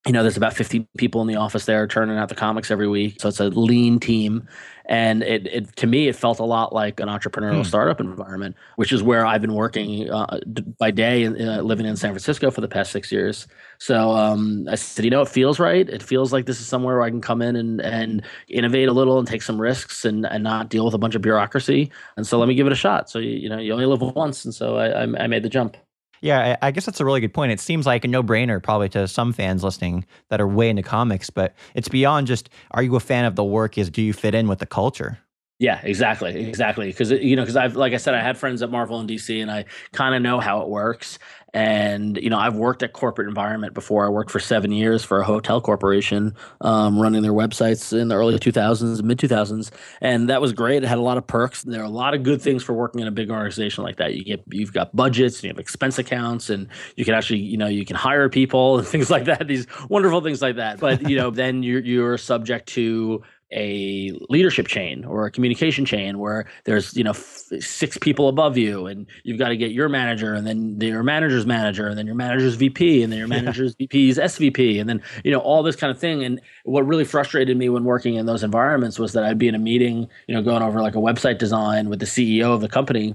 you 0.07 0.13
know, 0.13 0.23
there's 0.23 0.37
about 0.37 0.53
50 0.53 0.87
people 0.97 1.21
in 1.21 1.27
the 1.27 1.35
office 1.35 1.65
there 1.65 1.85
turning 1.85 2.17
out 2.17 2.29
the 2.29 2.35
comics 2.35 2.71
every 2.71 2.87
week. 2.87 3.21
So 3.21 3.29
it's 3.29 3.39
a 3.39 3.49
lean 3.49 3.99
team. 3.99 4.47
And 4.85 5.21
it, 5.21 5.45
it 5.45 5.75
to 5.75 5.85
me, 5.85 6.07
it 6.07 6.15
felt 6.15 6.39
a 6.39 6.43
lot 6.43 6.73
like 6.73 6.99
an 6.99 7.07
entrepreneurial 7.07 7.57
hmm. 7.57 7.63
startup 7.63 7.99
environment, 7.99 8.55
which 8.77 8.91
is 8.91 9.03
where 9.03 9.27
I've 9.27 9.41
been 9.41 9.53
working 9.53 10.09
uh, 10.09 10.39
by 10.79 10.89
day, 10.89 11.27
uh, 11.27 11.61
living 11.61 11.85
in 11.85 11.95
San 11.95 12.11
Francisco 12.11 12.49
for 12.49 12.61
the 12.61 12.67
past 12.67 12.91
six 12.91 13.11
years. 13.11 13.47
So 13.77 14.11
um, 14.11 14.67
I 14.69 14.73
said, 14.73 15.05
you 15.05 15.11
know, 15.11 15.21
it 15.21 15.29
feels 15.29 15.59
right. 15.59 15.87
It 15.87 16.01
feels 16.01 16.33
like 16.33 16.47
this 16.47 16.59
is 16.59 16.65
somewhere 16.65 16.95
where 16.95 17.05
I 17.05 17.11
can 17.11 17.21
come 17.21 17.43
in 17.43 17.55
and, 17.55 17.79
and 17.79 18.23
innovate 18.47 18.89
a 18.89 18.93
little 18.93 19.19
and 19.19 19.27
take 19.27 19.43
some 19.43 19.61
risks 19.61 20.03
and, 20.03 20.25
and 20.25 20.43
not 20.43 20.69
deal 20.69 20.83
with 20.83 20.95
a 20.95 20.99
bunch 20.99 21.13
of 21.13 21.21
bureaucracy. 21.21 21.91
And 22.17 22.25
so 22.25 22.39
let 22.39 22.47
me 22.47 22.55
give 22.55 22.65
it 22.65 22.73
a 22.73 22.75
shot. 22.75 23.07
So, 23.07 23.19
you, 23.19 23.29
you 23.29 23.49
know, 23.49 23.59
you 23.59 23.71
only 23.71 23.85
live 23.85 24.01
once. 24.01 24.45
And 24.45 24.53
so 24.53 24.77
I, 24.77 25.03
I 25.03 25.27
made 25.27 25.43
the 25.43 25.49
jump. 25.49 25.77
Yeah, 26.21 26.55
I 26.61 26.69
guess 26.69 26.85
that's 26.85 26.99
a 26.99 27.05
really 27.05 27.19
good 27.19 27.33
point. 27.33 27.51
It 27.51 27.59
seems 27.59 27.87
like 27.87 28.05
a 28.05 28.07
no 28.07 28.21
brainer 28.21 28.61
probably 28.61 28.89
to 28.89 29.07
some 29.07 29.33
fans 29.33 29.63
listening 29.63 30.05
that 30.29 30.39
are 30.39 30.47
way 30.47 30.69
into 30.69 30.83
comics, 30.83 31.31
but 31.31 31.55
it's 31.73 31.87
beyond 31.89 32.27
just 32.27 32.49
are 32.71 32.83
you 32.83 32.95
a 32.95 32.99
fan 32.99 33.25
of 33.25 33.35
the 33.35 33.43
work, 33.43 33.77
is 33.77 33.89
do 33.89 34.03
you 34.03 34.13
fit 34.13 34.35
in 34.35 34.47
with 34.47 34.59
the 34.59 34.67
culture? 34.67 35.17
Yeah, 35.61 35.79
exactly, 35.83 36.47
exactly. 36.47 36.87
Because 36.87 37.11
you 37.11 37.35
know, 37.35 37.43
because 37.43 37.55
I've 37.55 37.75
like 37.75 37.93
I 37.93 37.97
said, 37.97 38.15
I 38.15 38.19
had 38.19 38.35
friends 38.35 38.63
at 38.63 38.71
Marvel 38.71 38.99
and 38.99 39.07
DC, 39.07 39.43
and 39.43 39.51
I 39.51 39.65
kind 39.93 40.15
of 40.15 40.21
know 40.23 40.39
how 40.39 40.61
it 40.63 40.69
works. 40.69 41.19
And 41.53 42.17
you 42.17 42.31
know, 42.31 42.39
I've 42.39 42.55
worked 42.55 42.81
at 42.81 42.93
corporate 42.93 43.27
environment 43.27 43.75
before. 43.75 44.03
I 44.03 44.09
worked 44.09 44.31
for 44.31 44.39
seven 44.39 44.71
years 44.71 45.03
for 45.03 45.19
a 45.19 45.23
hotel 45.23 45.61
corporation, 45.61 46.35
um, 46.61 46.99
running 46.99 47.21
their 47.21 47.33
websites 47.33 47.95
in 47.95 48.07
the 48.07 48.15
early 48.15 48.39
2000s, 48.39 49.03
mid 49.03 49.19
2000s, 49.19 49.69
and 50.01 50.29
that 50.31 50.41
was 50.41 50.51
great. 50.51 50.81
It 50.81 50.87
had 50.87 50.97
a 50.97 51.01
lot 51.01 51.19
of 51.19 51.27
perks. 51.27 51.61
There 51.61 51.81
are 51.81 51.85
a 51.85 51.89
lot 51.89 52.15
of 52.15 52.23
good 52.23 52.41
things 52.41 52.63
for 52.63 52.73
working 52.73 52.99
in 52.99 53.07
a 53.07 53.11
big 53.11 53.29
organization 53.29 53.83
like 53.83 53.97
that. 53.97 54.15
You 54.15 54.23
get 54.23 54.43
you've 54.49 54.73
got 54.73 54.95
budgets, 54.95 55.35
and 55.35 55.43
you 55.43 55.49
have 55.49 55.59
expense 55.59 55.99
accounts, 55.99 56.49
and 56.49 56.69
you 56.95 57.05
can 57.05 57.13
actually 57.13 57.41
you 57.41 57.57
know 57.57 57.67
you 57.67 57.85
can 57.85 57.97
hire 57.97 58.29
people 58.29 58.77
and 58.79 58.87
things 58.87 59.11
like 59.11 59.25
that. 59.25 59.47
These 59.47 59.67
wonderful 59.89 60.21
things 60.21 60.41
like 60.41 60.55
that. 60.55 60.79
But 60.79 61.07
you 61.07 61.17
know, 61.17 61.29
then 61.29 61.61
you're 61.61 61.81
you're 61.81 62.17
subject 62.17 62.67
to 62.69 63.21
a 63.53 64.11
leadership 64.29 64.67
chain 64.67 65.03
or 65.05 65.25
a 65.25 65.31
communication 65.31 65.85
chain 65.85 66.19
where 66.19 66.45
there's 66.65 66.95
you 66.95 67.03
know 67.03 67.11
f- 67.11 67.43
six 67.59 67.97
people 67.97 68.29
above 68.29 68.57
you 68.57 68.85
and 68.87 69.07
you've 69.23 69.39
got 69.39 69.49
to 69.49 69.57
get 69.57 69.71
your 69.71 69.89
manager 69.89 70.33
and 70.33 70.47
then 70.47 70.79
your 70.79 71.03
manager's 71.03 71.45
manager 71.45 71.87
and 71.87 71.97
then 71.97 72.05
your 72.05 72.15
manager's 72.15 72.55
VP 72.55 73.03
and 73.03 73.11
then 73.11 73.19
your 73.19 73.27
manager's 73.27 73.75
yeah. 73.77 73.87
VP's 73.87 74.17
SVP 74.17 74.79
and 74.79 74.89
then 74.89 75.01
you 75.23 75.31
know 75.31 75.39
all 75.39 75.63
this 75.63 75.75
kind 75.75 75.91
of 75.91 75.99
thing 75.99 76.23
and 76.23 76.39
what 76.63 76.85
really 76.85 77.03
frustrated 77.03 77.57
me 77.57 77.69
when 77.69 77.83
working 77.83 78.15
in 78.15 78.25
those 78.25 78.43
environments 78.43 78.97
was 78.97 79.13
that 79.13 79.23
I'd 79.23 79.37
be 79.37 79.47
in 79.47 79.55
a 79.55 79.59
meeting 79.59 80.07
you 80.27 80.35
know 80.35 80.41
going 80.41 80.63
over 80.63 80.81
like 80.81 80.95
a 80.95 80.99
website 80.99 81.37
design 81.37 81.89
with 81.89 81.99
the 81.99 82.05
CEO 82.05 82.53
of 82.53 82.61
the 82.61 82.69
company 82.69 83.13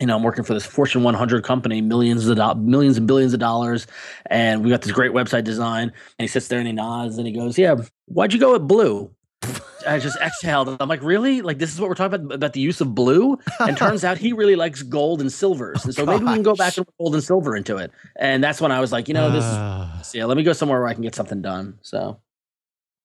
you 0.00 0.06
know, 0.06 0.16
I'm 0.16 0.24
working 0.24 0.42
for 0.42 0.52
this 0.52 0.66
Fortune 0.66 1.04
100 1.04 1.44
company, 1.44 1.80
millions 1.80 2.26
of 2.26 2.36
do- 2.36 2.60
millions 2.60 2.98
and 2.98 3.06
billions 3.06 3.34
of 3.34 3.38
dollars, 3.38 3.86
and 4.26 4.64
we 4.64 4.68
got 4.68 4.82
this 4.82 4.90
great 4.90 5.12
website 5.12 5.44
design. 5.44 5.92
And 6.18 6.24
he 6.24 6.26
sits 6.26 6.48
there 6.48 6.58
and 6.58 6.66
he 6.66 6.72
nods 6.72 7.18
and 7.18 7.26
he 7.26 7.32
goes, 7.32 7.56
"Yeah, 7.56 7.76
why'd 8.06 8.32
you 8.32 8.40
go 8.40 8.50
with 8.52 8.66
blue?" 8.66 9.14
I 9.86 9.98
just 9.98 10.16
exhaled. 10.20 10.76
I'm 10.80 10.88
like, 10.88 11.02
really? 11.02 11.42
Like 11.42 11.58
this 11.58 11.72
is 11.72 11.80
what 11.80 11.88
we're 11.88 11.94
talking 11.94 12.14
about 12.14 12.34
about 12.34 12.52
the 12.52 12.60
use 12.60 12.80
of 12.80 12.94
blue? 12.94 13.38
And 13.60 13.76
turns 13.76 14.04
out 14.04 14.18
he 14.18 14.32
really 14.32 14.56
likes 14.56 14.82
gold 14.82 15.20
and 15.20 15.32
silvers. 15.32 15.84
And 15.92 15.94
so 15.94 16.06
maybe 16.06 16.24
we 16.24 16.32
can 16.34 16.42
go 16.42 16.54
back 16.54 16.76
and 16.76 16.86
put 16.86 16.96
gold 16.98 17.14
and 17.14 17.24
silver 17.24 17.56
into 17.56 17.76
it. 17.76 17.90
And 18.16 18.42
that's 18.42 18.60
when 18.60 18.72
I 18.72 18.80
was 18.80 18.92
like, 18.92 19.08
you 19.08 19.14
know, 19.14 19.30
this 19.30 19.44
is 19.44 20.14
yeah, 20.14 20.24
let 20.24 20.36
me 20.36 20.42
go 20.42 20.52
somewhere 20.52 20.80
where 20.80 20.88
I 20.88 20.94
can 20.94 21.02
get 21.02 21.14
something 21.14 21.42
done. 21.42 21.78
So 21.82 22.20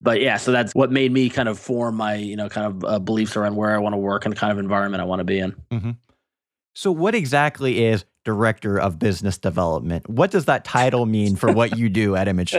but 0.01 0.21
yeah, 0.21 0.37
so 0.37 0.51
that's 0.51 0.73
what 0.73 0.91
made 0.91 1.11
me 1.11 1.29
kind 1.29 1.49
of 1.49 1.57
form 1.57 1.95
my, 1.95 2.15
you 2.15 2.35
know, 2.35 2.49
kind 2.49 2.67
of 2.67 2.83
uh, 2.85 2.99
beliefs 2.99 3.35
around 3.35 3.55
where 3.55 3.73
I 3.73 3.79
want 3.79 3.93
to 3.93 3.97
work 3.97 4.25
and 4.25 4.35
kind 4.35 4.51
of 4.51 4.59
environment 4.59 5.01
I 5.01 5.05
want 5.05 5.19
to 5.21 5.23
be 5.23 5.39
in. 5.39 5.55
Mm-hmm. 5.71 5.91
So, 6.75 6.91
what 6.91 7.15
exactly 7.15 7.83
is 7.85 8.05
director 8.27 8.77
of 8.77 8.99
business 8.99 9.37
development? 9.37 10.09
What 10.09 10.31
does 10.31 10.43
that 10.45 10.65
title 10.65 11.05
mean 11.05 11.37
for 11.37 11.49
what 11.49 11.77
you 11.77 11.87
do 11.87 12.17
at 12.17 12.27
Image? 12.27 12.53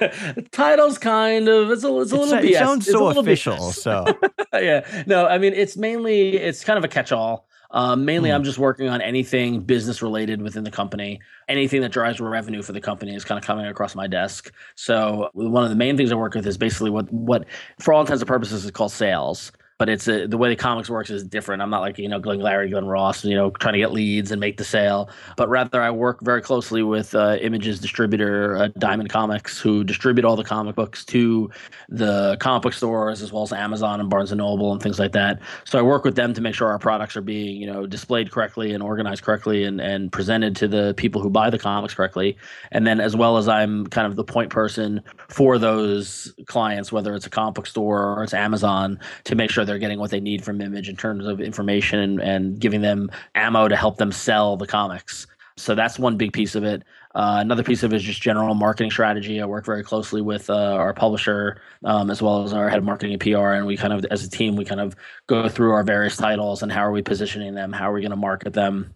Title's 0.50 0.96
kind 0.96 1.46
of 1.46 1.70
it's 1.70 1.84
a, 1.84 2.00
it's 2.00 2.10
a 2.10 2.16
it's 2.16 2.30
little. 2.30 2.38
A, 2.38 2.42
it 2.42 2.54
sounds 2.54 2.86
so 2.86 3.08
official. 3.08 3.70
So 3.72 4.06
yeah, 4.54 5.04
no, 5.06 5.26
I 5.26 5.36
mean 5.36 5.52
it's 5.52 5.76
mainly 5.76 6.38
it's 6.38 6.64
kind 6.64 6.78
of 6.78 6.84
a 6.84 6.88
catch-all. 6.88 7.46
Um, 7.72 8.06
mainly, 8.06 8.30
mm. 8.30 8.34
I'm 8.34 8.44
just 8.44 8.58
working 8.58 8.88
on 8.88 9.02
anything 9.02 9.60
business 9.60 10.00
related 10.00 10.40
within 10.40 10.64
the 10.64 10.70
company. 10.70 11.20
Anything 11.48 11.82
that 11.82 11.92
drives 11.92 12.18
revenue 12.18 12.62
for 12.62 12.72
the 12.72 12.80
company 12.80 13.14
is 13.14 13.22
kind 13.22 13.38
of 13.38 13.44
coming 13.44 13.66
across 13.66 13.94
my 13.94 14.06
desk. 14.06 14.50
So 14.74 15.28
one 15.34 15.64
of 15.64 15.70
the 15.70 15.76
main 15.76 15.98
things 15.98 16.10
I 16.10 16.14
work 16.14 16.34
with 16.34 16.46
is 16.46 16.56
basically 16.56 16.90
what 16.90 17.12
what, 17.12 17.44
for 17.78 17.92
all 17.92 18.00
intents 18.00 18.22
and 18.22 18.28
purposes, 18.28 18.64
is 18.64 18.70
called 18.70 18.92
sales 18.92 19.52
but 19.80 19.88
it's 19.88 20.06
a, 20.08 20.26
the 20.26 20.36
way 20.36 20.50
the 20.50 20.56
comics 20.56 20.90
works 20.90 21.08
is 21.08 21.24
different. 21.24 21.62
I'm 21.62 21.70
not 21.70 21.80
like 21.80 21.98
you 21.98 22.06
know 22.06 22.20
Glenn 22.20 22.38
Larry, 22.38 22.68
Glen 22.68 22.84
Ross, 22.84 23.24
you 23.24 23.34
know, 23.34 23.48
trying 23.48 23.72
to 23.72 23.78
get 23.78 23.92
leads 23.92 24.30
and 24.30 24.38
make 24.38 24.58
the 24.58 24.64
sale, 24.64 25.08
but 25.38 25.48
rather 25.48 25.80
I 25.80 25.90
work 25.90 26.20
very 26.20 26.42
closely 26.42 26.82
with 26.82 27.14
uh, 27.14 27.38
Image's 27.40 27.80
distributor, 27.80 28.58
uh, 28.58 28.68
Diamond 28.78 29.08
Comics, 29.08 29.58
who 29.58 29.82
distribute 29.82 30.26
all 30.26 30.36
the 30.36 30.44
comic 30.44 30.76
books 30.76 31.02
to 31.06 31.50
the 31.88 32.36
comic 32.40 32.62
book 32.62 32.74
stores 32.74 33.22
as 33.22 33.32
well 33.32 33.42
as 33.42 33.54
Amazon 33.54 34.00
and 34.00 34.10
Barnes 34.10 34.30
and 34.30 34.38
Noble 34.40 34.70
and 34.70 34.82
things 34.82 34.98
like 34.98 35.12
that. 35.12 35.40
So 35.64 35.78
I 35.78 35.82
work 35.82 36.04
with 36.04 36.14
them 36.14 36.34
to 36.34 36.42
make 36.42 36.54
sure 36.54 36.68
our 36.68 36.78
products 36.78 37.16
are 37.16 37.22
being 37.22 37.56
you 37.56 37.66
know 37.66 37.86
displayed 37.86 38.30
correctly 38.30 38.74
and 38.74 38.82
organized 38.82 39.22
correctly 39.22 39.64
and 39.64 39.80
and 39.80 40.12
presented 40.12 40.56
to 40.56 40.68
the 40.68 40.92
people 40.98 41.22
who 41.22 41.30
buy 41.30 41.48
the 41.48 41.58
comics 41.58 41.94
correctly, 41.94 42.36
and 42.70 42.86
then 42.86 43.00
as 43.00 43.16
well 43.16 43.38
as 43.38 43.48
I'm 43.48 43.86
kind 43.86 44.06
of 44.06 44.16
the 44.16 44.24
point 44.24 44.50
person 44.50 45.02
for 45.30 45.56
those 45.56 46.34
clients, 46.44 46.92
whether 46.92 47.14
it's 47.14 47.26
a 47.26 47.30
comic 47.30 47.54
book 47.54 47.66
store 47.66 48.18
or 48.18 48.24
it's 48.24 48.34
Amazon, 48.34 49.00
to 49.24 49.34
make 49.34 49.50
sure 49.50 49.64
they're 49.70 49.78
getting 49.78 50.00
what 50.00 50.10
they 50.10 50.20
need 50.20 50.44
from 50.44 50.60
Image 50.60 50.88
in 50.88 50.96
terms 50.96 51.26
of 51.26 51.40
information 51.40 52.00
and, 52.00 52.20
and 52.20 52.58
giving 52.58 52.80
them 52.80 53.08
ammo 53.36 53.68
to 53.68 53.76
help 53.76 53.98
them 53.98 54.10
sell 54.10 54.56
the 54.56 54.66
comics. 54.66 55.28
So 55.56 55.74
that's 55.74 55.98
one 55.98 56.16
big 56.16 56.32
piece 56.32 56.54
of 56.54 56.64
it. 56.64 56.82
Uh, 57.14 57.38
another 57.40 57.62
piece 57.62 57.82
of 57.82 57.92
it 57.92 57.96
is 57.96 58.02
just 58.02 58.20
general 58.20 58.54
marketing 58.54 58.90
strategy. 58.90 59.40
I 59.40 59.44
work 59.44 59.64
very 59.64 59.84
closely 59.84 60.22
with 60.22 60.50
uh, 60.50 60.54
our 60.54 60.92
publisher 60.92 61.60
um, 61.84 62.10
as 62.10 62.20
well 62.20 62.42
as 62.42 62.52
our 62.52 62.68
head 62.68 62.78
of 62.78 62.84
marketing 62.84 63.12
and 63.12 63.20
PR, 63.20 63.52
and 63.52 63.66
we 63.66 63.76
kind 63.76 63.92
of, 63.92 64.04
as 64.10 64.24
a 64.24 64.30
team, 64.30 64.56
we 64.56 64.64
kind 64.64 64.80
of 64.80 64.96
go 65.26 65.48
through 65.48 65.72
our 65.72 65.84
various 65.84 66.16
titles 66.16 66.62
and 66.62 66.72
how 66.72 66.80
are 66.80 66.92
we 66.92 67.02
positioning 67.02 67.54
them, 67.54 67.72
how 67.72 67.90
are 67.90 67.92
we 67.94 68.00
going 68.00 68.10
to 68.10 68.16
market 68.16 68.52
them, 68.52 68.94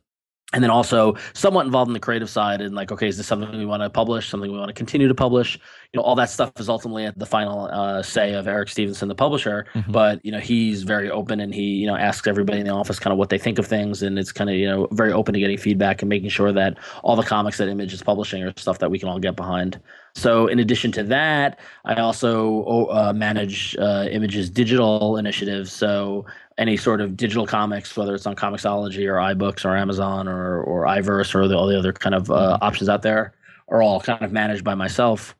and 0.55 0.63
then 0.63 0.71
also 0.71 1.17
somewhat 1.33 1.67
involved 1.67 1.89
in 1.89 1.93
the 1.93 2.01
creative 2.01 2.31
side 2.31 2.61
and 2.61 2.75
like 2.75 2.91
okay 2.91 3.09
is 3.09 3.17
this 3.17 3.27
something 3.27 3.57
we 3.59 3.67
want 3.67 3.83
to 3.83 3.91
publish 3.91 4.29
something 4.29 4.51
we 4.51 4.59
want 4.59 4.69
to 4.69 4.75
continue 4.75 5.09
to 5.09 5.15
publish? 5.15 5.59
You 5.93 5.99
know 5.99 6.05
all 6.05 6.15
that 6.17 6.31
stuff 6.31 6.53
is 6.59 6.69
ultimately 6.69 7.05
at 7.05 7.19
the 7.19 7.27
final 7.27 7.67
uh, 7.67 8.03
say 8.03 8.35
of 8.35 8.49
eric 8.49 8.69
stephenson 8.69 9.09
the 9.09 9.15
publisher. 9.15 9.67
Mm-hmm. 9.75 9.93
but 9.93 10.25
you 10.25 10.33
know 10.33 10.41
he's 10.41 10.83
very 10.85 11.11
open 11.11 11.41
and 11.41 11.55
he 11.55 11.63
you 11.63 11.87
know 11.87 11.97
asks 11.97 12.27
everybody 12.27 12.61
in 12.61 12.67
the 12.67 12.73
office 12.73 12.99
kind 12.99 13.13
of 13.13 13.19
what 13.19 13.29
they 13.29 13.39
think 13.39 13.59
of 13.59 13.67
things 13.67 14.03
and 14.03 14.19
it's 14.19 14.33
kind 14.33 14.49
of 14.49 14.57
you 14.57 14.67
know 14.67 14.89
very 14.93 15.13
open 15.13 15.35
to 15.35 15.41
getting 15.41 15.59
feedback 15.59 16.03
and 16.03 16.09
making 16.09 16.31
sure 16.31 16.53
that 16.53 16.79
all 17.03 17.17
the 17.17 17.23
comics 17.23 17.59
that 17.59 17.69
image 17.69 17.93
is 17.93 18.03
publishing 18.03 18.43
are 18.43 18.53
stuff 18.57 18.79
that 18.79 18.91
we 18.91 18.99
can 18.99 19.09
all 19.09 19.19
get 19.19 19.37
behind 19.37 19.81
so, 20.15 20.47
in 20.47 20.61
addition 20.61 20.93
to 20.93 21.03
that, 21.05 21.59
I 21.85 21.95
also 21.95 22.89
uh, 22.91 23.13
manage 23.13 23.77
uh, 23.79 24.07
Image's 24.11 24.49
digital 24.49 25.17
initiatives. 25.17 25.73
So, 25.73 26.25
any 26.57 26.77
sort 26.77 27.01
of 27.01 27.17
digital 27.17 27.47
comics, 27.47 27.97
whether 27.97 28.15
it's 28.15 28.27
on 28.27 28.37
Comixology 28.37 29.09
or 29.09 29.15
iBooks 29.15 29.65
or 29.65 29.77
Amazon 29.77 30.29
or 30.29 30.63
or 30.63 30.85
iVerse 30.85 31.35
or 31.35 31.49
the, 31.49 31.57
all 31.57 31.67
the 31.67 31.79
other 31.79 31.93
kind 31.93 32.15
of 32.15 32.31
uh, 32.31 32.35
mm-hmm. 32.35 32.65
options 32.65 32.89
out 32.89 33.03
there, 33.03 33.35
are 33.69 33.83
all 33.83 34.01
kind 34.01 34.23
of 34.23 34.31
managed 34.31 34.63
by 34.63 34.75
myself 34.75 35.35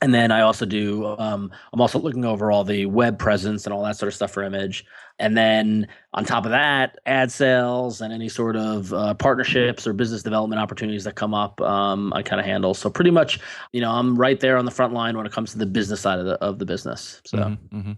and 0.00 0.14
then 0.14 0.32
I 0.32 0.40
also 0.40 0.64
do. 0.64 1.06
Um, 1.18 1.52
I'm 1.72 1.80
also 1.80 1.98
looking 1.98 2.24
over 2.24 2.50
all 2.50 2.64
the 2.64 2.86
web 2.86 3.18
presence 3.18 3.66
and 3.66 3.72
all 3.72 3.82
that 3.84 3.96
sort 3.96 4.08
of 4.08 4.14
stuff 4.14 4.30
for 4.32 4.42
Image. 4.42 4.84
And 5.18 5.36
then 5.36 5.86
on 6.14 6.24
top 6.24 6.46
of 6.46 6.50
that, 6.50 6.98
ad 7.04 7.30
sales 7.30 8.00
and 8.00 8.12
any 8.12 8.30
sort 8.30 8.56
of 8.56 8.92
uh, 8.94 9.12
partnerships 9.14 9.86
or 9.86 9.92
business 9.92 10.22
development 10.22 10.60
opportunities 10.60 11.04
that 11.04 11.14
come 11.14 11.34
up, 11.34 11.60
um, 11.60 12.12
I 12.14 12.22
kind 12.22 12.40
of 12.40 12.46
handle. 12.46 12.72
So 12.72 12.88
pretty 12.88 13.10
much, 13.10 13.38
you 13.72 13.82
know, 13.82 13.90
I'm 13.90 14.16
right 14.16 14.40
there 14.40 14.56
on 14.56 14.64
the 14.64 14.70
front 14.70 14.94
line 14.94 15.16
when 15.18 15.26
it 15.26 15.32
comes 15.32 15.52
to 15.52 15.58
the 15.58 15.66
business 15.66 16.00
side 16.00 16.18
of 16.18 16.24
the 16.24 16.34
of 16.42 16.58
the 16.58 16.66
business. 16.66 17.20
So. 17.26 17.38
Mm-hmm, 17.38 17.78
mm-hmm. 17.78 17.92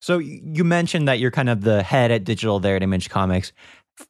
So 0.00 0.18
you 0.18 0.64
mentioned 0.64 1.06
that 1.06 1.20
you're 1.20 1.30
kind 1.30 1.48
of 1.48 1.60
the 1.60 1.82
head 1.82 2.10
at 2.10 2.24
digital 2.24 2.58
there 2.58 2.74
at 2.74 2.82
Image 2.82 3.08
Comics. 3.08 3.52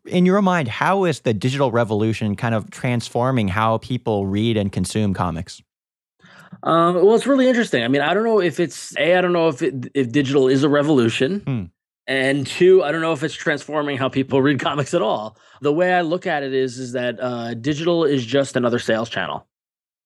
In 0.06 0.24
your 0.24 0.40
mind, 0.40 0.68
how 0.68 1.04
is 1.04 1.20
the 1.20 1.34
digital 1.34 1.70
revolution 1.70 2.34
kind 2.34 2.54
of 2.54 2.70
transforming 2.70 3.48
how 3.48 3.76
people 3.78 4.26
read 4.26 4.56
and 4.56 4.72
consume 4.72 5.12
comics? 5.12 5.60
Um, 6.62 6.94
well, 6.96 7.14
it's 7.14 7.26
really 7.26 7.48
interesting. 7.48 7.82
I 7.82 7.88
mean, 7.88 8.02
I 8.02 8.14
don't 8.14 8.24
know 8.24 8.40
if 8.40 8.60
it's 8.60 8.96
a. 8.96 9.16
I 9.16 9.20
don't 9.20 9.32
know 9.32 9.48
if 9.48 9.62
it, 9.62 9.90
if 9.94 10.10
digital 10.12 10.48
is 10.48 10.64
a 10.64 10.68
revolution, 10.68 11.40
hmm. 11.40 11.64
and 12.06 12.46
two, 12.46 12.82
I 12.82 12.92
don't 12.92 13.00
know 13.00 13.12
if 13.12 13.22
it's 13.22 13.34
transforming 13.34 13.98
how 13.98 14.08
people 14.08 14.40
read 14.42 14.60
comics 14.68 14.94
at 14.94 15.02
all. 15.02 15.36
The 15.60 15.72
way 15.72 15.92
I 15.92 16.02
look 16.02 16.26
at 16.26 16.42
it 16.42 16.54
is 16.54 16.78
is 16.78 16.92
that 16.92 17.20
uh, 17.20 17.54
digital 17.54 18.04
is 18.04 18.24
just 18.24 18.56
another 18.56 18.78
sales 18.78 19.08
channel. 19.08 19.46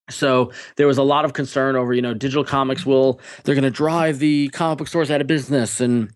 So 0.09 0.53
there 0.77 0.87
was 0.87 0.99
a 0.99 1.03
lot 1.03 1.25
of 1.25 1.33
concern 1.33 1.75
over, 1.75 1.93
you 1.93 2.03
know, 2.03 2.15
digital 2.15 2.45
comics 2.45 2.87
will 2.87 3.21
they're 3.43 3.57
going 3.57 3.65
to 3.65 3.71
drive 3.71 4.19
the 4.19 4.49
comic 4.49 4.79
book 4.79 4.89
stores 4.89 5.11
out 5.11 5.21
of 5.21 5.27
business 5.27 5.81
and 5.81 6.13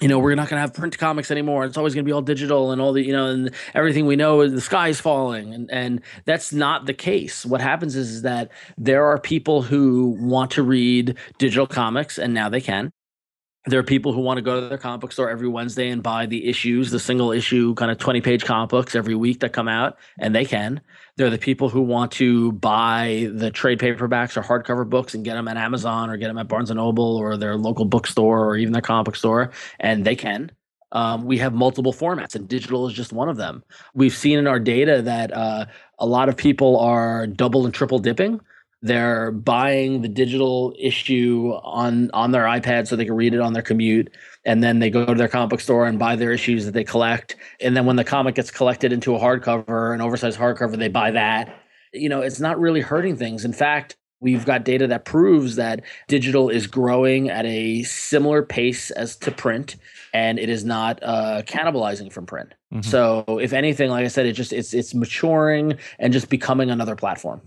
you 0.00 0.08
know, 0.08 0.18
we're 0.18 0.34
not 0.34 0.48
going 0.48 0.56
to 0.56 0.62
have 0.62 0.72
print 0.72 0.96
comics 0.96 1.30
anymore. 1.30 1.64
It's 1.64 1.76
always 1.76 1.94
going 1.94 2.04
to 2.04 2.08
be 2.08 2.12
all 2.12 2.22
digital 2.22 2.72
and 2.72 2.80
all 2.80 2.92
the, 2.92 3.02
you 3.02 3.12
know, 3.12 3.26
and 3.26 3.50
everything 3.74 4.06
we 4.06 4.16
know 4.16 4.40
is 4.40 4.52
the 4.52 4.60
sky 4.60 4.88
is 4.88 5.00
falling. 5.00 5.52
And, 5.52 5.70
and 5.70 6.00
that's 6.24 6.52
not 6.52 6.86
the 6.86 6.94
case. 6.94 7.44
What 7.44 7.60
happens 7.60 7.96
is, 7.96 8.10
is 8.10 8.22
that 8.22 8.50
there 8.78 9.04
are 9.04 9.18
people 9.18 9.62
who 9.62 10.16
want 10.18 10.52
to 10.52 10.62
read 10.62 11.16
digital 11.38 11.66
comics 11.66 12.18
and 12.18 12.32
now 12.32 12.48
they 12.48 12.60
can. 12.62 12.92
There 13.66 13.78
are 13.78 13.84
people 13.84 14.14
who 14.14 14.20
want 14.20 14.38
to 14.38 14.42
go 14.42 14.58
to 14.58 14.68
their 14.68 14.78
comic 14.78 15.02
book 15.02 15.12
store 15.12 15.28
every 15.28 15.48
Wednesday 15.48 15.90
and 15.90 16.02
buy 16.02 16.24
the 16.24 16.48
issues, 16.48 16.90
the 16.90 16.98
single 16.98 17.30
issue 17.30 17.74
kind 17.74 17.90
of 17.90 17.98
20 17.98 18.22
page 18.22 18.44
comic 18.44 18.70
books 18.70 18.94
every 18.94 19.14
week 19.14 19.40
that 19.40 19.52
come 19.52 19.68
out, 19.68 19.98
and 20.18 20.34
they 20.34 20.46
can. 20.46 20.80
They're 21.20 21.28
the 21.28 21.36
people 21.36 21.68
who 21.68 21.82
want 21.82 22.12
to 22.12 22.52
buy 22.52 23.28
the 23.30 23.50
trade 23.50 23.78
paperbacks 23.78 24.38
or 24.38 24.42
hardcover 24.42 24.88
books 24.88 25.12
and 25.12 25.22
get 25.22 25.34
them 25.34 25.48
at 25.48 25.58
Amazon 25.58 26.08
or 26.08 26.16
get 26.16 26.28
them 26.28 26.38
at 26.38 26.48
Barnes 26.48 26.70
and 26.70 26.78
Noble 26.78 27.18
or 27.18 27.36
their 27.36 27.58
local 27.58 27.84
bookstore 27.84 28.46
or 28.46 28.56
even 28.56 28.72
their 28.72 28.80
comic 28.80 29.04
book 29.04 29.16
store, 29.16 29.50
and 29.78 30.06
they 30.06 30.16
can. 30.16 30.50
Um, 30.92 31.26
we 31.26 31.36
have 31.36 31.52
multiple 31.52 31.92
formats, 31.92 32.34
and 32.34 32.48
digital 32.48 32.88
is 32.88 32.94
just 32.94 33.12
one 33.12 33.28
of 33.28 33.36
them. 33.36 33.62
We've 33.92 34.16
seen 34.16 34.38
in 34.38 34.46
our 34.46 34.58
data 34.58 35.02
that 35.02 35.30
uh, 35.36 35.66
a 35.98 36.06
lot 36.06 36.30
of 36.30 36.38
people 36.38 36.80
are 36.80 37.26
double 37.26 37.66
and 37.66 37.74
triple 37.74 37.98
dipping 37.98 38.40
they're 38.82 39.30
buying 39.30 40.00
the 40.00 40.08
digital 40.08 40.74
issue 40.78 41.52
on 41.62 42.10
on 42.12 42.30
their 42.30 42.44
iPad 42.44 42.88
so 42.88 42.96
they 42.96 43.04
can 43.04 43.14
read 43.14 43.34
it 43.34 43.40
on 43.40 43.52
their 43.52 43.62
commute 43.62 44.10
and 44.44 44.62
then 44.62 44.78
they 44.78 44.90
go 44.90 45.04
to 45.04 45.14
their 45.14 45.28
comic 45.28 45.50
book 45.50 45.60
store 45.60 45.86
and 45.86 45.98
buy 45.98 46.16
their 46.16 46.32
issues 46.32 46.64
that 46.64 46.72
they 46.72 46.84
collect. 46.84 47.36
And 47.60 47.76
then 47.76 47.86
when 47.86 47.96
the 47.96 48.04
comic 48.04 48.34
gets 48.34 48.50
collected 48.50 48.92
into 48.92 49.14
a 49.14 49.18
hardcover 49.18 49.94
an 49.94 50.00
oversized 50.00 50.38
hardcover 50.38 50.78
they 50.78 50.88
buy 50.88 51.10
that. 51.12 51.56
You 51.92 52.08
know 52.08 52.20
it's 52.20 52.40
not 52.40 52.58
really 52.58 52.80
hurting 52.80 53.16
things. 53.16 53.44
In 53.44 53.52
fact 53.52 53.96
we've 54.20 54.44
got 54.44 54.64
data 54.64 54.86
that 54.86 55.06
proves 55.06 55.56
that 55.56 55.82
digital 56.06 56.50
is 56.50 56.66
growing 56.66 57.30
at 57.30 57.46
a 57.46 57.82
similar 57.84 58.42
pace 58.42 58.90
as 58.90 59.16
to 59.16 59.30
print 59.30 59.76
and 60.12 60.38
it 60.38 60.50
is 60.50 60.62
not 60.62 60.98
uh, 61.02 61.42
cannibalizing 61.46 62.12
from 62.12 62.26
print. 62.26 62.52
Mm-hmm. 62.72 62.82
so 62.82 63.24
if 63.42 63.52
anything 63.52 63.90
like 63.90 64.04
i 64.04 64.08
said 64.08 64.26
it 64.26 64.34
just 64.34 64.52
it's 64.52 64.72
it's 64.74 64.94
maturing 64.94 65.76
and 65.98 66.12
just 66.12 66.28
becoming 66.28 66.70
another 66.70 66.94
platform. 66.94 67.40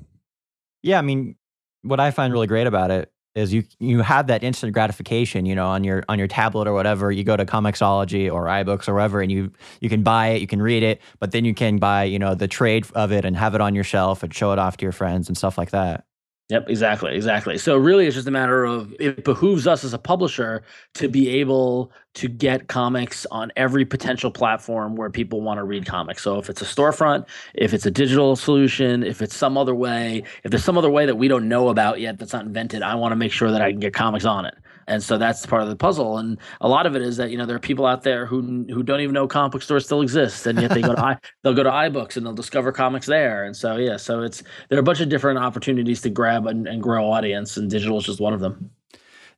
Yeah, 0.82 0.99
I 0.99 1.01
mean, 1.01 1.38
what 1.82 2.01
I 2.01 2.12
find 2.12 2.34
really 2.34 2.47
great 2.47 2.67
about 2.67 2.91
it 2.91 3.12
is 3.36 3.54
you 3.54 3.63
you 3.80 4.02
have 4.02 4.28
that 4.28 4.43
instant 4.43 4.74
gratification, 4.74 5.46
you 5.46 5.56
know, 5.56 5.67
on 5.67 5.84
your 5.84 6.04
on 6.08 6.19
your 6.19 6.28
tablet 6.28 6.67
or 6.67 6.74
whatever. 6.74 7.12
You 7.12 7.24
go 7.24 7.36
to 7.36 7.46
Comixology 7.46 8.32
or 8.32 8.46
iBooks 8.46 8.88
or 8.88 8.93
wherever, 8.93 9.22
and 9.22 9.32
you 9.32 9.52
you 9.82 9.89
can 9.89 10.04
buy 10.04 10.28
it, 10.30 10.41
you 10.41 10.48
can 10.48 10.62
read 10.62 10.84
it, 10.84 11.02
but 11.19 11.32
then 11.32 11.46
you 11.46 11.54
can 11.54 11.78
buy, 11.78 12.04
you 12.04 12.19
know, 12.19 12.36
the 12.36 12.48
trade 12.48 12.86
of 12.93 13.12
it 13.12 13.26
and 13.26 13.36
have 13.36 13.56
it 13.56 13.62
on 13.62 13.76
your 13.76 13.84
shelf 13.84 14.24
and 14.24 14.34
show 14.34 14.52
it 14.52 14.60
off 14.60 14.78
to 14.78 14.86
your 14.86 14.91
friends 14.91 15.28
and 15.28 15.38
stuff 15.38 15.58
like 15.58 15.72
that. 15.72 16.06
Yep, 16.49 16.69
exactly, 16.69 17.15
exactly. 17.15 17.58
So 17.58 17.77
really, 17.77 18.06
it's 18.06 18.15
just 18.15 18.27
a 18.27 18.32
matter 18.32 18.65
of 18.65 18.93
it 18.99 19.23
behooves 19.23 19.65
us 19.65 19.84
as 19.84 19.93
a 19.93 19.97
publisher 19.97 20.63
to 20.95 21.08
be 21.08 21.29
able 21.29 21.91
to 22.15 22.27
get 22.27 22.67
comics 22.67 23.25
on 23.32 23.51
every 23.56 23.86
potential 23.86 24.29
platform 24.29 24.95
where 24.95 25.10
people 25.10 25.41
want 25.41 25.58
to 25.58 25.63
read 25.63 25.86
comics. 25.86 26.21
So 26.21 26.38
if 26.38 26.49
it's 26.49 26.62
a 26.62 26.65
storefront, 26.65 27.27
if 27.56 27.73
it's 27.73 27.86
a 27.86 27.91
digital 27.91 28.36
solution, 28.36 29.03
if 29.03 29.21
it's 29.21 29.36
some 29.36 29.58
other 29.58 29.73
way, 29.73 30.23
if 30.43 30.51
there's 30.51 30.63
some 30.65 30.77
other 30.77 30.91
way 30.91 31.06
that 31.06 31.15
we 31.15 31.27
don't 31.29 31.47
know 31.47 31.69
about 31.69 32.01
yet 32.01 32.19
that's 32.19 32.34
not 32.34 32.45
invented, 32.45 32.84
I 32.84 32.95
want 32.95 33.13
to 33.13 33.15
make 33.15 33.32
sure 33.32 33.49
that 33.49 33.62
I 33.62 33.71
can 33.71 33.79
get 33.79 33.93
comics 33.93 34.25
on 34.25 34.45
it 34.45 34.56
and 34.88 35.02
so 35.02 35.17
that's 35.17 35.46
part 35.46 35.62
of 35.63 35.69
the 35.69 35.76
puzzle. 35.76 36.17
And 36.17 36.38
a 36.62 36.67
lot 36.67 36.86
of 36.86 36.96
it 36.96 37.02
is 37.02 37.17
that 37.17 37.32
you 37.32 37.38
know 37.38 37.46
there 37.46 37.56
are 37.56 37.60
people 37.60 37.86
out 37.86 38.04
there 38.04 38.26
who 38.26 38.65
who 38.69 38.84
don't 38.84 39.02
even 39.02 39.13
know 39.13 39.28
comic 39.28 39.52
book 39.52 39.62
stores 39.62 39.86
still 39.86 40.02
exist, 40.02 40.46
and 40.48 40.62
yet 40.62 40.72
they 40.72 40.82
go 40.82 40.96
to 40.96 41.02
i 41.06 41.17
they'll 41.43 41.54
go 41.54 41.63
to 41.63 41.69
iBooks 41.69 42.17
and 42.17 42.26
they'll 42.26 42.34
discover 42.34 42.72
comics 42.72 43.08
there. 43.08 43.43
And 43.43 43.56
so 43.56 43.78
yeah, 43.78 43.98
so 43.98 44.22
it's 44.22 44.43
there 44.69 44.78
are 44.78 44.82
a 44.82 44.84
bunch 44.84 45.02
of 45.02 45.10
different 45.10 45.39
opportunities 45.39 46.02
to 46.02 46.10
grab 46.10 46.48
and, 46.48 46.67
and 46.67 46.82
grow 46.82 47.12
audience, 47.12 47.58
and 47.58 47.69
digital 47.69 47.98
is 47.98 48.06
just 48.06 48.19
one 48.19 48.34
of 48.34 48.39
them. 48.39 48.72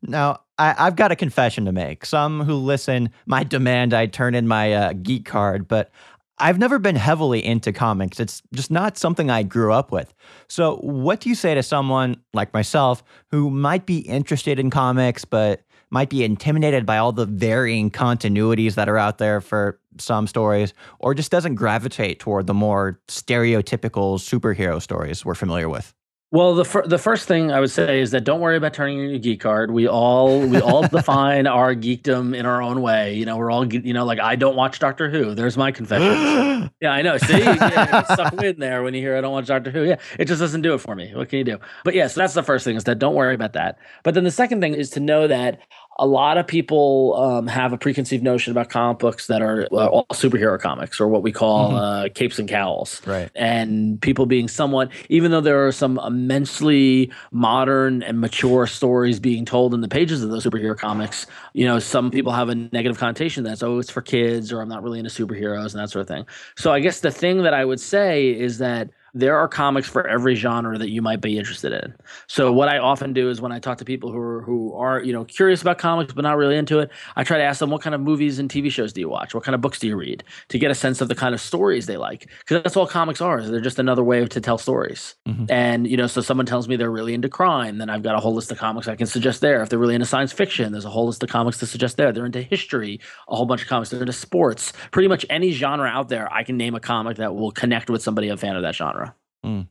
Now, 0.01 0.41
I, 0.58 0.73
have 0.86 0.95
got 0.95 1.12
a 1.12 1.15
confession 1.15 1.65
to 1.65 1.71
make. 1.71 2.05
Some 2.05 2.41
who 2.41 2.55
listen 2.55 3.10
might 3.25 3.49
demand 3.49 3.93
I 3.93 4.05
turn 4.05 4.36
in 4.36 4.47
my 4.47 4.73
uh, 4.73 4.93
geek 4.93 5.25
card, 5.25 5.67
but 5.67 5.91
I've 6.37 6.59
never 6.59 6.79
been 6.79 6.97
heavily 6.97 7.43
into 7.43 7.71
comics. 7.71 8.19
It's 8.19 8.41
just 8.53 8.69
not 8.69 8.97
something 8.97 9.29
I 9.29 9.43
grew 9.43 9.71
up 9.71 9.91
with. 9.91 10.13
So, 10.47 10.77
what 10.77 11.21
do 11.21 11.29
you 11.29 11.35
say 11.35 11.55
to 11.55 11.63
someone 11.63 12.17
like 12.33 12.53
myself 12.53 13.03
who 13.31 13.49
might 13.49 13.85
be 13.85 13.99
interested 13.99 14.59
in 14.59 14.69
comics, 14.69 15.23
but 15.23 15.61
might 15.89 16.09
be 16.09 16.25
intimidated 16.25 16.85
by 16.85 16.97
all 16.97 17.13
the 17.13 17.25
varying 17.25 17.89
continuities 17.89 18.75
that 18.75 18.89
are 18.89 18.97
out 18.97 19.17
there 19.17 19.39
for 19.39 19.79
some 19.97 20.27
stories, 20.27 20.73
or 20.99 21.13
just 21.13 21.31
doesn't 21.31 21.55
gravitate 21.55 22.19
toward 22.19 22.47
the 22.47 22.53
more 22.53 22.99
stereotypical 23.07 24.19
superhero 24.19 24.81
stories 24.81 25.23
we're 25.23 25.35
familiar 25.35 25.69
with? 25.69 25.93
Well, 26.31 26.55
the 26.55 26.65
fir- 26.65 26.85
the 26.85 26.97
first 26.97 27.27
thing 27.27 27.51
I 27.51 27.59
would 27.61 27.71
say 27.71 28.01
is 28.01 28.11
that 28.11 28.25
don't 28.25 28.41
worry 28.41 28.57
about 28.57 28.73
turning 28.73 28.99
in 28.99 29.09
your 29.09 29.19
geek 29.19 29.39
card. 29.39 29.71
We 29.71 29.88
all 29.88 30.45
we 30.45 30.59
all 30.59 30.85
define 30.88 31.47
our 31.47 31.73
geekdom 31.75 32.35
in 32.35 32.45
our 32.45 32.61
own 32.61 32.81
way. 32.81 33.13
You 33.13 33.25
know, 33.25 33.38
we're 33.38 33.51
all 33.51 33.65
you 33.71 33.93
know 33.93 34.03
like 34.05 34.19
I 34.19 34.35
don't 34.35 34.55
watch 34.55 34.79
Doctor 34.79 35.09
Who. 35.09 35.33
There's 35.33 35.55
my 35.55 35.71
confession. 35.71 36.69
yeah, 36.81 36.89
I 36.91 37.03
know. 37.03 37.17
See, 37.17 37.38
yeah, 37.39 38.03
stuck 38.03 38.41
in 38.43 38.59
there 38.59 38.83
when 38.83 38.93
you 38.93 39.01
hear 39.01 39.15
I 39.15 39.21
don't 39.21 39.31
watch 39.31 39.45
Doctor 39.45 39.71
Who. 39.71 39.83
Yeah, 39.85 39.97
it 40.19 40.25
just 40.25 40.41
doesn't 40.41 40.61
do 40.61 40.73
it 40.73 40.79
for 40.79 40.95
me. 40.95 41.13
What 41.15 41.29
can 41.29 41.38
you 41.38 41.45
do? 41.45 41.59
But 41.85 41.93
yeah, 41.93 42.07
so 42.07 42.19
that's 42.19 42.33
the 42.33 42.43
first 42.43 42.65
thing 42.65 42.75
is 42.75 42.83
that 42.85 42.99
don't 42.99 43.15
worry 43.15 43.35
about 43.35 43.53
that. 43.53 43.77
But 44.03 44.15
then 44.15 44.23
the 44.25 44.31
second 44.31 44.59
thing 44.61 44.73
is 44.73 44.89
to 44.91 44.99
know 44.99 45.27
that 45.27 45.59
a 45.97 46.05
lot 46.05 46.38
of 46.38 46.45
people 46.45 47.15
um, 47.17 47.47
have 47.47 47.71
a 47.71 47.77
preconceived 47.77 48.23
notion 48.23 48.51
about 48.51 48.69
comic 48.69 48.99
books 48.99 49.27
that 49.27 49.41
are 49.41 49.67
uh, 49.71 49.88
all 49.88 50.05
superhero 50.12 50.60
comics 50.60 50.99
or 50.99 51.08
what 51.08 51.23
we 51.23 51.31
call 51.31 51.69
mm-hmm. 51.69 51.77
uh, 51.77 52.10
capes 52.13 52.38
and 52.38 52.49
cowls. 52.49 53.01
Right. 53.05 53.29
And 53.34 54.01
people 54.01 54.25
being 54.25 54.47
somewhat, 54.47 54.91
even 55.10 55.31
though 55.31 55.41
there 55.41 55.65
are 55.65 55.71
some 55.71 55.99
immensely 56.05 57.12
modern 57.31 58.03
and 58.03 58.19
mature 58.19 58.67
stories 58.67 59.19
being 59.19 59.45
told 59.45 59.73
in 59.73 59.81
the 59.81 59.88
pages 59.88 60.21
of 60.21 60.29
those 60.29 60.45
superhero 60.45 60.77
comics, 60.77 61.27
you 61.53 61.65
know, 61.65 61.79
some 61.79 62.12
people 62.12 62.34
have 62.34 62.49
a 62.49 62.55
negative 62.55 62.97
connotation 62.97 63.43
that's, 63.43 63.63
oh, 63.63 63.79
it's 63.79 63.89
for 63.89 64.01
kids 64.01 64.51
or 64.51 64.62
I'm 64.62 64.69
not 64.69 64.84
really 64.84 64.99
into 64.99 65.12
superheroes 65.12 65.73
and 65.73 65.81
that 65.81 65.89
sort 65.89 66.01
of 66.01 66.08
thing. 66.08 66.25
So 66.58 66.73
I 66.73 66.81
guess 66.81 66.99
the 66.99 67.12
thing 67.12 67.43
that 67.43 67.53
I 67.53 67.63
would 67.63 67.79
say 67.79 68.27
is 68.27 68.58
that 68.58 68.89
there 69.15 69.38
are 69.38 69.47
comics 69.47 69.88
for 69.88 70.06
every 70.06 70.36
genre 70.36 70.78
that 70.78 70.89
you 70.89 71.01
might 71.01 71.21
be 71.21 71.38
interested 71.38 71.71
in. 71.71 71.95
So 72.28 72.51
what 72.51 72.67
I 72.67 72.78
often 72.78 73.13
do 73.13 73.30
is 73.30 73.39
when 73.39 73.54
I 73.54 73.60
talk 73.60 73.78
to 73.78 73.86
people 73.86 74.12
who 74.12 74.19
are 74.19 74.41
who 74.41 74.73
are 74.75 75.01
you 75.01 75.13
know 75.13 75.23
curious 75.23 75.62
about 75.62 75.78
comics 75.78 76.13
but 76.13 76.23
not 76.23 76.36
really 76.36 76.58
into 76.58 76.80
it, 76.80 76.91
I 77.15 77.23
try 77.23 77.38
to 77.38 77.43
ask 77.43 77.60
them 77.60 77.69
what 77.69 77.82
kind 77.82 77.95
of 77.95 78.01
movies 78.01 78.38
and 78.39 78.49
TV 78.49 78.69
shows 78.69 78.91
do 78.91 78.99
you 78.99 79.08
watch, 79.08 79.34
what 79.34 79.43
kind 79.45 79.56
of 79.56 79.62
books 79.62 79.80
do 79.80 79.88
you 79.88 79.95
read, 79.95 80.23
to 80.49 80.60
get 80.60 80.69
a 80.69 80.75
sense 80.75 80.99
of 80.99 81.08
the 81.08 81.15
kind 81.15 81.34
of 81.34 81.39
stories 81.39 81.86
they 81.86 81.95
like, 81.95 82.30
because 82.39 82.62
that's 82.62 82.75
all 82.75 82.86
comics 82.86 83.21
are. 83.21 83.41
They're 83.41 83.62
just 83.62 83.80
another 83.80 84.04
way 84.04 84.25
to 84.25 84.41
tell 84.41 84.58
stories. 84.58 85.15
Mm-hmm. 85.25 85.45
And 85.49 85.88
you 85.88 85.95
know, 85.95 86.08
so 86.08 86.19
someone 86.19 86.45
tells 86.45 86.67
me 86.67 86.75
they're 86.75 86.91
really 86.91 87.13
into 87.13 87.30
crime, 87.30 87.78
then 87.78 87.89
I've 87.89 88.04
got 88.04 88.15
a 88.15 88.19
whole 88.19 88.34
list 88.36 88.51
of 88.51 88.58
comics 88.58 88.89
I 88.89 88.97
can 88.97 89.08
suggest 89.08 89.39
there. 89.39 89.62
If 89.62 89.69
they're 89.69 89.80
really 89.80 89.95
into 89.95 90.06
science 90.06 90.34
fiction, 90.34 90.73
there's 90.73 90.86
a 90.86 90.89
whole 90.89 91.08
list 91.08 91.23
of 91.23 91.30
comics 91.30 91.58
to 91.60 91.65
suggest 91.65 91.95
there. 91.95 92.12
They're 92.12 92.25
into 92.25 92.41
history, 92.41 92.99
a 93.30 93.36
whole 93.36 93.45
bunch 93.45 93.62
of 93.62 93.69
comics. 93.69 93.91
They're 93.91 94.01
into 94.01 94.12
sports, 94.12 94.73
pretty 94.91 95.08
much 95.08 95.25
any 95.30 95.51
genre 95.51 95.88
out 95.88 96.10
there. 96.10 96.32
I 96.34 96.43
can 96.43 96.58
name 96.58 96.75
a 96.75 96.82
comic 96.82 97.15
that 97.17 97.34
will 97.34 97.51
connect 97.51 97.89
with 97.89 98.01
somebody 98.01 98.28
a 98.28 98.36
fan 98.36 98.58
of 98.58 98.63
that 98.63 98.75
genre. 98.75 99.04
Mm. 99.45 99.67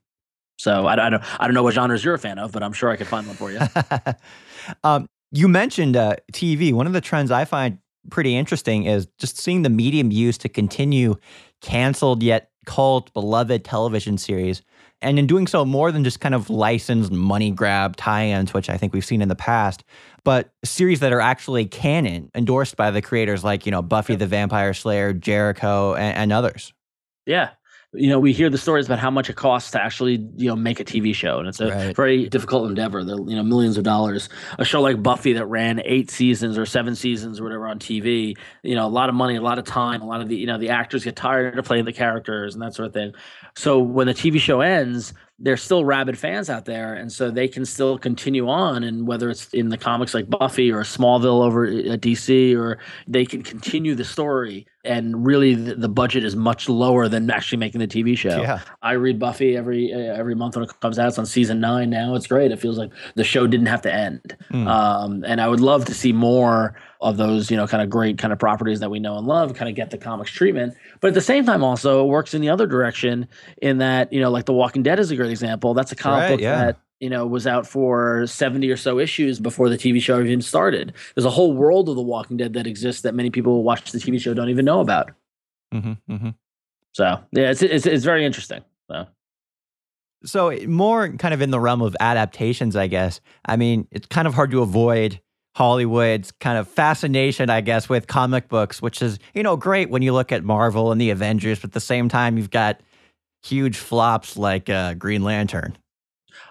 So 0.58 0.86
I, 0.86 1.06
I, 1.06 1.10
don't 1.10 1.40
I 1.40 1.46
don't 1.46 1.54
know 1.54 1.62
what 1.62 1.74
genres 1.74 2.04
you're 2.04 2.14
a 2.14 2.18
fan 2.18 2.38
of, 2.38 2.52
but 2.52 2.62
I'm 2.62 2.72
sure 2.72 2.90
I 2.90 2.96
could 2.96 3.06
find 3.06 3.26
one 3.26 3.36
for 3.36 3.50
you. 3.50 3.58
um, 4.84 5.08
you 5.32 5.48
mentioned 5.48 5.96
uh, 5.96 6.16
TV. 6.32 6.72
One 6.72 6.86
of 6.86 6.92
the 6.92 7.00
trends 7.00 7.30
I 7.30 7.44
find 7.44 7.78
pretty 8.10 8.36
interesting 8.36 8.84
is 8.84 9.08
just 9.18 9.38
seeing 9.38 9.62
the 9.62 9.70
medium 9.70 10.12
used 10.12 10.40
to 10.42 10.48
continue 10.48 11.16
canceled 11.60 12.22
yet 12.22 12.50
cult 12.66 13.12
beloved 13.12 13.64
television 13.64 14.16
series. 14.16 14.62
And 15.02 15.18
in 15.18 15.26
doing 15.26 15.46
so, 15.46 15.64
more 15.64 15.92
than 15.92 16.04
just 16.04 16.20
kind 16.20 16.34
of 16.34 16.48
licensed 16.48 17.10
money 17.10 17.50
grab 17.50 17.96
tie 17.96 18.26
ins, 18.26 18.54
which 18.54 18.70
I 18.70 18.78
think 18.78 18.94
we've 18.94 19.04
seen 19.04 19.20
in 19.20 19.28
the 19.28 19.34
past, 19.34 19.84
but 20.24 20.54
series 20.64 21.00
that 21.00 21.12
are 21.12 21.20
actually 21.20 21.66
canon, 21.66 22.30
endorsed 22.34 22.76
by 22.76 22.90
the 22.90 23.02
creators 23.02 23.44
like, 23.44 23.66
you 23.66 23.72
know, 23.72 23.82
Buffy 23.82 24.14
the 24.14 24.26
Vampire 24.26 24.72
Slayer, 24.72 25.12
Jericho, 25.12 25.94
and, 25.94 26.16
and 26.16 26.32
others. 26.32 26.72
Yeah 27.26 27.50
you 27.94 28.08
know, 28.08 28.18
we 28.18 28.32
hear 28.32 28.50
the 28.50 28.58
stories 28.58 28.86
about 28.86 28.98
how 28.98 29.10
much 29.10 29.30
it 29.30 29.36
costs 29.36 29.70
to 29.72 29.82
actually, 29.82 30.26
you 30.36 30.48
know, 30.48 30.56
make 30.56 30.80
a 30.80 30.84
TV 30.84 31.14
show, 31.14 31.38
and 31.38 31.48
it's 31.48 31.60
a 31.60 31.70
right. 31.70 31.96
very 31.96 32.28
difficult 32.28 32.68
endeavor. 32.68 33.04
They're, 33.04 33.16
you 33.16 33.36
know, 33.36 33.42
millions 33.42 33.78
of 33.78 33.84
dollars. 33.84 34.28
A 34.58 34.64
show 34.64 34.80
like 34.80 35.02
Buffy 35.02 35.32
that 35.34 35.46
ran 35.46 35.80
eight 35.84 36.10
seasons 36.10 36.58
or 36.58 36.66
seven 36.66 36.94
seasons 36.94 37.40
or 37.40 37.44
whatever 37.44 37.66
on 37.66 37.78
TV, 37.78 38.36
you 38.62 38.74
know, 38.74 38.86
a 38.86 38.88
lot 38.88 39.08
of 39.08 39.14
money, 39.14 39.36
a 39.36 39.42
lot 39.42 39.58
of 39.58 39.64
time, 39.64 40.02
a 40.02 40.06
lot 40.06 40.20
of 40.20 40.28
the, 40.28 40.36
you 40.36 40.46
know, 40.46 40.58
the 40.58 40.70
actors 40.70 41.04
get 41.04 41.16
tired 41.16 41.58
of 41.58 41.64
playing 41.64 41.84
the 41.84 41.92
characters 41.92 42.54
and 42.54 42.62
that 42.62 42.74
sort 42.74 42.86
of 42.86 42.92
thing. 42.92 43.12
So 43.56 43.78
when 43.78 44.06
the 44.06 44.14
TV 44.14 44.40
show 44.40 44.60
ends, 44.60 45.14
there's 45.38 45.62
still 45.62 45.84
rabid 45.84 46.16
fans 46.16 46.48
out 46.48 46.64
there, 46.64 46.94
and 46.94 47.12
so 47.12 47.30
they 47.30 47.48
can 47.48 47.64
still 47.64 47.98
continue 47.98 48.48
on. 48.48 48.84
And 48.84 49.06
whether 49.06 49.30
it's 49.30 49.52
in 49.52 49.68
the 49.68 49.78
comics 49.78 50.14
like 50.14 50.30
Buffy 50.30 50.70
or 50.70 50.82
Smallville 50.82 51.44
over 51.44 51.66
uh, 51.66 51.92
at 51.92 52.00
DC, 52.00 52.56
or 52.56 52.78
they 53.08 53.24
can 53.24 53.42
continue 53.42 53.94
the 53.94 54.04
story. 54.04 54.66
And 54.84 55.24
really, 55.24 55.54
the, 55.54 55.74
the 55.76 55.88
budget 55.88 56.24
is 56.24 56.36
much 56.36 56.68
lower 56.68 57.08
than 57.08 57.30
actually 57.30 57.58
making 57.58 57.80
the 57.80 57.86
TV 57.86 58.16
show. 58.16 58.40
Yeah. 58.40 58.60
I 58.82 58.92
read 58.92 59.18
Buffy 59.18 59.56
every 59.56 59.92
uh, 59.92 59.98
every 59.98 60.34
month 60.34 60.56
when 60.56 60.64
it 60.64 60.80
comes 60.80 60.98
out. 60.98 61.08
It's 61.08 61.18
on 61.18 61.26
season 61.26 61.60
nine 61.60 61.90
now. 61.90 62.14
It's 62.14 62.26
great. 62.26 62.50
It 62.52 62.60
feels 62.60 62.76
like 62.76 62.90
the 63.14 63.24
show 63.24 63.46
didn't 63.46 63.66
have 63.66 63.82
to 63.82 63.92
end. 63.92 64.36
Mm. 64.50 64.66
Um, 64.68 65.24
and 65.26 65.40
I 65.40 65.48
would 65.48 65.60
love 65.60 65.86
to 65.86 65.94
see 65.94 66.12
more 66.12 66.76
of 67.00 67.18
those, 67.18 67.50
you 67.50 67.56
know, 67.56 67.66
kind 67.66 67.82
of 67.82 67.90
great 67.90 68.18
kind 68.18 68.32
of 68.32 68.38
properties 68.38 68.80
that 68.80 68.90
we 68.90 68.98
know 68.98 69.18
and 69.18 69.26
love, 69.26 69.54
kind 69.54 69.68
of 69.68 69.74
get 69.74 69.90
the 69.90 69.98
comics 69.98 70.30
treatment. 70.30 70.74
But 71.00 71.08
at 71.08 71.14
the 71.14 71.20
same 71.20 71.44
time, 71.44 71.62
also 71.62 72.04
it 72.04 72.08
works 72.08 72.32
in 72.32 72.40
the 72.40 72.48
other 72.48 72.66
direction 72.66 73.28
in 73.60 73.78
that, 73.78 74.12
you 74.12 74.20
know, 74.20 74.30
like 74.30 74.46
The 74.46 74.54
Walking 74.54 74.82
Dead 74.82 74.98
is 74.98 75.10
a 75.10 75.16
great 75.16 75.30
example. 75.30 75.74
That's 75.74 75.92
a 75.92 75.96
comic 75.96 76.22
right, 76.22 76.30
book 76.30 76.40
yeah. 76.40 76.64
that 76.64 76.78
you 77.04 77.10
know 77.10 77.26
was 77.26 77.46
out 77.46 77.66
for 77.66 78.26
70 78.26 78.70
or 78.70 78.78
so 78.78 78.98
issues 78.98 79.38
before 79.38 79.68
the 79.68 79.76
TV 79.76 80.00
show 80.00 80.22
even 80.22 80.40
started. 80.40 80.94
There's 81.14 81.26
a 81.26 81.30
whole 81.30 81.52
world 81.52 81.90
of 81.90 81.96
The 81.96 82.02
Walking 82.02 82.38
Dead 82.38 82.54
that 82.54 82.66
exists 82.66 83.02
that 83.02 83.14
many 83.14 83.28
people 83.28 83.52
who 83.52 83.60
watch 83.60 83.92
the 83.92 83.98
TV 83.98 84.18
show 84.18 84.32
don't 84.32 84.48
even 84.48 84.64
know 84.64 84.80
about. 84.80 85.10
Mm-hmm, 85.74 85.92
mm-hmm. 86.10 86.30
So 86.92 87.20
yeah, 87.32 87.50
it's, 87.50 87.60
it's 87.60 87.84
it's 87.84 88.04
very 88.04 88.24
interesting. 88.24 88.64
So. 88.90 89.06
So 90.24 90.56
more 90.66 91.10
kind 91.10 91.34
of 91.34 91.42
in 91.42 91.50
the 91.50 91.60
realm 91.60 91.82
of 91.82 91.94
adaptations, 92.00 92.74
I 92.74 92.86
guess. 92.86 93.20
I 93.44 93.56
mean, 93.56 93.86
it's 93.90 94.06
kind 94.06 94.26
of 94.26 94.32
hard 94.32 94.50
to 94.52 94.62
avoid 94.62 95.20
Hollywood's 95.54 96.32
kind 96.32 96.56
of 96.56 96.66
fascination, 96.66 97.50
I 97.50 97.60
guess, 97.60 97.90
with 97.90 98.06
comic 98.06 98.48
books, 98.48 98.80
which 98.80 99.02
is, 99.02 99.18
you 99.34 99.42
know, 99.42 99.58
great 99.58 99.90
when 99.90 100.00
you 100.00 100.14
look 100.14 100.32
at 100.32 100.42
Marvel 100.42 100.90
and 100.90 100.98
the 100.98 101.10
Avengers, 101.10 101.58
but 101.58 101.68
at 101.68 101.72
the 101.74 101.80
same 101.80 102.08
time, 102.08 102.38
you've 102.38 102.50
got 102.50 102.80
huge 103.42 103.76
flops 103.76 104.38
like 104.38 104.70
uh, 104.70 104.94
Green 104.94 105.22
Lantern. 105.22 105.76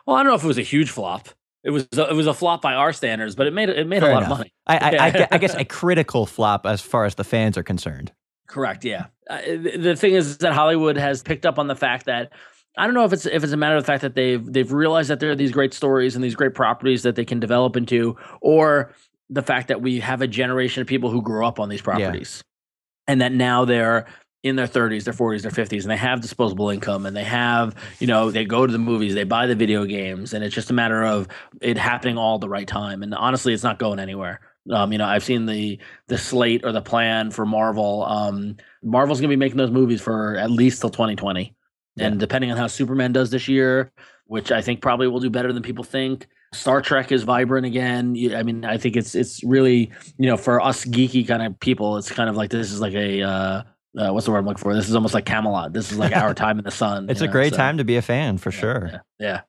Well, 0.05 0.15
I 0.15 0.23
don't 0.23 0.31
know 0.31 0.35
if 0.35 0.43
it 0.43 0.47
was 0.47 0.57
a 0.57 0.63
huge 0.63 0.89
flop. 0.89 1.29
It 1.63 1.69
was 1.69 1.87
a, 1.97 2.09
it 2.09 2.13
was 2.13 2.27
a 2.27 2.33
flop 2.33 2.61
by 2.61 2.73
our 2.73 2.91
standards, 2.91 3.35
but 3.35 3.47
it 3.47 3.53
made 3.53 3.69
it 3.69 3.87
made 3.87 4.01
Fair 4.01 4.11
a 4.11 4.13
lot 4.13 4.23
enough. 4.23 4.31
of 4.31 4.37
money. 4.39 4.53
I, 4.67 4.77
I, 4.77 5.07
I, 5.07 5.27
I, 5.31 5.37
guess 5.37 5.55
a 5.55 5.63
critical 5.63 6.25
flop 6.25 6.65
as 6.65 6.81
far 6.81 7.05
as 7.05 7.15
the 7.15 7.23
fans 7.23 7.57
are 7.57 7.63
concerned. 7.63 8.11
Correct. 8.47 8.83
Yeah. 8.83 9.05
Uh, 9.29 9.39
the 9.45 9.95
thing 9.95 10.13
is 10.13 10.39
that 10.39 10.53
Hollywood 10.53 10.97
has 10.97 11.23
picked 11.23 11.45
up 11.45 11.57
on 11.57 11.67
the 11.67 11.75
fact 11.75 12.05
that 12.07 12.33
I 12.77 12.85
don't 12.85 12.93
know 12.93 13.05
if 13.05 13.13
it's 13.13 13.25
if 13.25 13.43
it's 13.43 13.53
a 13.53 13.57
matter 13.57 13.77
of 13.77 13.83
the 13.83 13.87
fact 13.87 14.01
that 14.01 14.15
they've 14.15 14.43
they've 14.43 14.71
realized 14.71 15.09
that 15.09 15.19
there 15.19 15.31
are 15.31 15.35
these 15.35 15.51
great 15.51 15.73
stories 15.73 16.15
and 16.15 16.23
these 16.23 16.35
great 16.35 16.53
properties 16.53 17.03
that 17.03 17.15
they 17.15 17.25
can 17.25 17.39
develop 17.39 17.77
into, 17.77 18.17
or 18.41 18.91
the 19.29 19.43
fact 19.43 19.69
that 19.69 19.81
we 19.81 19.99
have 19.99 20.21
a 20.21 20.27
generation 20.27 20.81
of 20.81 20.87
people 20.87 21.09
who 21.09 21.21
grew 21.21 21.45
up 21.45 21.59
on 21.59 21.69
these 21.69 21.81
properties, 21.81 22.43
yeah. 22.43 23.13
and 23.13 23.21
that 23.21 23.31
now 23.31 23.63
they're 23.63 24.05
in 24.43 24.57
their 24.57 24.67
30s, 24.67 25.05
their 25.05 25.13
40s, 25.13 25.41
their 25.41 25.51
50s, 25.51 25.81
and 25.83 25.91
they 25.91 25.97
have 25.97 26.21
disposable 26.21 26.69
income, 26.69 27.05
and 27.05 27.15
they 27.15 27.23
have 27.23 27.75
you 27.99 28.07
know 28.07 28.29
they 28.29 28.45
go 28.45 28.67
to 28.67 28.71
the 28.71 28.79
movies, 28.79 29.15
they 29.15 29.23
buy 29.23 29.47
the 29.47 29.55
video 29.55 29.85
games, 29.85 30.33
and 30.33 30.43
it's 30.43 30.53
just 30.53 30.69
a 30.69 30.73
matter 30.73 31.03
of 31.03 31.27
it 31.61 31.77
happening 31.77 32.17
all 32.17 32.37
the 32.39 32.49
right 32.49 32.67
time. 32.67 33.01
And 33.03 33.15
honestly, 33.15 33.53
it's 33.53 33.63
not 33.63 33.79
going 33.79 33.99
anywhere. 33.99 34.41
Um, 34.71 34.91
you 34.91 34.97
know, 34.97 35.05
I've 35.05 35.23
seen 35.23 35.45
the 35.45 35.79
the 36.07 36.17
slate 36.17 36.63
or 36.65 36.71
the 36.71 36.81
plan 36.81 37.31
for 37.31 37.45
Marvel. 37.45 38.03
Um, 38.05 38.57
Marvel's 38.83 39.19
gonna 39.19 39.29
be 39.29 39.37
making 39.37 39.57
those 39.57 39.71
movies 39.71 40.01
for 40.01 40.37
at 40.37 40.51
least 40.51 40.81
till 40.81 40.89
2020. 40.89 41.55
Yeah. 41.95 42.07
And 42.07 42.19
depending 42.19 42.51
on 42.51 42.57
how 42.57 42.67
Superman 42.67 43.13
does 43.13 43.29
this 43.29 43.47
year, 43.47 43.91
which 44.25 44.51
I 44.51 44.61
think 44.61 44.81
probably 44.81 45.07
will 45.07 45.19
do 45.19 45.29
better 45.29 45.53
than 45.53 45.63
people 45.63 45.83
think, 45.83 46.27
Star 46.53 46.81
Trek 46.81 47.11
is 47.11 47.23
vibrant 47.23 47.65
again. 47.65 48.15
I 48.35 48.43
mean, 48.43 48.65
I 48.65 48.77
think 48.77 48.95
it's 48.95 49.15
it's 49.15 49.43
really 49.43 49.91
you 50.17 50.27
know 50.27 50.37
for 50.37 50.59
us 50.59 50.83
geeky 50.85 51.25
kind 51.25 51.43
of 51.43 51.59
people, 51.59 51.97
it's 51.97 52.11
kind 52.11 52.29
of 52.29 52.35
like 52.35 52.49
this 52.49 52.71
is 52.71 52.81
like 52.81 52.93
a 52.93 53.21
uh, 53.21 53.63
uh, 53.97 54.11
what's 54.11 54.25
the 54.25 54.31
word 54.31 54.39
I'm 54.39 54.45
looking 54.45 54.61
for? 54.61 54.73
This 54.75 54.89
is 54.89 54.95
almost 54.95 55.13
like 55.13 55.25
Camelot. 55.25 55.73
This 55.73 55.91
is 55.91 55.97
like 55.97 56.15
our 56.15 56.33
time 56.35 56.59
in 56.59 56.65
the 56.65 56.71
sun. 56.71 57.09
it's 57.09 57.21
a 57.21 57.25
know, 57.25 57.31
great 57.31 57.53
so. 57.53 57.57
time 57.57 57.77
to 57.77 57.83
be 57.83 57.95
a 57.95 58.01
fan 58.01 58.37
for 58.37 58.51
yeah, 58.51 58.59
sure. 58.59 58.89
Yeah, 58.91 58.99
yeah. 59.19 59.41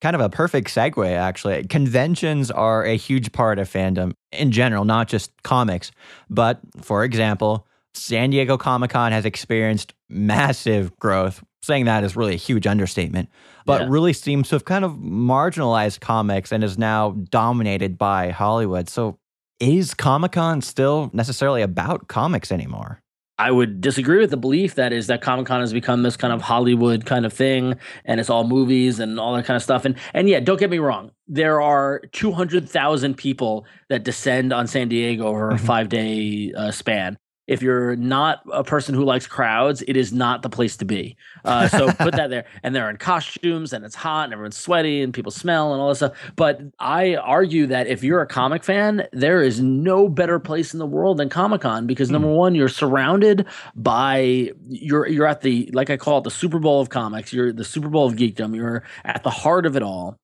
Kind 0.00 0.16
of 0.16 0.22
a 0.22 0.30
perfect 0.30 0.68
segue, 0.68 1.14
actually. 1.14 1.64
Conventions 1.64 2.50
are 2.50 2.84
a 2.84 2.96
huge 2.96 3.32
part 3.32 3.58
of 3.58 3.68
fandom 3.68 4.14
in 4.32 4.50
general, 4.50 4.84
not 4.86 5.08
just 5.08 5.30
comics. 5.42 5.90
But 6.30 6.60
for 6.80 7.04
example, 7.04 7.66
San 7.92 8.30
Diego 8.30 8.56
Comic 8.56 8.90
Con 8.90 9.12
has 9.12 9.26
experienced 9.26 9.92
massive 10.08 10.96
growth 10.98 11.42
saying 11.62 11.84
that 11.84 12.04
is 12.04 12.16
really 12.16 12.34
a 12.34 12.38
huge 12.38 12.66
understatement, 12.66 13.28
but 13.66 13.82
yeah. 13.82 13.86
really 13.90 14.12
seems 14.12 14.48
to 14.48 14.54
have 14.54 14.64
kind 14.64 14.84
of 14.84 14.92
marginalized 14.92 16.00
comics 16.00 16.52
and 16.52 16.64
is 16.64 16.78
now 16.78 17.10
dominated 17.28 17.98
by 17.98 18.30
Hollywood. 18.30 18.88
So 18.88 19.18
is 19.58 19.92
Comic 19.92 20.32
Con 20.32 20.62
still 20.62 21.10
necessarily 21.12 21.60
about 21.60 22.08
comics 22.08 22.50
anymore? 22.50 23.02
I 23.40 23.50
would 23.50 23.80
disagree 23.80 24.18
with 24.18 24.28
the 24.28 24.36
belief 24.36 24.74
that 24.74 24.92
is 24.92 25.06
that 25.06 25.22
Comic 25.22 25.46
Con 25.46 25.60
has 25.60 25.72
become 25.72 26.02
this 26.02 26.14
kind 26.14 26.30
of 26.30 26.42
Hollywood 26.42 27.06
kind 27.06 27.24
of 27.24 27.32
thing, 27.32 27.74
and 28.04 28.20
it's 28.20 28.28
all 28.28 28.46
movies 28.46 29.00
and 29.00 29.18
all 29.18 29.34
that 29.34 29.46
kind 29.46 29.56
of 29.56 29.62
stuff. 29.62 29.86
And 29.86 29.96
and 30.12 30.28
yeah, 30.28 30.40
don't 30.40 30.60
get 30.60 30.68
me 30.68 30.78
wrong, 30.78 31.10
there 31.26 31.62
are 31.62 32.02
two 32.12 32.32
hundred 32.32 32.68
thousand 32.68 33.14
people 33.16 33.64
that 33.88 34.04
descend 34.04 34.52
on 34.52 34.66
San 34.66 34.90
Diego 34.90 35.26
over 35.26 35.48
a 35.48 35.54
mm-hmm. 35.54 35.64
five 35.64 35.88
day 35.88 36.52
uh, 36.54 36.70
span, 36.70 37.16
if 37.50 37.62
you're 37.62 37.96
not 37.96 38.42
a 38.52 38.62
person 38.62 38.94
who 38.94 39.04
likes 39.04 39.26
crowds, 39.26 39.82
it 39.88 39.96
is 39.96 40.12
not 40.12 40.42
the 40.42 40.48
place 40.48 40.76
to 40.76 40.84
be. 40.84 41.16
Uh, 41.44 41.66
so 41.66 41.90
put 41.98 42.14
that 42.14 42.30
there. 42.30 42.44
And 42.62 42.76
they're 42.76 42.88
in 42.88 42.96
costumes 42.96 43.72
and 43.72 43.84
it's 43.84 43.96
hot 43.96 44.26
and 44.26 44.32
everyone's 44.32 44.56
sweaty 44.56 45.02
and 45.02 45.12
people 45.12 45.32
smell 45.32 45.72
and 45.72 45.82
all 45.82 45.88
this 45.88 45.98
stuff. 45.98 46.16
But 46.36 46.60
I 46.78 47.16
argue 47.16 47.66
that 47.66 47.88
if 47.88 48.04
you're 48.04 48.20
a 48.20 48.26
comic 48.26 48.62
fan, 48.62 49.08
there 49.12 49.42
is 49.42 49.60
no 49.60 50.08
better 50.08 50.38
place 50.38 50.72
in 50.72 50.78
the 50.78 50.86
world 50.86 51.16
than 51.16 51.28
Comic 51.28 51.62
Con 51.62 51.88
because 51.88 52.08
number 52.08 52.28
one, 52.28 52.54
you're 52.54 52.68
surrounded 52.68 53.46
by 53.74 54.52
you're 54.68 55.08
you're 55.08 55.26
at 55.26 55.40
the 55.40 55.68
like 55.72 55.90
I 55.90 55.96
call 55.96 56.18
it 56.18 56.24
the 56.24 56.30
Super 56.30 56.60
Bowl 56.60 56.80
of 56.80 56.90
comics. 56.90 57.32
You're 57.32 57.52
the 57.52 57.64
Super 57.64 57.88
Bowl 57.88 58.06
of 58.06 58.14
geekdom. 58.14 58.54
You're 58.54 58.84
at 59.04 59.24
the 59.24 59.30
heart 59.30 59.66
of 59.66 59.74
it 59.74 59.82
all. 59.82 60.16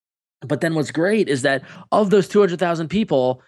But 0.42 0.60
then 0.60 0.76
what's 0.76 0.92
great 0.92 1.28
is 1.28 1.42
that 1.42 1.62
of 1.90 2.10
those 2.10 2.28
200,000 2.28 2.88
people, 2.88 3.42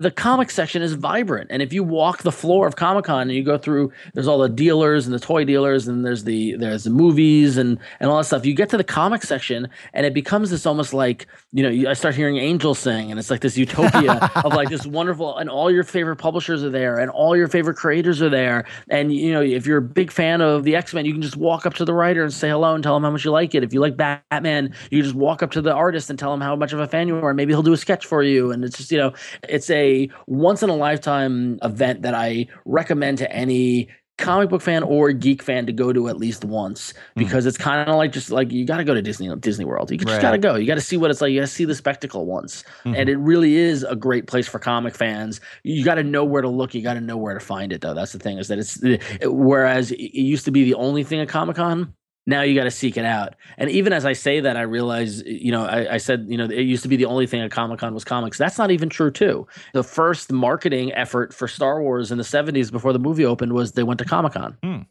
the 0.00 0.10
comic 0.10 0.50
section 0.50 0.82
is 0.82 0.94
vibrant. 0.94 1.48
And 1.50 1.62
if 1.62 1.72
you 1.72 1.84
walk 1.84 2.22
the 2.22 2.32
floor 2.32 2.66
of 2.66 2.74
comic-con 2.74 3.22
and 3.22 3.32
you 3.32 3.44
go 3.44 3.56
through 3.56 3.92
there's 4.12 4.26
all 4.26 4.38
the 4.38 4.48
dealers 4.48 5.06
and 5.06 5.14
the 5.14 5.20
toy 5.20 5.44
dealers 5.44 5.86
and 5.86 6.04
there's 6.04 6.24
the 6.24 6.56
there's 6.56 6.82
the 6.82 6.90
movies 6.90 7.56
and 7.56 7.78
and 8.00 8.10
all 8.10 8.18
that 8.18 8.24
stuff 8.24 8.44
you 8.44 8.54
get 8.54 8.68
to 8.70 8.76
the 8.76 8.82
comic 8.84 9.22
section 9.22 9.68
and 9.92 10.04
it 10.04 10.12
becomes 10.12 10.50
this 10.50 10.66
almost 10.66 10.92
like 10.92 11.28
you 11.52 11.62
know 11.62 11.88
i 11.88 11.92
start 11.92 12.14
hearing 12.14 12.38
angels 12.38 12.80
sing 12.80 13.10
and 13.10 13.20
it's 13.20 13.30
like 13.30 13.40
this 13.40 13.56
utopia 13.56 14.14
of 14.44 14.52
like 14.52 14.68
this 14.68 14.84
wonderful 14.86 15.36
and 15.38 15.48
all 15.48 15.70
your 15.70 15.84
favorite 15.84 16.16
publishers 16.16 16.64
are 16.64 16.70
there 16.70 16.98
and 16.98 17.08
all 17.10 17.36
your 17.36 17.46
favorite 17.46 17.76
creators 17.76 18.20
are 18.20 18.28
there. 18.28 18.66
And 18.90 19.14
you 19.14 19.32
know 19.32 19.42
if 19.42 19.64
you're 19.64 19.78
a 19.78 19.82
big 19.82 20.10
fan 20.10 20.40
of 20.40 20.64
the 20.64 20.74
x-men 20.74 21.04
you 21.04 21.12
can 21.12 21.22
just 21.22 21.36
walk 21.36 21.66
up 21.66 21.74
to 21.74 21.84
the 21.84 21.94
writer 21.94 22.24
and 22.24 22.32
say 22.32 22.48
hello 22.48 22.74
and 22.74 22.82
tell 22.82 22.96
him 22.96 23.04
how 23.04 23.10
much 23.10 23.24
you 23.24 23.30
like 23.30 23.54
it. 23.54 23.62
If 23.62 23.72
you 23.72 23.80
like 23.80 23.96
batman 23.96 24.74
you 24.90 25.02
just 25.02 25.14
walk 25.14 25.40
up 25.42 25.52
to 25.52 25.62
the 25.62 25.72
artist 25.72 26.10
and 26.10 26.18
tell 26.18 26.34
him 26.34 26.40
how 26.40 26.56
much 26.56 26.72
of 26.72 26.80
a 26.80 26.88
fan 26.88 27.06
you 27.06 27.16
are 27.16 27.30
and 27.30 27.36
maybe 27.36 27.52
he'll 27.52 27.62
do 27.62 27.72
a 27.72 27.76
sketch 27.76 28.04
for 28.06 28.24
you. 28.24 28.50
And 28.50 28.64
it's 28.64 28.76
just 28.76 28.90
you 28.90 28.98
know 28.98 29.12
it's 29.48 29.70
a 29.70 29.83
a 29.84 30.10
once 30.26 30.62
in 30.62 30.70
a 30.70 30.76
lifetime 30.76 31.58
event 31.62 32.02
that 32.02 32.14
I 32.14 32.46
recommend 32.64 33.18
to 33.18 33.30
any 33.30 33.88
comic 34.16 34.48
book 34.48 34.62
fan 34.62 34.82
or 34.84 35.10
geek 35.12 35.42
fan 35.42 35.66
to 35.66 35.72
go 35.72 35.92
to 35.92 36.08
at 36.08 36.16
least 36.16 36.44
once 36.44 36.92
hmm. 36.92 36.96
because 37.16 37.44
mm. 37.44 37.48
it's 37.48 37.58
kind 37.58 37.88
of 37.88 37.96
like 37.96 38.12
just 38.12 38.30
like 38.30 38.52
you 38.52 38.64
got 38.64 38.76
to 38.76 38.84
go 38.84 38.94
to 38.94 39.02
Disney 39.02 39.34
Disney 39.36 39.64
World. 39.64 39.90
You 39.90 39.98
just 39.98 40.12
right. 40.12 40.22
got 40.22 40.30
to 40.32 40.38
go. 40.38 40.54
You 40.54 40.66
got 40.66 40.76
to 40.76 40.80
see 40.80 40.96
what 40.96 41.10
it's 41.10 41.20
like. 41.20 41.32
You 41.32 41.40
got 41.40 41.46
to 41.46 41.52
see 41.52 41.64
the 41.64 41.74
spectacle 41.74 42.24
once, 42.26 42.62
mm-hmm. 42.84 42.94
and 42.94 43.08
it 43.08 43.16
really 43.16 43.56
is 43.56 43.82
a 43.82 43.96
great 43.96 44.26
place 44.26 44.46
for 44.46 44.58
comic 44.58 44.94
fans. 44.94 45.40
You 45.62 45.84
got 45.84 45.96
to 45.96 46.04
know 46.04 46.24
where 46.24 46.42
to 46.42 46.48
look. 46.48 46.74
You 46.74 46.82
got 46.82 46.94
to 46.94 47.00
know 47.00 47.16
where 47.16 47.34
to 47.34 47.40
find 47.40 47.72
it, 47.72 47.80
though. 47.80 47.94
That's 47.94 48.12
the 48.12 48.18
thing 48.18 48.38
is 48.38 48.48
that 48.48 48.58
it's 48.58 48.82
it, 48.82 49.00
whereas 49.32 49.90
it 49.90 50.20
used 50.20 50.44
to 50.44 50.50
be 50.50 50.64
the 50.64 50.74
only 50.74 51.02
thing 51.02 51.20
at 51.20 51.28
Comic 51.28 51.56
Con 51.56 51.94
now 52.26 52.42
you 52.42 52.54
got 52.54 52.64
to 52.64 52.70
seek 52.70 52.96
it 52.96 53.04
out. 53.04 53.34
And 53.58 53.70
even 53.70 53.92
as 53.92 54.06
I 54.06 54.14
say 54.14 54.40
that, 54.40 54.56
I 54.56 54.62
realize, 54.62 55.22
you 55.22 55.52
know, 55.52 55.64
I, 55.64 55.94
I 55.94 55.96
said, 55.98 56.26
you 56.28 56.38
know, 56.38 56.44
it 56.44 56.62
used 56.62 56.82
to 56.82 56.88
be 56.88 56.96
the 56.96 57.04
only 57.04 57.26
thing 57.26 57.40
at 57.42 57.50
Comic 57.50 57.80
Con 57.80 57.92
was 57.92 58.04
comics. 58.04 58.38
That's 58.38 58.56
not 58.56 58.70
even 58.70 58.88
true, 58.88 59.10
too. 59.10 59.46
The 59.74 59.82
first 59.82 60.32
marketing 60.32 60.92
effort 60.94 61.34
for 61.34 61.46
Star 61.46 61.82
Wars 61.82 62.10
in 62.10 62.18
the 62.18 62.24
70s 62.24 62.72
before 62.72 62.92
the 62.92 62.98
movie 62.98 63.24
opened 63.24 63.52
was 63.52 63.72
they 63.72 63.82
went 63.82 63.98
to 63.98 64.04
Comic 64.04 64.32
Con. 64.32 64.56
Hmm. 64.62 64.82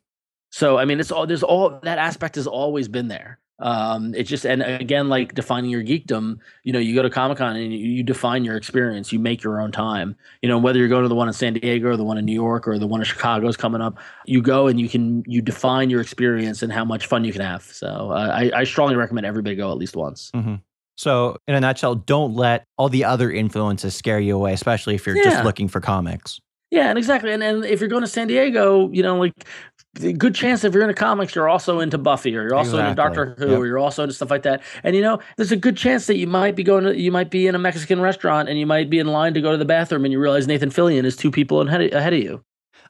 So, 0.51 0.77
I 0.77 0.85
mean, 0.85 0.99
it's 0.99 1.11
all, 1.11 1.25
there's 1.25 1.41
all 1.41 1.79
that 1.81 1.97
aspect 1.97 2.35
has 2.35 2.45
always 2.45 2.87
been 2.87 3.07
there 3.07 3.39
um 3.59 4.15
it's 4.15 4.29
just 4.29 4.45
and 4.45 4.63
again 4.63 5.09
like 5.09 5.35
defining 5.35 5.69
your 5.69 5.83
geekdom 5.83 6.39
you 6.63 6.73
know 6.73 6.79
you 6.79 6.95
go 6.95 7.03
to 7.03 7.09
comic-con 7.09 7.55
and 7.55 7.71
you, 7.71 7.79
you, 7.79 8.03
define 8.03 8.43
your 8.43 8.57
experience 8.57 9.13
you 9.13 9.19
make 9.19 9.43
your 9.43 9.61
own 9.61 9.71
time 9.71 10.15
you 10.41 10.49
know 10.49 10.57
whether 10.57 10.79
you're 10.79 10.87
going 10.87 11.03
to 11.03 11.07
the 11.07 11.15
one 11.15 11.27
in 11.27 11.33
san 11.33 11.53
diego 11.53 11.89
or 11.89 11.95
the 11.95 12.03
one 12.03 12.17
in 12.17 12.25
new 12.25 12.33
york 12.33 12.67
or 12.67 12.79
the 12.79 12.87
one 12.87 12.99
in 12.99 13.05
chicago 13.05 13.47
is 13.47 13.55
coming 13.55 13.79
up 13.79 13.99
you 14.25 14.41
go 14.41 14.67
and 14.67 14.79
you 14.79 14.89
can 14.89 15.23
you 15.27 15.39
define 15.39 15.91
your 15.91 16.01
experience 16.01 16.63
and 16.63 16.73
how 16.73 16.83
much 16.83 17.05
fun 17.05 17.23
you 17.23 17.31
can 17.31 17.41
have 17.41 17.61
so 17.61 18.11
uh, 18.11 18.31
I, 18.33 18.51
I 18.61 18.63
strongly 18.63 18.95
recommend 18.95 19.27
everybody 19.27 19.55
go 19.55 19.71
at 19.71 19.77
least 19.77 19.95
once 19.95 20.31
mm-hmm. 20.33 20.55
so 20.97 21.37
in 21.47 21.53
a 21.53 21.59
nutshell 21.59 21.93
don't 21.93 22.33
let 22.33 22.65
all 22.77 22.89
the 22.89 23.05
other 23.05 23.31
influences 23.31 23.93
scare 23.93 24.19
you 24.19 24.35
away 24.35 24.53
especially 24.53 24.95
if 24.95 25.05
you're 25.05 25.15
yeah. 25.15 25.25
just 25.25 25.43
looking 25.43 25.67
for 25.67 25.79
comics 25.79 26.41
yeah, 26.73 26.89
and 26.89 26.97
exactly. 26.97 27.31
And 27.31 27.43
and 27.43 27.63
if 27.63 27.79
you're 27.79 27.87
going 27.87 28.01
to 28.01 28.07
San 28.07 28.27
Diego, 28.27 28.89
you 28.91 29.03
know, 29.03 29.19
like 29.19 29.45
good 29.93 30.33
chance 30.33 30.63
if 30.63 30.73
you're 30.73 30.83
into 30.83 30.93
comics, 30.93 31.35
you're 31.35 31.49
also 31.49 31.79
into 31.79 31.97
Buffy 31.97 32.35
or 32.35 32.43
you're 32.43 32.55
also 32.55 32.77
exactly. 32.77 32.89
into 32.89 32.95
Doctor 32.95 33.35
Who 33.37 33.51
yep. 33.51 33.59
or 33.59 33.67
you're 33.67 33.77
also 33.77 34.03
into 34.03 34.13
stuff 34.13 34.31
like 34.31 34.43
that. 34.43 34.63
And 34.83 34.95
you 34.95 35.01
know, 35.01 35.19
there's 35.37 35.51
a 35.51 35.57
good 35.57 35.77
chance 35.77 36.07
that 36.07 36.17
you 36.17 36.27
might 36.27 36.55
be 36.55 36.63
going 36.63 36.83
to, 36.83 36.99
you 36.99 37.11
might 37.11 37.29
be 37.29 37.47
in 37.47 37.55
a 37.55 37.59
Mexican 37.59 38.01
restaurant 38.01 38.49
and 38.49 38.57
you 38.59 38.65
might 38.65 38.89
be 38.89 38.99
in 38.99 39.07
line 39.07 39.33
to 39.35 39.41
go 39.41 39.51
to 39.51 39.57
the 39.57 39.65
bathroom 39.65 40.03
and 40.05 40.11
you 40.11 40.19
realize 40.19 40.47
Nathan 40.47 40.69
Fillion 40.69 41.05
is 41.05 41.15
two 41.15 41.31
people 41.31 41.61
ahead 41.61 41.81
of, 41.81 41.91
ahead 41.93 42.13
of 42.13 42.19
you. 42.19 42.43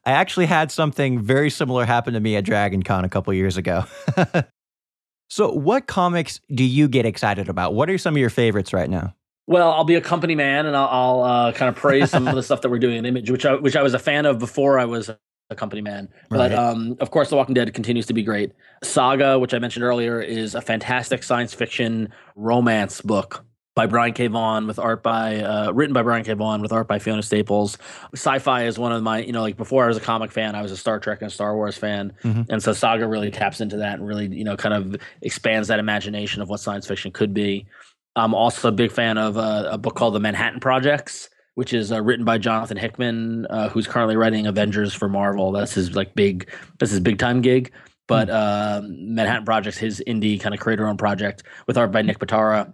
I 0.05 0.11
actually 0.11 0.47
had 0.47 0.71
something 0.71 1.21
very 1.21 1.49
similar 1.49 1.85
happen 1.85 2.13
to 2.13 2.19
me 2.19 2.35
at 2.35 2.43
Dragon 2.43 2.83
Con 2.83 3.05
a 3.05 3.09
couple 3.09 3.33
years 3.33 3.55
ago. 3.55 3.85
so, 5.29 5.51
what 5.51 5.87
comics 5.87 6.41
do 6.53 6.63
you 6.65 6.89
get 6.89 7.05
excited 7.05 7.47
about? 7.47 7.73
What 7.73 7.89
are 7.89 7.97
some 7.97 8.13
of 8.13 8.17
your 8.17 8.29
favorites 8.29 8.73
right 8.73 8.89
now? 8.89 9.15
Well, 9.47 9.71
I'll 9.71 9.85
be 9.85 9.95
a 9.95 10.01
company 10.01 10.35
man, 10.35 10.65
and 10.65 10.75
I'll, 10.75 10.87
I'll 10.87 11.23
uh, 11.23 11.51
kind 11.53 11.69
of 11.69 11.75
praise 11.75 12.09
some 12.09 12.27
of 12.27 12.35
the 12.35 12.43
stuff 12.43 12.61
that 12.61 12.69
we're 12.69 12.79
doing 12.79 12.97
in 12.97 13.05
Image, 13.05 13.31
which 13.31 13.45
I, 13.45 13.55
which 13.55 13.77
I 13.77 13.81
was 13.81 13.93
a 13.93 13.99
fan 13.99 14.25
of 14.25 14.39
before 14.39 14.77
I 14.77 14.85
was 14.85 15.09
a 15.53 15.55
company 15.55 15.81
man. 15.81 16.09
Right. 16.29 16.49
But 16.49 16.53
um, 16.53 16.97
of 16.99 17.11
course, 17.11 17.29
The 17.29 17.35
Walking 17.35 17.53
Dead 17.53 17.73
continues 17.73 18.05
to 18.07 18.13
be 18.13 18.23
great. 18.23 18.51
Saga, 18.83 19.39
which 19.39 19.53
I 19.53 19.59
mentioned 19.59 19.83
earlier, 19.83 20.21
is 20.21 20.55
a 20.55 20.61
fantastic 20.61 21.23
science 21.23 21.53
fiction 21.53 22.09
romance 22.35 23.01
book 23.01 23.45
by 23.75 23.87
Brian 23.87 24.13
K. 24.13 24.27
Vaughan 24.27 24.67
with 24.67 24.77
art 24.77 25.01
by 25.01 25.41
uh, 25.41 25.71
written 25.71 25.93
by 25.93 26.03
Brian 26.03 26.23
K. 26.23 26.33
Vaughan 26.33 26.61
with 26.61 26.71
art 26.71 26.87
by 26.87 26.99
Fiona 26.99 27.23
Staples. 27.23 27.77
Sci-fi 28.13 28.65
is 28.65 28.77
one 28.77 28.91
of 28.91 29.01
my 29.01 29.19
you 29.19 29.31
know 29.31 29.41
like 29.41 29.57
before 29.57 29.85
I 29.85 29.87
was 29.87 29.97
a 29.97 30.01
comic 30.01 30.31
fan, 30.31 30.55
I 30.55 30.61
was 30.61 30.71
a 30.71 30.77
Star 30.77 30.99
Trek 30.99 31.21
and 31.21 31.31
Star 31.31 31.55
Wars 31.55 31.77
fan, 31.77 32.13
mm-hmm. 32.23 32.43
and 32.49 32.61
so 32.61 32.73
Saga 32.73 33.07
really 33.07 33.31
taps 33.31 33.61
into 33.61 33.77
that 33.77 33.99
and 33.99 34.07
really 34.07 34.27
you 34.27 34.43
know 34.43 34.55
kind 34.55 34.75
of 34.75 35.01
expands 35.21 35.67
that 35.69 35.79
imagination 35.79 36.41
of 36.41 36.49
what 36.49 36.59
science 36.59 36.87
fiction 36.87 37.11
could 37.11 37.33
be. 37.33 37.65
I'm 38.15 38.35
also 38.35 38.67
a 38.67 38.71
big 38.71 38.91
fan 38.91 39.17
of 39.17 39.37
uh, 39.37 39.69
a 39.71 39.77
book 39.77 39.95
called 39.95 40.13
The 40.13 40.19
Manhattan 40.19 40.59
Projects, 40.59 41.29
which 41.55 41.73
is 41.73 41.91
uh, 41.91 42.01
written 42.01 42.25
by 42.25 42.37
Jonathan 42.37 42.77
Hickman, 42.77 43.45
uh, 43.47 43.69
who's 43.69 43.87
currently 43.87 44.15
writing 44.15 44.47
Avengers 44.47 44.93
for 44.93 45.07
Marvel. 45.07 45.51
That's 45.51 45.73
his 45.73 45.95
like 45.95 46.15
big, 46.15 46.49
that's 46.79 46.91
his 46.91 46.99
big 46.99 47.19
time 47.19 47.41
gig. 47.41 47.71
But 48.07 48.27
mm. 48.27 48.97
Manhattan 49.07 49.45
Projects, 49.45 49.77
his 49.77 50.03
indie 50.05 50.39
kind 50.39 50.53
of 50.53 50.59
creator 50.59 50.87
owned 50.87 50.99
project 50.99 51.43
with 51.67 51.77
art 51.77 51.91
by 51.91 52.01
Nick 52.01 52.19
Pitarra. 52.19 52.73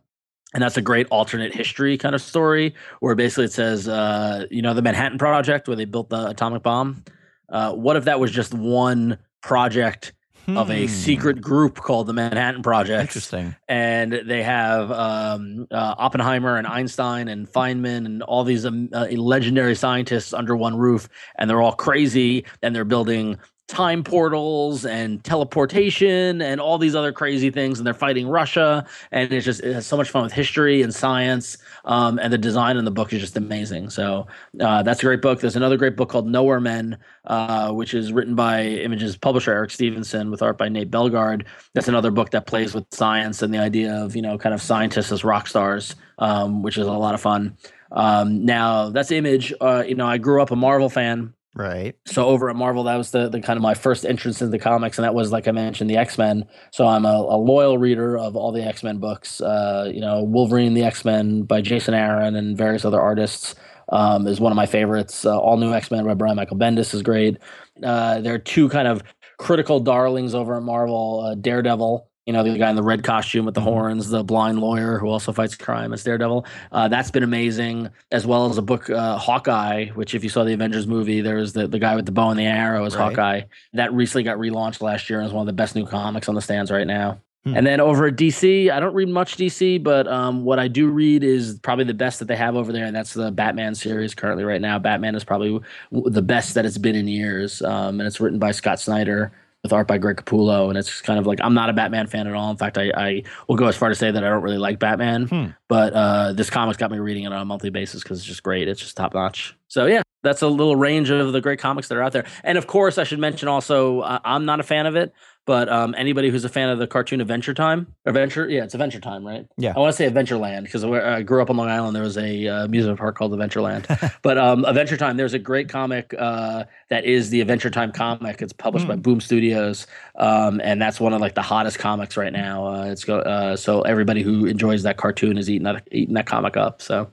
And 0.54 0.63
that's 0.63 0.78
a 0.78 0.82
great 0.82 1.08
alternate 1.12 1.54
history 1.54 1.98
kind 1.98 2.15
of 2.15 2.22
story 2.22 2.74
where 3.02 3.13
basically 3.13 3.46
it 3.46 3.52
says, 3.52 3.88
uh, 3.88 4.46
you 4.50 4.63
know, 4.63 4.74
the 4.74 4.82
Manhattan 4.82 5.20
Project 5.20 5.68
where 5.68 5.78
they 5.78 5.86
built 5.86 6.10
the 6.10 6.28
atomic 6.28 6.63
bomb. 6.63 7.04
Uh, 7.50 7.74
what 7.74 7.96
if 7.96 8.06
that 8.06 8.20
was 8.20 8.32
just 8.32 8.54
one 8.54 9.20
project 9.42 10.13
hmm. 10.45 10.58
of 10.58 10.69
a 10.69 10.88
secret 10.88 11.38
hmm. 11.38 11.41
group 11.41 11.75
called 11.78 12.08
the 12.08 12.13
Manhattan 12.13 12.62
Project. 12.62 13.02
Interesting. 13.02 13.56
And 13.67 14.13
they 14.25 14.43
have 14.43 14.91
um, 14.91 15.67
uh, 15.71 15.95
Oppenheimer 15.97 16.58
and 16.58 16.67
Einstein 16.67 17.28
and 17.28 17.47
Feynman 17.47 18.06
and 18.06 18.23
all 18.23 18.43
these 18.43 18.65
um, 18.65 18.89
uh, 18.93 19.08
legendary 19.12 19.75
scientists 19.75 20.34
under 20.34 20.56
one 20.56 20.78
roof, 20.78 21.10
and 21.38 21.49
they're 21.49 21.62
all 21.62 21.73
crazy, 21.73 22.45
and 22.62 22.75
they're 22.75 22.86
building 22.86 23.38
time 23.69 24.03
portals 24.03 24.84
and 24.84 25.23
teleportation 25.23 26.41
and 26.41 26.60
all 26.60 26.79
these 26.79 26.95
other 26.95 27.12
crazy 27.12 27.51
things 27.51 27.77
and 27.79 27.86
they're 27.86 27.93
fighting 27.93 28.27
russia 28.27 28.84
and 29.12 29.32
it's 29.32 29.45
just 29.45 29.62
it 29.62 29.73
has 29.73 29.86
so 29.86 29.95
much 29.95 30.10
fun 30.10 30.23
with 30.23 30.34
history 30.34 30.82
and 30.82 30.93
science 30.93 31.55
um, 31.86 32.17
and 32.17 32.34
the 32.34 32.38
design 32.38 32.77
in 32.77 32.86
the 32.86 32.91
book 32.91 33.13
is 33.13 33.21
just 33.21 33.38
amazing. 33.38 33.91
So 33.91 34.25
uh, 34.60 34.82
that's 34.82 35.01
a 35.01 35.05
great 35.05 35.21
book. 35.21 35.39
There's 35.39 35.55
another 35.55 35.77
great 35.77 35.95
book 35.95 36.10
called 36.10 36.27
nowhere 36.27 36.60
men 36.60 36.97
uh, 37.25 37.71
which 37.71 37.93
is 37.93 38.12
written 38.12 38.34
by 38.34 38.63
images 38.63 39.15
publisher 39.15 39.53
eric 39.53 39.69
stephenson 39.69 40.32
with 40.32 40.41
art 40.41 40.58
by 40.58 40.67
nate 40.67 40.89
bellegarde. 40.89 41.45
That's 41.75 41.88
another 41.88 42.10
book 42.10 42.32
that 42.32 42.47
plays 42.47 42.73
with 42.73 42.86
science 42.91 43.43
and 43.43 43.53
the 43.53 43.60
idea 43.60 43.93
of 43.93 44.15
you 44.15 44.23
know 44.23 44.39
kind 44.39 44.55
of 44.55 44.63
scientists 44.63 45.12
as 45.12 45.23
rock 45.23 45.47
stars 45.47 45.95
um, 46.17 46.63
which 46.63 46.77
is 46.77 46.88
a 46.88 46.91
lot 46.91 47.13
of 47.13 47.21
fun. 47.21 47.55
Um, 47.91 48.45
now 48.45 48.89
that's 48.89 49.12
image. 49.12 49.53
Uh, 49.62 49.84
you 49.88 49.95
know 49.95 50.08
i 50.08 50.17
grew 50.17 50.41
up 50.41 50.49
a 50.49 50.55
marvel 50.55 50.89
fan 50.89 51.34
Right. 51.56 51.96
So 52.06 52.28
over 52.28 52.50
at 52.50 52.56
Marvel, 52.56 52.84
that 52.84 52.96
was 52.96 53.12
the, 53.12 53.28
the 53.28 53.42
kind 53.42 53.58
of 53.58 53.64
my 53.64 53.74
first 53.74 54.06
entrance 54.06 54.42
into 54.42 54.52
the 54.52 54.60
comics, 54.60 54.98
and 54.98 55.04
that 55.04 55.16
was 55.16 55.32
like 55.32 55.48
I 55.48 55.52
mentioned, 55.52 55.90
the 55.90 55.98
X 55.98 56.18
Men. 56.18 56.46
So 56.72 56.88
I'm 56.88 57.06
a, 57.06 57.10
a, 57.10 57.38
loyal 57.38 57.78
reader 57.78 58.18
of 58.18 58.36
all 58.36 58.52
the 58.52 58.64
X 58.64 58.84
Men 58.84 59.00
books. 59.00 59.42
Uh, 59.42 59.90
you 59.92 60.00
know, 60.00 60.24
Wolverine, 60.24 60.76
the 60.76 60.84
X 60.84 61.04
Men 61.04 61.44
by 61.44 61.62
Jason 61.62 61.96
Aaron 61.96 62.36
and 62.36 62.56
various 62.56 62.86
other 62.86 63.02
artists 63.02 63.56
um, 63.90 64.28
is 64.28 64.40
one 64.40 64.52
of 64.52 64.56
my 64.56 64.68
favorites. 64.68 65.26
Uh, 65.26 65.40
all 65.40 65.58
new 65.58 65.74
X 65.74 65.90
Men 65.90 66.06
by 66.06 66.14
Brian 66.14 66.36
Michael 66.36 66.58
Bendis 66.58 66.94
is 66.94 67.02
great. 67.02 67.38
Uh, 67.84 68.22
there 68.22 68.36
are 68.36 68.40
two 68.40 68.70
kind 68.70 68.88
of 68.88 69.02
critical 69.40 69.80
darlings 69.80 70.36
over 70.36 70.56
at 70.56 70.64
Marvel: 70.64 71.22
uh, 71.26 71.36
Daredevil 71.36 72.09
you 72.30 72.34
know, 72.34 72.44
the 72.44 72.60
guy 72.60 72.70
in 72.70 72.76
the 72.76 72.84
red 72.84 73.04
costume 73.04 73.44
with 73.46 73.56
the 73.56 73.60
mm-hmm. 73.60 73.70
horns, 73.72 74.08
the 74.10 74.24
blind 74.24 74.60
lawyer 74.60 75.00
who 75.00 75.08
also 75.08 75.32
fights 75.32 75.56
crime 75.56 75.92
as 75.94 76.04
Daredevil. 76.04 76.46
Uh, 76.72 76.88
that's 76.88 77.10
been 77.10 77.24
amazing, 77.24 77.89
as 78.12 78.24
well 78.24 78.48
as 78.48 78.60
a 78.60 78.62
book, 78.62 78.88
uh, 78.88 79.18
Hawkeye, 79.18 79.88
which 79.96 80.13
if 80.13 80.24
you 80.24 80.30
saw 80.30 80.44
the 80.44 80.54
Avengers 80.54 80.86
movie, 80.86 81.22
there's 81.22 81.54
the, 81.54 81.68
the 81.68 81.80
guy 81.80 81.96
with 81.96 82.06
the 82.06 82.12
bow 82.12 82.30
and 82.30 82.39
the 82.39 82.46
arrow 82.46 82.86
is 82.86 82.96
right. 82.96 83.10
Hawkeye. 83.10 83.42
That 83.74 83.92
recently 83.94 84.22
got 84.22 84.38
relaunched 84.38 84.80
last 84.80 85.10
year 85.10 85.18
and 85.18 85.26
is 85.26 85.34
one 85.34 85.42
of 85.42 85.48
the 85.48 85.54
best 85.54 85.76
new 85.76 85.88
comics 85.88 86.30
on 86.30 86.36
the 86.36 86.42
stands 86.42 86.70
right 86.70 86.86
now. 86.86 87.20
Hmm. 87.46 87.58
And 87.58 87.65
then 87.65 87.82
over 87.82 88.06
at 88.06 88.15
DC, 88.15 88.70
I 88.70 88.80
don't 88.80 88.94
read 88.94 89.10
much 89.10 89.36
DC, 89.36 89.82
but 89.82 90.08
um, 90.08 90.44
what 90.44 90.60
I 90.60 90.68
do 90.68 90.88
read 90.88 91.24
is 91.24 91.58
probably 91.63 91.86
the 91.86 91.96
best 91.96 92.20
that 92.20 92.26
they 92.26 92.36
have 92.36 92.56
over 92.56 92.72
there, 92.72 92.86
and 92.86 92.96
that's 92.96 93.15
the 93.15 93.32
Batman 93.32 93.74
series 93.74 94.13
currently 94.13 94.44
right 94.44 94.62
now. 94.62 94.78
Batman 94.78 95.15
is 95.15 95.24
probably 95.24 95.60
the 95.92 96.22
best 96.22 96.54
that 96.54 96.65
it's 96.68 96.78
been 96.78 96.96
in 96.96 97.08
years, 97.08 97.63
um, 97.63 98.00
and 98.00 98.06
it's 98.06 98.20
written 98.20 98.38
by 98.38 98.52
Scott 98.52 98.80
Snyder 98.80 99.32
with 99.63 99.74
art 99.74 99.88
by 99.88 99.98
Greg 99.98 100.17
Capullo, 100.17 100.69
and 100.69 100.78
it's 100.78 101.02
kind 101.02 101.19
of 101.19 101.28
like 101.28 101.39
I'm 101.41 101.54
not 101.54 101.69
a 101.69 101.74
Batman 101.74 102.08
fan 102.08 102.28
at 102.28 102.34
all. 102.34 102.50
In 102.52 102.58
fact, 102.58 102.78
I, 102.78 102.91
I 102.95 103.24
will 103.48 103.56
go 103.56 103.67
as 103.67 103.76
far 103.76 103.89
to 103.89 103.95
say 103.95 104.10
that 104.10 104.24
I 104.24 104.30
don't 104.30 104.41
really 104.41 104.58
like 104.58 104.80
Batman, 104.80 105.28
hmm. 105.28 105.45
but 105.67 105.93
uh, 105.93 106.34
this 106.34 106.50
comic's 106.50 106.78
got 106.78 106.91
me 106.91 107.00
reading 107.00 107.24
it 107.24 107.34
on 107.34 107.41
a 107.41 107.45
monthly 107.45 107.69
basis 107.69 108.02
because 108.04 108.19
it's 108.19 108.28
just 108.28 108.43
great. 108.43 108.67
It's 108.67 108.80
just 108.80 108.95
top 108.95 109.13
notch. 109.13 109.56
So 109.67 109.86
yeah, 109.86 110.02
that's 110.23 110.41
a 110.41 110.47
little 110.47 110.75
range 110.75 111.10
of 111.10 111.34
the 111.34 111.41
great 111.41 111.60
comics 111.60 111.88
that 111.88 111.97
are 111.97 112.03
out 112.03 112.12
there. 112.12 112.25
And 112.43 112.58
of 112.58 112.67
course, 112.67 112.97
I 112.97 113.03
should 113.03 113.19
mention 113.19 113.47
also, 113.47 114.01
uh, 114.01 114.19
I'm 114.23 114.45
not 114.45 114.60
a 114.60 114.63
fan 114.63 114.86
of 114.86 114.95
it, 114.95 115.13
but 115.49 115.67
um, 115.67 115.95
anybody 115.97 116.29
who's 116.29 116.45
a 116.45 116.49
fan 116.49 116.69
of 116.69 116.77
the 116.77 116.86
cartoon 116.86 117.21
Adventure 117.21 117.55
Time, 117.55 117.88
Adventure, 118.05 118.47
yeah, 118.47 118.63
it's 118.65 118.75
Adventure 118.75 118.99
Time, 118.99 119.25
right? 119.25 119.47
Yeah. 119.58 119.73
I 119.75 119.79
want 119.79 119.91
to 119.91 119.97
say 119.97 120.08
Adventureland 120.08 120.62
because 120.62 120.84
I 120.84 121.23
grew 121.23 121.41
up 121.41 121.49
on 121.49 121.58
Long 121.58 121.69
Island. 121.69 121.95
There 121.95 122.03
was 122.03 122.17
a 122.17 122.47
uh, 122.47 122.65
amusement 122.65 122.99
park 122.99 123.17
called 123.17 123.32
Adventureland, 123.32 124.13
but 124.21 124.38
um, 124.38 124.63
Adventure 124.65 124.95
Time. 124.95 125.17
There's 125.17 125.34
a 125.34 125.39
great 125.39 125.67
comic 125.67 126.13
uh, 126.15 126.65
that 126.89 127.03
is 127.03 127.32
the 127.32 127.41
Adventure 127.41 127.71
Time 127.71 127.91
comic. 127.91 128.43
It's 128.43 128.53
published 128.53 128.86
mm. 128.86 128.89
by 128.89 128.95
hmm. 128.95 129.01
Boom 129.01 129.21
Studios, 129.21 129.88
um, 130.19 130.62
and 130.63 130.79
that's 130.79 130.99
one 130.99 131.13
of 131.13 131.21
like 131.21 131.34
the 131.34 131.41
hottest 131.41 131.79
comics 131.79 132.15
right 132.15 132.32
now. 132.32 132.67
Uh, 132.67 132.84
it's 132.84 133.03
go 133.03 133.19
uh, 133.19 133.55
so 133.55 133.82
everybody 133.82 134.21
who 134.21 134.45
enjoys 134.45 134.84
that 134.84 134.97
cartoon 134.97 135.39
is 135.39 135.49
eating 135.49 135.63
that 135.63 135.88
eating 135.91 136.13
that 136.13 136.27
comic 136.27 136.58
up. 136.58 136.79
So. 136.79 137.12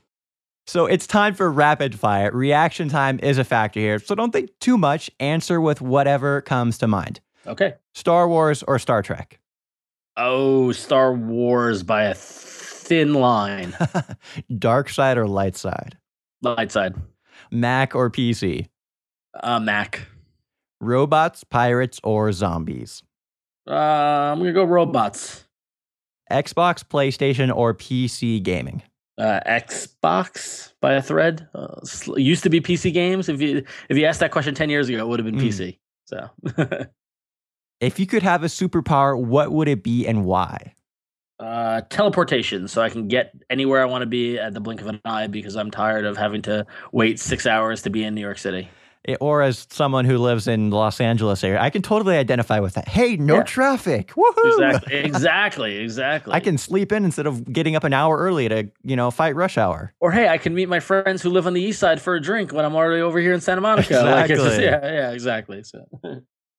So 0.67 0.85
it's 0.85 1.07
time 1.07 1.33
for 1.33 1.49
rapid 1.49 1.97
fire. 1.97 2.29
Reaction 2.31 2.89
time 2.89 3.19
is 3.23 3.37
a 3.37 3.45
factor 3.45 3.79
here. 3.79 3.99
So 3.99 4.15
don't 4.15 4.31
think 4.31 4.49
too 4.59 4.77
much. 4.77 5.09
Answer 5.19 5.61
with 5.61 5.79
whatever 5.81 6.41
comes 6.41 6.77
to 6.79 6.87
mind. 6.87 7.21
Okay. 7.47 7.75
Star 7.93 8.27
Wars 8.27 8.63
or 8.63 8.77
Star 8.77 9.01
Trek? 9.01 9.39
Oh, 10.17 10.73
Star 10.73 11.13
Wars 11.13 11.83
by 11.83 12.03
a 12.03 12.13
thin 12.13 13.13
line. 13.13 13.73
Dark 14.57 14.89
side 14.89 15.17
or 15.17 15.25
light 15.25 15.55
side? 15.55 15.97
Light 16.41 16.71
side. 16.71 16.95
Mac 17.49 17.95
or 17.95 18.09
PC? 18.09 18.67
Uh, 19.41 19.61
Mac. 19.61 20.07
Robots, 20.81 21.45
pirates, 21.45 21.99
or 22.03 22.31
zombies? 22.33 23.03
Uh, 23.65 23.73
I'm 23.73 24.39
going 24.39 24.47
to 24.47 24.53
go 24.53 24.65
robots. 24.65 25.45
Xbox, 26.31 26.83
PlayStation, 26.83 27.55
or 27.55 27.73
PC 27.73 28.43
gaming? 28.43 28.83
Uh, 29.17 29.39
Xbox 29.45 30.73
by 30.81 30.93
a 30.93 31.01
thread. 31.01 31.47
Uh, 31.53 31.79
used 32.15 32.43
to 32.43 32.49
be 32.49 32.61
PC 32.61 32.93
games. 32.93 33.29
If 33.29 33.41
you 33.41 33.63
if 33.89 33.97
you 33.97 34.05
asked 34.05 34.19
that 34.19 34.31
question 34.31 34.55
ten 34.55 34.69
years 34.69 34.89
ago, 34.89 34.99
it 34.99 35.07
would 35.07 35.19
have 35.19 35.25
been 35.25 35.39
mm. 35.39 35.47
PC. 35.47 35.79
So, 36.05 36.29
if 37.79 37.99
you 37.99 38.05
could 38.05 38.23
have 38.23 38.43
a 38.43 38.47
superpower, 38.47 39.19
what 39.19 39.51
would 39.51 39.67
it 39.67 39.83
be 39.83 40.07
and 40.07 40.25
why? 40.25 40.73
Uh, 41.39 41.81
teleportation, 41.89 42.67
so 42.67 42.81
I 42.81 42.89
can 42.89 43.07
get 43.07 43.31
anywhere 43.49 43.81
I 43.81 43.85
want 43.85 44.01
to 44.01 44.07
be 44.07 44.39
at 44.39 44.55
the 44.55 44.59
blink 44.59 44.81
of 44.81 44.87
an 44.87 44.99
eye 45.05 45.27
because 45.27 45.55
I'm 45.55 45.69
tired 45.69 46.05
of 46.05 46.17
having 46.17 46.41
to 46.43 46.65
wait 46.91 47.19
six 47.19 47.45
hours 47.45 47.83
to 47.83 47.91
be 47.91 48.03
in 48.03 48.15
New 48.15 48.21
York 48.21 48.39
City 48.39 48.69
Eh, 49.07 49.15
or 49.21 49.41
as 49.41 49.67
someone 49.69 50.05
who 50.05 50.17
lives 50.17 50.47
in 50.47 50.69
Los 50.69 50.99
Angeles 50.99 51.43
area, 51.43 51.61
I 51.61 51.69
can 51.69 51.81
totally 51.81 52.17
identify 52.17 52.59
with 52.59 52.73
that. 52.73 52.87
Hey, 52.87 53.15
no 53.15 53.35
yeah. 53.35 53.43
traffic. 53.43 54.09
Woohoo! 54.09 54.75
Exactly, 54.75 54.95
exactly, 54.97 55.77
exactly. 55.77 56.33
I 56.33 56.39
can 56.39 56.57
sleep 56.57 56.91
in 56.91 57.05
instead 57.05 57.25
of 57.25 57.51
getting 57.51 57.75
up 57.75 57.83
an 57.83 57.93
hour 57.93 58.17
early 58.17 58.49
to, 58.49 58.69
you 58.83 58.95
know, 58.95 59.09
fight 59.11 59.35
rush 59.35 59.57
hour. 59.57 59.93
Or 59.99 60.11
hey, 60.11 60.27
I 60.27 60.37
can 60.37 60.53
meet 60.53 60.67
my 60.67 60.79
friends 60.79 61.21
who 61.21 61.29
live 61.29 61.47
on 61.47 61.53
the 61.53 61.61
east 61.61 61.79
side 61.79 62.01
for 62.01 62.15
a 62.15 62.21
drink 62.21 62.51
when 62.51 62.65
I'm 62.65 62.75
already 62.75 63.01
over 63.01 63.19
here 63.19 63.33
in 63.33 63.41
Santa 63.41 63.61
Monica. 63.61 63.93
Exactly. 63.93 64.35
Like 64.35 64.45
just, 64.45 64.61
yeah, 64.61 64.79
yeah, 64.83 65.11
exactly. 65.11 65.63
So. 65.63 65.85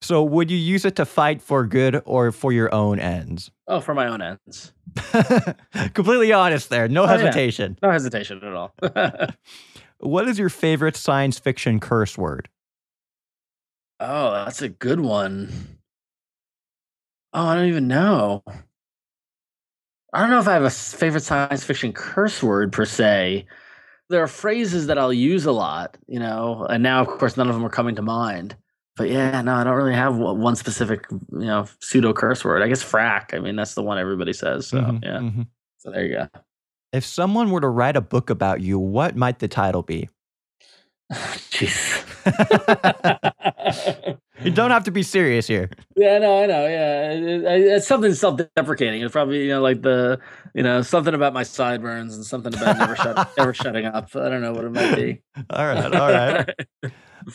so 0.00 0.22
would 0.22 0.50
you 0.50 0.56
use 0.56 0.84
it 0.84 0.96
to 0.96 1.04
fight 1.04 1.42
for 1.42 1.66
good 1.66 2.00
or 2.06 2.32
for 2.32 2.52
your 2.52 2.74
own 2.74 2.98
ends? 2.98 3.50
Oh, 3.66 3.80
for 3.80 3.94
my 3.94 4.08
own 4.08 4.22
ends. 4.22 4.72
Completely 5.94 6.32
honest 6.32 6.70
there. 6.70 6.88
No 6.88 7.04
oh, 7.04 7.06
hesitation. 7.06 7.76
Yeah. 7.82 7.88
No 7.88 7.92
hesitation 7.92 8.40
at 8.42 8.54
all. 8.54 8.74
What 9.98 10.28
is 10.28 10.38
your 10.38 10.48
favorite 10.48 10.96
science 10.96 11.38
fiction 11.38 11.80
curse 11.80 12.16
word? 12.16 12.48
Oh, 14.00 14.32
that's 14.32 14.62
a 14.62 14.68
good 14.68 15.00
one. 15.00 15.78
Oh, 17.32 17.46
I 17.46 17.56
don't 17.56 17.68
even 17.68 17.88
know. 17.88 18.42
I 20.12 20.20
don't 20.20 20.30
know 20.30 20.38
if 20.38 20.48
I 20.48 20.54
have 20.54 20.62
a 20.62 20.70
favorite 20.70 21.22
science 21.22 21.64
fiction 21.64 21.92
curse 21.92 22.42
word 22.42 22.72
per 22.72 22.84
se. 22.84 23.46
There 24.08 24.22
are 24.22 24.28
phrases 24.28 24.86
that 24.86 24.98
I'll 24.98 25.12
use 25.12 25.44
a 25.44 25.52
lot, 25.52 25.98
you 26.06 26.18
know, 26.18 26.64
and 26.70 26.82
now, 26.82 27.02
of 27.02 27.08
course, 27.08 27.36
none 27.36 27.48
of 27.48 27.54
them 27.54 27.64
are 27.64 27.70
coming 27.70 27.96
to 27.96 28.02
mind. 28.02 28.56
But 28.96 29.10
yeah, 29.10 29.42
no, 29.42 29.54
I 29.54 29.64
don't 29.64 29.76
really 29.76 29.94
have 29.94 30.16
one 30.16 30.56
specific, 30.56 31.04
you 31.10 31.46
know, 31.46 31.66
pseudo 31.80 32.12
curse 32.12 32.44
word. 32.44 32.62
I 32.62 32.68
guess 32.68 32.82
frack. 32.82 33.34
I 33.34 33.38
mean, 33.38 33.54
that's 33.54 33.74
the 33.74 33.82
one 33.82 33.98
everybody 33.98 34.32
says. 34.32 34.66
So 34.66 34.78
mm-hmm, 34.78 34.98
yeah. 35.02 35.18
Mm-hmm. 35.18 35.42
So 35.76 35.90
there 35.90 36.04
you 36.04 36.14
go. 36.14 36.28
If 36.92 37.04
someone 37.04 37.50
were 37.50 37.60
to 37.60 37.68
write 37.68 37.96
a 37.96 38.00
book 38.00 38.30
about 38.30 38.60
you, 38.60 38.78
what 38.78 39.16
might 39.16 39.40
the 39.40 39.48
title 39.48 39.82
be? 39.82 40.08
Jeez. 41.12 42.04
you 44.44 44.50
don't 44.50 44.70
have 44.70 44.84
to 44.84 44.90
be 44.90 45.02
serious 45.02 45.46
here. 45.46 45.70
Yeah, 45.96 46.18
no, 46.18 46.42
I 46.42 46.46
know. 46.46 46.66
Yeah, 46.66 47.12
it's 47.12 47.86
something 47.86 48.12
self-deprecating. 48.12 49.02
It's 49.02 49.12
probably 49.12 49.44
you 49.44 49.48
know 49.48 49.62
like 49.62 49.82
the 49.82 50.20
you 50.54 50.62
know 50.62 50.82
something 50.82 51.14
about 51.14 51.32
my 51.32 51.42
sideburns 51.42 52.14
and 52.14 52.24
something 52.24 52.54
about 52.54 52.78
never 52.78 52.96
shut 52.96 53.30
never 53.38 53.54
shutting 53.54 53.86
up. 53.86 54.14
I 54.14 54.28
don't 54.28 54.42
know 54.42 54.52
what 54.52 54.64
it 54.64 54.70
might 54.70 54.94
be. 54.94 55.22
all 55.50 55.66
right, 55.66 55.94
all 55.94 56.12
right. 56.12 56.50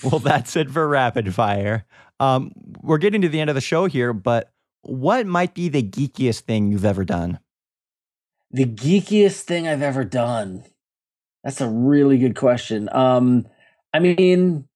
well, 0.03 0.19
that's 0.23 0.55
it 0.55 0.69
for 0.69 0.87
rapid 0.87 1.33
fire. 1.33 1.85
Um, 2.19 2.51
we're 2.81 2.99
getting 2.99 3.21
to 3.21 3.29
the 3.29 3.39
end 3.39 3.49
of 3.49 3.55
the 3.55 3.61
show 3.61 3.85
here, 3.85 4.13
but 4.13 4.51
what 4.83 5.25
might 5.25 5.53
be 5.53 5.69
the 5.69 5.81
geekiest 5.81 6.41
thing 6.41 6.71
you've 6.71 6.85
ever 6.85 7.05
done? 7.05 7.39
The 8.53 8.65
geekiest 8.65 9.41
thing 9.41 9.67
I've 9.67 9.81
ever 9.81 10.03
done. 10.03 10.63
That's 11.43 11.59
a 11.59 11.67
really 11.67 12.19
good 12.19 12.35
question. 12.35 12.87
Um, 12.91 13.47
I 13.93 13.99
mean, 13.99 14.67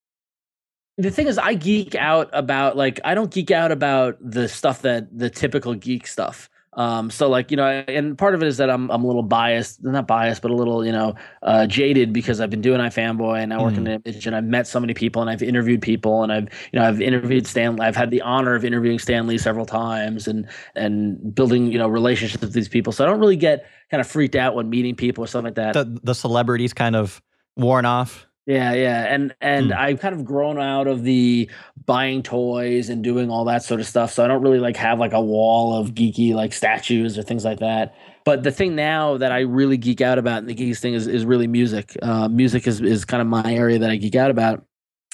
the 0.98 1.12
thing 1.12 1.28
is, 1.28 1.38
I 1.38 1.54
geek 1.54 1.94
out 1.94 2.30
about 2.34 2.76
like 2.76 3.00
I 3.06 3.14
don't 3.14 3.32
geek 3.32 3.52
out 3.52 3.72
about 3.72 4.18
the 4.20 4.50
stuff 4.50 4.82
that 4.82 5.16
the 5.18 5.30
typical 5.30 5.76
geek 5.76 6.08
stuff. 6.08 6.50
Um, 6.78 7.10
so 7.10 7.28
like 7.28 7.50
you 7.50 7.58
know, 7.58 7.66
and 7.66 8.16
part 8.16 8.36
of 8.36 8.44
it 8.44 8.48
is 8.48 8.58
that 8.58 8.70
I'm 8.70 8.90
I'm 8.92 9.04
a 9.04 9.08
little 9.08 9.24
biased, 9.24 9.84
not 9.84 10.06
biased, 10.08 10.44
but 10.44 10.52
a 10.52 10.54
little 10.54 10.86
you 10.86 10.92
know 10.92 11.16
uh, 11.42 11.66
jaded 11.66 12.14
because 12.14 12.40
I've 12.40 12.52
been 12.52 12.62
doing 12.62 12.80
iFanboy 12.80 13.42
and 13.42 13.52
I 13.52 13.60
work 13.60 13.74
mm. 13.74 13.78
in 13.78 13.88
image 13.88 14.28
and 14.28 14.36
I've 14.36 14.44
met 14.44 14.68
so 14.68 14.80
many 14.80 14.94
people 14.94 15.20
and 15.24 15.30
I've 15.30 15.42
interviewed 15.42 15.82
people 15.82 16.22
and 16.22 16.32
I've 16.32 16.44
you 16.72 16.80
know 16.80 16.88
I've 16.88 17.02
interviewed 17.02 17.48
Stan. 17.48 17.80
I've 17.80 17.96
had 17.96 18.12
the 18.12 18.22
honor 18.22 18.54
of 18.54 18.64
interviewing 18.64 19.00
Stan 19.00 19.26
Lee 19.26 19.40
several 19.40 19.66
times 19.66 20.28
and 20.28 20.48
and 20.76 21.34
building 21.34 21.72
you 21.72 21.80
know 21.80 21.88
relationships 21.88 22.42
with 22.42 22.54
these 22.54 22.70
people. 22.70 22.94
So 22.94 23.04
I 23.04 23.08
don't 23.08 23.20
really 23.20 23.38
get 23.38 23.66
kind 23.90 24.00
of 24.00 24.08
freaked 24.08 24.36
out 24.36 24.54
when 24.54 24.70
meeting 24.70 24.96
people 24.96 25.24
or 25.24 25.28
something 25.28 25.56
like 25.56 25.56
that. 25.56 25.74
The 25.74 26.00
the 26.04 26.16
celebrities 26.16 26.74
kind 26.74 26.96
of 26.96 27.24
worn 27.56 27.86
off. 27.86 28.27
Yeah, 28.48 28.74
yeah, 28.76 29.14
and 29.14 29.36
and 29.42 29.72
mm. 29.72 29.78
I've 29.78 30.00
kind 30.00 30.16
of 30.16 30.24
grown 30.24 30.58
out 30.58 30.88
of 30.88 31.04
the 31.04 31.52
buying 31.86 32.24
toys 32.24 32.88
and 32.88 33.04
doing 33.04 33.30
all 33.30 33.44
that 33.44 33.62
sort 33.62 33.82
of 33.82 33.88
stuff. 33.88 34.14
So 34.14 34.24
I 34.24 34.28
don't 34.30 34.42
really 34.42 34.60
like 34.60 34.78
have 34.78 35.00
like 35.00 35.12
a 35.12 35.22
wall 35.22 35.78
of 35.78 35.90
geeky 35.94 36.34
like 36.34 36.54
statues 36.54 37.18
or 37.18 37.24
things 37.24 37.44
like 37.44 37.60
that. 37.60 37.94
But 38.24 38.44
the 38.44 38.52
thing 38.52 38.74
now 38.74 39.18
that 39.18 39.34
I 39.34 39.40
really 39.42 39.76
geek 39.76 40.00
out 40.00 40.18
about, 40.18 40.40
and 40.40 40.48
the 40.50 40.56
geekiest 40.56 40.80
thing 40.80 40.94
is 40.94 41.08
is 41.08 41.26
really 41.26 41.48
music. 41.48 41.98
Uh, 42.02 42.30
music 42.30 42.68
is 42.68 42.80
is 42.80 43.04
kind 43.04 43.20
of 43.20 43.28
my 43.28 43.54
area 43.54 43.80
that 43.80 43.90
I 43.90 43.98
geek 43.98 44.16
out 44.16 44.32
about, 44.32 44.64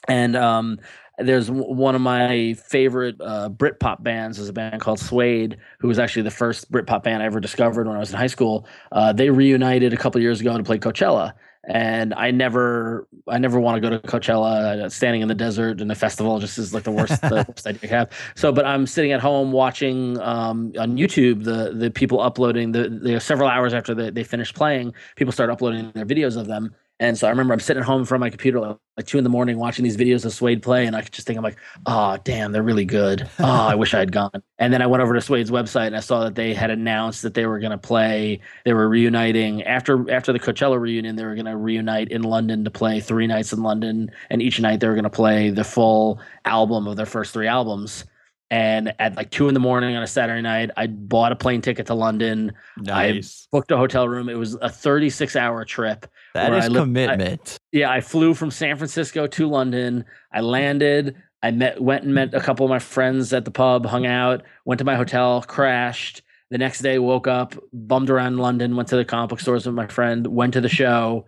and 0.07 0.35
um, 0.35 0.77
there's 1.17 1.49
one 1.49 1.95
of 1.95 2.01
my 2.01 2.53
favorite 2.53 3.15
uh, 3.19 3.49
Britpop 3.49 4.03
bands 4.03 4.37
is 4.37 4.47
a 4.47 4.53
band 4.53 4.79
called 4.79 4.99
Suede, 4.99 5.57
who 5.79 5.87
was 5.87 5.97
actually 5.97 6.21
the 6.21 6.31
first 6.31 6.71
Britpop 6.71 7.01
band 7.01 7.23
I 7.23 7.25
ever 7.25 7.39
discovered 7.39 7.87
when 7.87 7.95
I 7.95 7.99
was 7.99 8.11
in 8.11 8.17
high 8.19 8.27
school. 8.27 8.67
Uh, 8.91 9.11
they 9.11 9.31
reunited 9.31 9.91
a 9.91 9.97
couple 9.97 10.21
years 10.21 10.39
ago 10.39 10.55
to 10.55 10.63
play 10.63 10.77
Coachella, 10.77 11.33
and 11.65 12.13
I 12.13 12.31
never 12.31 13.07
I 13.27 13.37
never 13.37 13.59
want 13.59 13.81
to 13.81 13.89
go 13.89 13.89
to 13.89 13.99
Coachella. 14.05 14.83
Uh, 14.83 14.89
standing 14.89 15.21
in 15.21 15.27
the 15.27 15.35
desert 15.35 15.79
in 15.79 15.89
a 15.89 15.95
festival 15.95 16.39
just 16.39 16.57
is 16.57 16.73
like 16.73 16.83
the 16.83 16.91
worst, 16.91 17.21
the 17.21 17.45
worst 17.47 17.65
idea 17.65 17.89
I 17.89 17.95
have. 17.95 18.11
So, 18.35 18.51
but 18.51 18.65
I'm 18.65 18.85
sitting 18.85 19.13
at 19.13 19.21
home 19.21 19.51
watching 19.51 20.19
um, 20.19 20.73
on 20.77 20.97
YouTube 20.97 21.45
the 21.45 21.73
the 21.73 21.89
people 21.89 22.19
uploading 22.19 22.73
the, 22.73 22.89
the 22.89 23.19
several 23.19 23.47
hours 23.47 23.73
after 23.73 23.95
they, 23.95 24.09
they 24.09 24.23
finished 24.23 24.55
playing, 24.55 24.93
people 25.15 25.31
start 25.31 25.49
uploading 25.49 25.91
their 25.93 26.05
videos 26.05 26.35
of 26.35 26.47
them, 26.47 26.75
and 26.99 27.17
so 27.17 27.27
I 27.27 27.31
remember 27.31 27.53
I'm 27.53 27.59
sitting 27.59 27.81
at 27.81 27.85
home 27.85 28.01
in 28.01 28.05
front 28.05 28.19
of 28.19 28.25
my 28.25 28.29
computer 28.29 28.59
like, 28.59 28.77
like 28.97 29.07
two 29.07 29.17
in 29.17 29.23
the 29.23 29.29
morning 29.29 29.57
watching 29.57 29.83
these 29.83 29.97
videos 29.97 30.25
of 30.25 30.33
Suede 30.33 30.61
play, 30.61 30.85
and 30.85 30.95
I 30.95 31.01
could 31.01 31.11
just 31.11 31.25
think 31.25 31.37
I'm 31.37 31.43
like, 31.43 31.57
oh 31.85 32.17
damn, 32.23 32.51
they're 32.51 32.63
really 32.63 32.85
good. 32.85 33.29
Oh, 33.39 33.67
I 33.67 33.75
wish 33.75 33.93
I 33.93 33.99
had 33.99 34.11
gone. 34.11 34.41
And 34.57 34.73
then 34.73 34.81
I 34.81 34.87
went 34.87 35.03
over 35.03 35.13
to 35.13 35.21
Suede's 35.21 35.51
website 35.51 35.87
and 35.87 35.97
I 35.97 35.99
saw 35.99 36.23
that 36.23 36.35
they 36.35 36.53
had 36.53 36.69
announced 36.69 37.23
that 37.23 37.33
they 37.33 37.45
were 37.45 37.59
going 37.59 37.71
to 37.71 37.77
play. 37.77 38.39
They 38.63 38.73
were 38.73 38.87
reuniting 38.87 39.63
after 39.63 40.09
after 40.09 40.31
the 40.31 40.39
Coachella 40.39 40.79
reunion. 40.79 41.15
They 41.15 41.25
were 41.25 41.35
going 41.35 41.45
to 41.45 41.57
reunite 41.57 42.09
in 42.09 42.23
London 42.23 42.63
to 42.63 42.71
play 42.71 42.99
three 43.01 43.27
nights 43.27 43.51
in 43.51 43.63
London, 43.63 44.11
and 44.29 44.41
each 44.41 44.59
night 44.61 44.79
they 44.79 44.87
were 44.87 44.93
going 44.93 45.03
to 45.03 45.09
play 45.09 45.49
the 45.49 45.63
full 45.63 46.21
album 46.45 46.87
of 46.87 46.95
their 46.95 47.05
first 47.05 47.33
three 47.33 47.47
albums. 47.47 48.05
And 48.53 48.93
at 48.99 49.15
like 49.15 49.31
two 49.31 49.47
in 49.47 49.55
the 49.55 49.59
morning 49.59 49.95
on 49.95 50.03
a 50.03 50.07
Saturday 50.07 50.43
night, 50.43 50.69
I 50.77 50.85
bought 50.85 51.31
a 51.31 51.35
plane 51.35 51.59
ticket 51.59 51.87
to 51.87 51.95
London. 51.95 52.53
Nice. 52.77 53.47
I 53.47 53.57
booked 53.57 53.71
a 53.71 53.77
hotel 53.77 54.07
room. 54.07 54.29
It 54.29 54.35
was 54.35 54.53
a 54.53 54.69
36 54.69 55.35
hour 55.35 55.65
trip. 55.65 56.05
That 56.35 56.53
is 56.53 56.67
commitment. 56.67 57.57
I, 57.59 57.75
yeah, 57.75 57.89
I 57.89 57.99
flew 57.99 58.35
from 58.35 58.51
San 58.51 58.77
Francisco 58.77 59.25
to 59.25 59.49
London. 59.49 60.05
I 60.31 60.41
landed. 60.41 61.15
I 61.41 61.49
met, 61.49 61.81
went 61.81 62.03
and 62.03 62.13
met 62.13 62.35
a 62.35 62.39
couple 62.39 62.63
of 62.63 62.69
my 62.69 62.77
friends 62.77 63.33
at 63.33 63.43
the 63.43 63.49
pub, 63.49 63.87
hung 63.87 64.05
out, 64.05 64.43
went 64.65 64.77
to 64.77 64.85
my 64.85 64.97
hotel, 64.97 65.41
crashed. 65.41 66.21
The 66.51 66.59
next 66.59 66.81
day, 66.81 66.99
woke 66.99 67.25
up, 67.25 67.55
bummed 67.73 68.11
around 68.11 68.37
London, 68.37 68.75
went 68.75 68.87
to 68.89 68.97
the 68.97 69.03
comic 69.03 69.31
book 69.31 69.39
stores 69.39 69.65
with 69.65 69.73
my 69.73 69.87
friend, 69.87 70.27
went 70.27 70.53
to 70.53 70.61
the 70.61 70.69
show, 70.69 71.25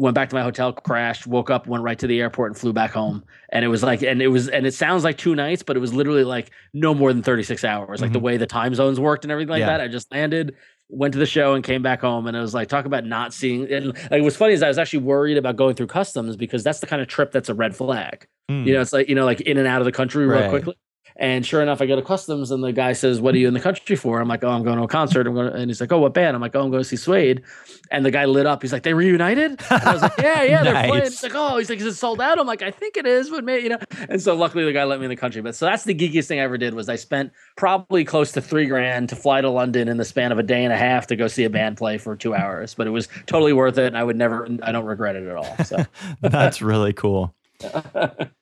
went 0.00 0.14
back 0.14 0.30
to 0.30 0.34
my 0.34 0.40
hotel, 0.40 0.72
crashed, 0.72 1.26
woke 1.26 1.50
up, 1.50 1.66
went 1.66 1.84
right 1.84 1.98
to 1.98 2.06
the 2.06 2.20
airport, 2.20 2.50
and 2.50 2.58
flew 2.58 2.72
back 2.72 2.90
home. 2.90 3.22
And 3.50 3.66
it 3.66 3.68
was 3.68 3.82
like, 3.82 4.00
and 4.00 4.22
it 4.22 4.28
was, 4.28 4.48
and 4.48 4.66
it 4.66 4.72
sounds 4.72 5.04
like 5.04 5.18
two 5.18 5.34
nights, 5.34 5.62
but 5.62 5.76
it 5.76 5.80
was 5.80 5.92
literally 5.92 6.24
like 6.24 6.50
no 6.72 6.94
more 6.94 7.12
than 7.12 7.22
36 7.22 7.62
hours, 7.64 8.00
like 8.00 8.08
mm-hmm. 8.08 8.14
the 8.14 8.20
way 8.20 8.38
the 8.38 8.46
time 8.46 8.74
zones 8.74 8.98
worked 8.98 9.26
and 9.26 9.30
everything 9.30 9.50
like 9.50 9.60
yeah. 9.60 9.66
that. 9.66 9.82
I 9.82 9.88
just 9.88 10.10
landed, 10.10 10.56
went 10.88 11.12
to 11.12 11.18
the 11.18 11.26
show 11.26 11.52
and 11.52 11.62
came 11.62 11.82
back 11.82 12.00
home 12.00 12.26
and 12.26 12.34
it 12.34 12.40
was 12.40 12.54
like 12.54 12.68
talk 12.68 12.86
about 12.86 13.04
not 13.04 13.34
seeing 13.34 13.70
and 13.70 13.88
like 14.10 14.22
what's 14.22 14.36
funny 14.36 14.54
is 14.54 14.62
I 14.62 14.68
was 14.68 14.78
actually 14.78 15.00
worried 15.00 15.36
about 15.36 15.56
going 15.56 15.76
through 15.76 15.86
customs 15.88 16.34
because 16.34 16.64
that's 16.64 16.80
the 16.80 16.86
kind 16.86 17.02
of 17.02 17.06
trip 17.06 17.30
that's 17.30 17.50
a 17.50 17.54
red 17.54 17.76
flag. 17.76 18.26
Mm. 18.50 18.66
You 18.66 18.72
know, 18.72 18.80
it's 18.80 18.94
like, 18.94 19.08
you 19.08 19.14
know, 19.14 19.26
like 19.26 19.42
in 19.42 19.58
and 19.58 19.68
out 19.68 19.82
of 19.82 19.84
the 19.84 19.92
country 19.92 20.26
real 20.26 20.48
quickly. 20.48 20.74
And 21.20 21.44
sure 21.44 21.60
enough, 21.60 21.82
I 21.82 21.86
go 21.86 21.96
to 21.96 22.02
customs 22.02 22.50
and 22.50 22.64
the 22.64 22.72
guy 22.72 22.94
says, 22.94 23.20
What 23.20 23.34
are 23.34 23.38
you 23.38 23.46
in 23.46 23.52
the 23.52 23.60
country 23.60 23.94
for? 23.94 24.22
I'm 24.22 24.26
like, 24.26 24.42
Oh, 24.42 24.48
I'm 24.48 24.62
going 24.64 24.78
to 24.78 24.84
a 24.84 24.88
concert. 24.88 25.26
I'm 25.26 25.34
going 25.34 25.52
to, 25.52 25.54
and 25.54 25.68
he's 25.68 25.78
like, 25.78 25.92
Oh, 25.92 25.98
what 25.98 26.14
band? 26.14 26.34
I'm 26.34 26.40
like, 26.40 26.56
Oh, 26.56 26.62
I'm 26.62 26.70
going 26.70 26.82
to 26.82 26.88
see 26.88 26.96
Suede. 26.96 27.42
And 27.90 28.06
the 28.06 28.10
guy 28.10 28.24
lit 28.24 28.46
up. 28.46 28.62
He's 28.62 28.72
like, 28.72 28.84
They 28.84 28.94
reunited? 28.94 29.60
And 29.70 29.82
I 29.82 29.92
was 29.92 30.00
like, 30.00 30.14
Yeah, 30.18 30.42
yeah, 30.44 30.64
they're 30.64 30.88
playing. 30.88 31.04
He's 31.04 31.22
like, 31.22 31.34
Oh, 31.34 31.58
he's 31.58 31.68
like, 31.68 31.78
Is 31.78 31.84
it 31.84 31.94
sold 31.94 32.22
out? 32.22 32.38
I'm 32.38 32.46
like, 32.46 32.62
I 32.62 32.70
think 32.70 32.96
it 32.96 33.06
is, 33.06 33.28
but 33.28 33.44
maybe, 33.44 33.64
you 33.64 33.68
know. 33.68 33.78
And 34.08 34.22
so 34.22 34.34
luckily 34.34 34.64
the 34.64 34.72
guy 34.72 34.84
let 34.84 34.98
me 34.98 35.04
in 35.04 35.10
the 35.10 35.16
country. 35.16 35.42
But 35.42 35.54
so 35.54 35.66
that's 35.66 35.84
the 35.84 35.94
geekiest 35.94 36.26
thing 36.26 36.40
I 36.40 36.44
ever 36.44 36.56
did 36.56 36.72
was 36.72 36.88
I 36.88 36.96
spent 36.96 37.32
probably 37.54 38.02
close 38.02 38.32
to 38.32 38.40
three 38.40 38.64
grand 38.64 39.10
to 39.10 39.16
fly 39.16 39.42
to 39.42 39.50
London 39.50 39.88
in 39.88 39.98
the 39.98 40.06
span 40.06 40.32
of 40.32 40.38
a 40.38 40.42
day 40.42 40.64
and 40.64 40.72
a 40.72 40.76
half 40.78 41.06
to 41.08 41.16
go 41.16 41.26
see 41.26 41.44
a 41.44 41.50
band 41.50 41.76
play 41.76 41.98
for 41.98 42.16
two 42.16 42.34
hours. 42.34 42.74
But 42.74 42.86
it 42.86 42.90
was 42.90 43.08
totally 43.26 43.52
worth 43.52 43.76
it. 43.76 43.88
And 43.88 43.98
I 43.98 44.04
would 44.04 44.16
never, 44.16 44.48
I 44.62 44.72
don't 44.72 44.86
regret 44.86 45.16
it 45.16 45.28
at 45.28 45.36
all. 45.36 45.64
So 45.64 45.84
that's 46.22 46.62
really 46.62 46.94
cool. 46.94 47.34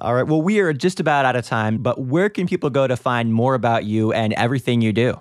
All 0.00 0.14
right. 0.14 0.26
Well, 0.26 0.42
we 0.42 0.60
are 0.60 0.72
just 0.72 1.00
about 1.00 1.24
out 1.24 1.36
of 1.36 1.46
time, 1.46 1.78
but 1.78 2.00
where 2.00 2.28
can 2.28 2.46
people 2.46 2.70
go 2.70 2.86
to 2.86 2.96
find 2.96 3.32
more 3.32 3.54
about 3.54 3.84
you 3.84 4.12
and 4.12 4.32
everything 4.34 4.80
you 4.80 4.92
do? 4.92 5.20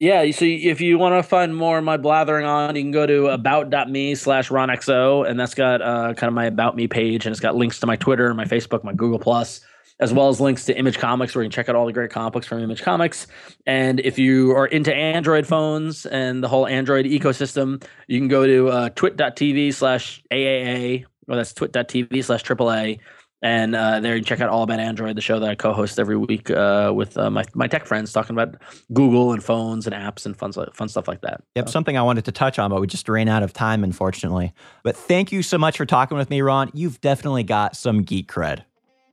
Yeah, 0.00 0.28
so 0.32 0.44
if 0.44 0.80
you 0.80 0.98
want 0.98 1.14
to 1.14 1.22
find 1.22 1.56
more 1.56 1.78
of 1.78 1.84
my 1.84 1.96
blathering 1.96 2.44
on, 2.44 2.74
you 2.74 2.82
can 2.82 2.90
go 2.90 3.06
to 3.06 3.28
about.me 3.28 4.16
slash 4.16 4.48
ronxo, 4.50 5.26
and 5.26 5.38
that's 5.38 5.54
got 5.54 5.80
uh, 5.80 6.14
kind 6.14 6.28
of 6.28 6.34
my 6.34 6.46
about 6.46 6.74
me 6.74 6.88
page, 6.88 7.26
and 7.26 7.32
it's 7.32 7.40
got 7.40 7.54
links 7.54 7.78
to 7.80 7.86
my 7.86 7.96
Twitter, 7.96 8.34
my 8.34 8.44
Facebook, 8.44 8.82
my 8.82 8.92
Google 8.92 9.20
Plus, 9.20 9.60
as 10.00 10.12
well 10.12 10.28
as 10.28 10.40
links 10.40 10.64
to 10.64 10.76
Image 10.76 10.98
Comics, 10.98 11.34
where 11.34 11.44
you 11.44 11.48
can 11.48 11.52
check 11.52 11.68
out 11.68 11.76
all 11.76 11.86
the 11.86 11.92
great 11.92 12.10
comic 12.10 12.32
books 12.32 12.46
from 12.46 12.58
Image 12.58 12.82
Comics. 12.82 13.28
And 13.66 14.00
if 14.00 14.18
you 14.18 14.50
are 14.50 14.66
into 14.66 14.92
Android 14.92 15.46
phones 15.46 16.06
and 16.06 16.42
the 16.42 16.48
whole 16.48 16.66
Android 16.66 17.06
ecosystem, 17.06 17.82
you 18.08 18.18
can 18.18 18.28
go 18.28 18.44
to 18.44 18.68
uh, 18.68 18.88
twit.tv 18.90 19.72
slash 19.72 20.24
AAA, 20.30 21.04
or 21.28 21.36
that's 21.36 21.54
twit.tv 21.54 22.24
slash 22.24 22.42
AAA 22.42 22.98
and 23.44 23.76
uh, 23.76 24.00
there 24.00 24.14
you 24.16 24.22
can 24.22 24.26
check 24.26 24.40
out 24.40 24.48
All 24.48 24.62
About 24.62 24.80
Android, 24.80 25.16
the 25.16 25.20
show 25.20 25.38
that 25.38 25.50
I 25.50 25.54
co-host 25.54 25.98
every 25.98 26.16
week 26.16 26.50
uh, 26.50 26.92
with 26.96 27.18
uh, 27.18 27.30
my 27.30 27.44
my 27.52 27.68
tech 27.68 27.84
friends, 27.84 28.10
talking 28.10 28.34
about 28.34 28.56
Google 28.92 29.32
and 29.32 29.44
phones 29.44 29.86
and 29.86 29.94
apps 29.94 30.24
and 30.24 30.34
fun 30.34 30.52
fun 30.72 30.88
stuff 30.88 31.06
like 31.06 31.20
that. 31.20 31.44
Yep, 31.54 31.68
so. 31.68 31.72
something 31.72 31.98
I 31.98 32.02
wanted 32.02 32.24
to 32.24 32.32
touch 32.32 32.58
on, 32.58 32.70
but 32.70 32.80
we 32.80 32.86
just 32.86 33.06
ran 33.06 33.28
out 33.28 33.42
of 33.42 33.52
time, 33.52 33.84
unfortunately. 33.84 34.54
But 34.82 34.96
thank 34.96 35.30
you 35.30 35.42
so 35.42 35.58
much 35.58 35.76
for 35.76 35.84
talking 35.84 36.16
with 36.16 36.30
me, 36.30 36.40
Ron. 36.40 36.70
You've 36.72 37.02
definitely 37.02 37.42
got 37.42 37.76
some 37.76 38.02
geek 38.02 38.32
cred. 38.32 38.64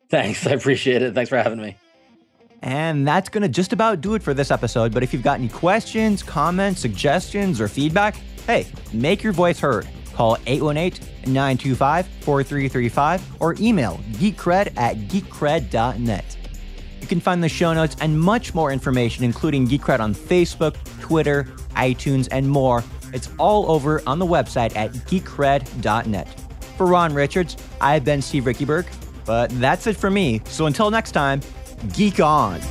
Thanks, 0.09 0.47
I 0.47 0.51
appreciate 0.51 1.01
it. 1.01 1.13
Thanks 1.13 1.29
for 1.29 1.37
having 1.37 1.61
me. 1.61 1.75
And 2.61 3.05
that's 3.05 3.27
going 3.27 3.41
to 3.41 3.49
just 3.49 3.73
about 3.73 3.99
do 3.99 4.13
it 4.13 4.23
for 4.23 4.33
this 4.33 4.49
episode. 4.49 4.93
But 4.93 5.03
if 5.03 5.11
you've 5.11 5.23
got 5.23 5.39
any 5.39 5.49
questions, 5.49 6.23
comments, 6.23 6.79
suggestions, 6.79 7.59
or 7.59 7.67
feedback, 7.67 8.15
hey, 8.47 8.67
make 8.93 9.23
your 9.23 9.33
voice 9.33 9.59
heard. 9.59 9.87
Call 10.21 10.37
818 10.45 11.33
925 11.33 12.05
4335 12.05 13.41
or 13.41 13.55
email 13.59 13.99
geekcred 14.11 14.71
at 14.77 14.95
geekcred.net. 15.07 16.37
You 17.01 17.07
can 17.07 17.19
find 17.19 17.43
the 17.43 17.49
show 17.49 17.73
notes 17.73 17.95
and 18.01 18.19
much 18.19 18.53
more 18.53 18.71
information, 18.71 19.23
including 19.23 19.67
Geekcred 19.67 19.99
on 19.99 20.13
Facebook, 20.13 20.75
Twitter, 20.99 21.45
iTunes, 21.71 22.27
and 22.29 22.47
more. 22.47 22.83
It's 23.11 23.31
all 23.39 23.71
over 23.71 24.03
on 24.05 24.19
the 24.19 24.27
website 24.27 24.75
at 24.75 24.91
geekcred.net. 24.91 26.27
For 26.77 26.85
Ron 26.85 27.15
Richards, 27.15 27.57
I've 27.81 28.05
been 28.05 28.21
Steve 28.21 28.43
Riekeberg, 28.43 28.85
but 29.25 29.49
that's 29.59 29.87
it 29.87 29.97
for 29.97 30.11
me. 30.11 30.43
So 30.45 30.67
until 30.67 30.91
next 30.91 31.13
time, 31.13 31.41
geek 31.93 32.19
on. 32.19 32.61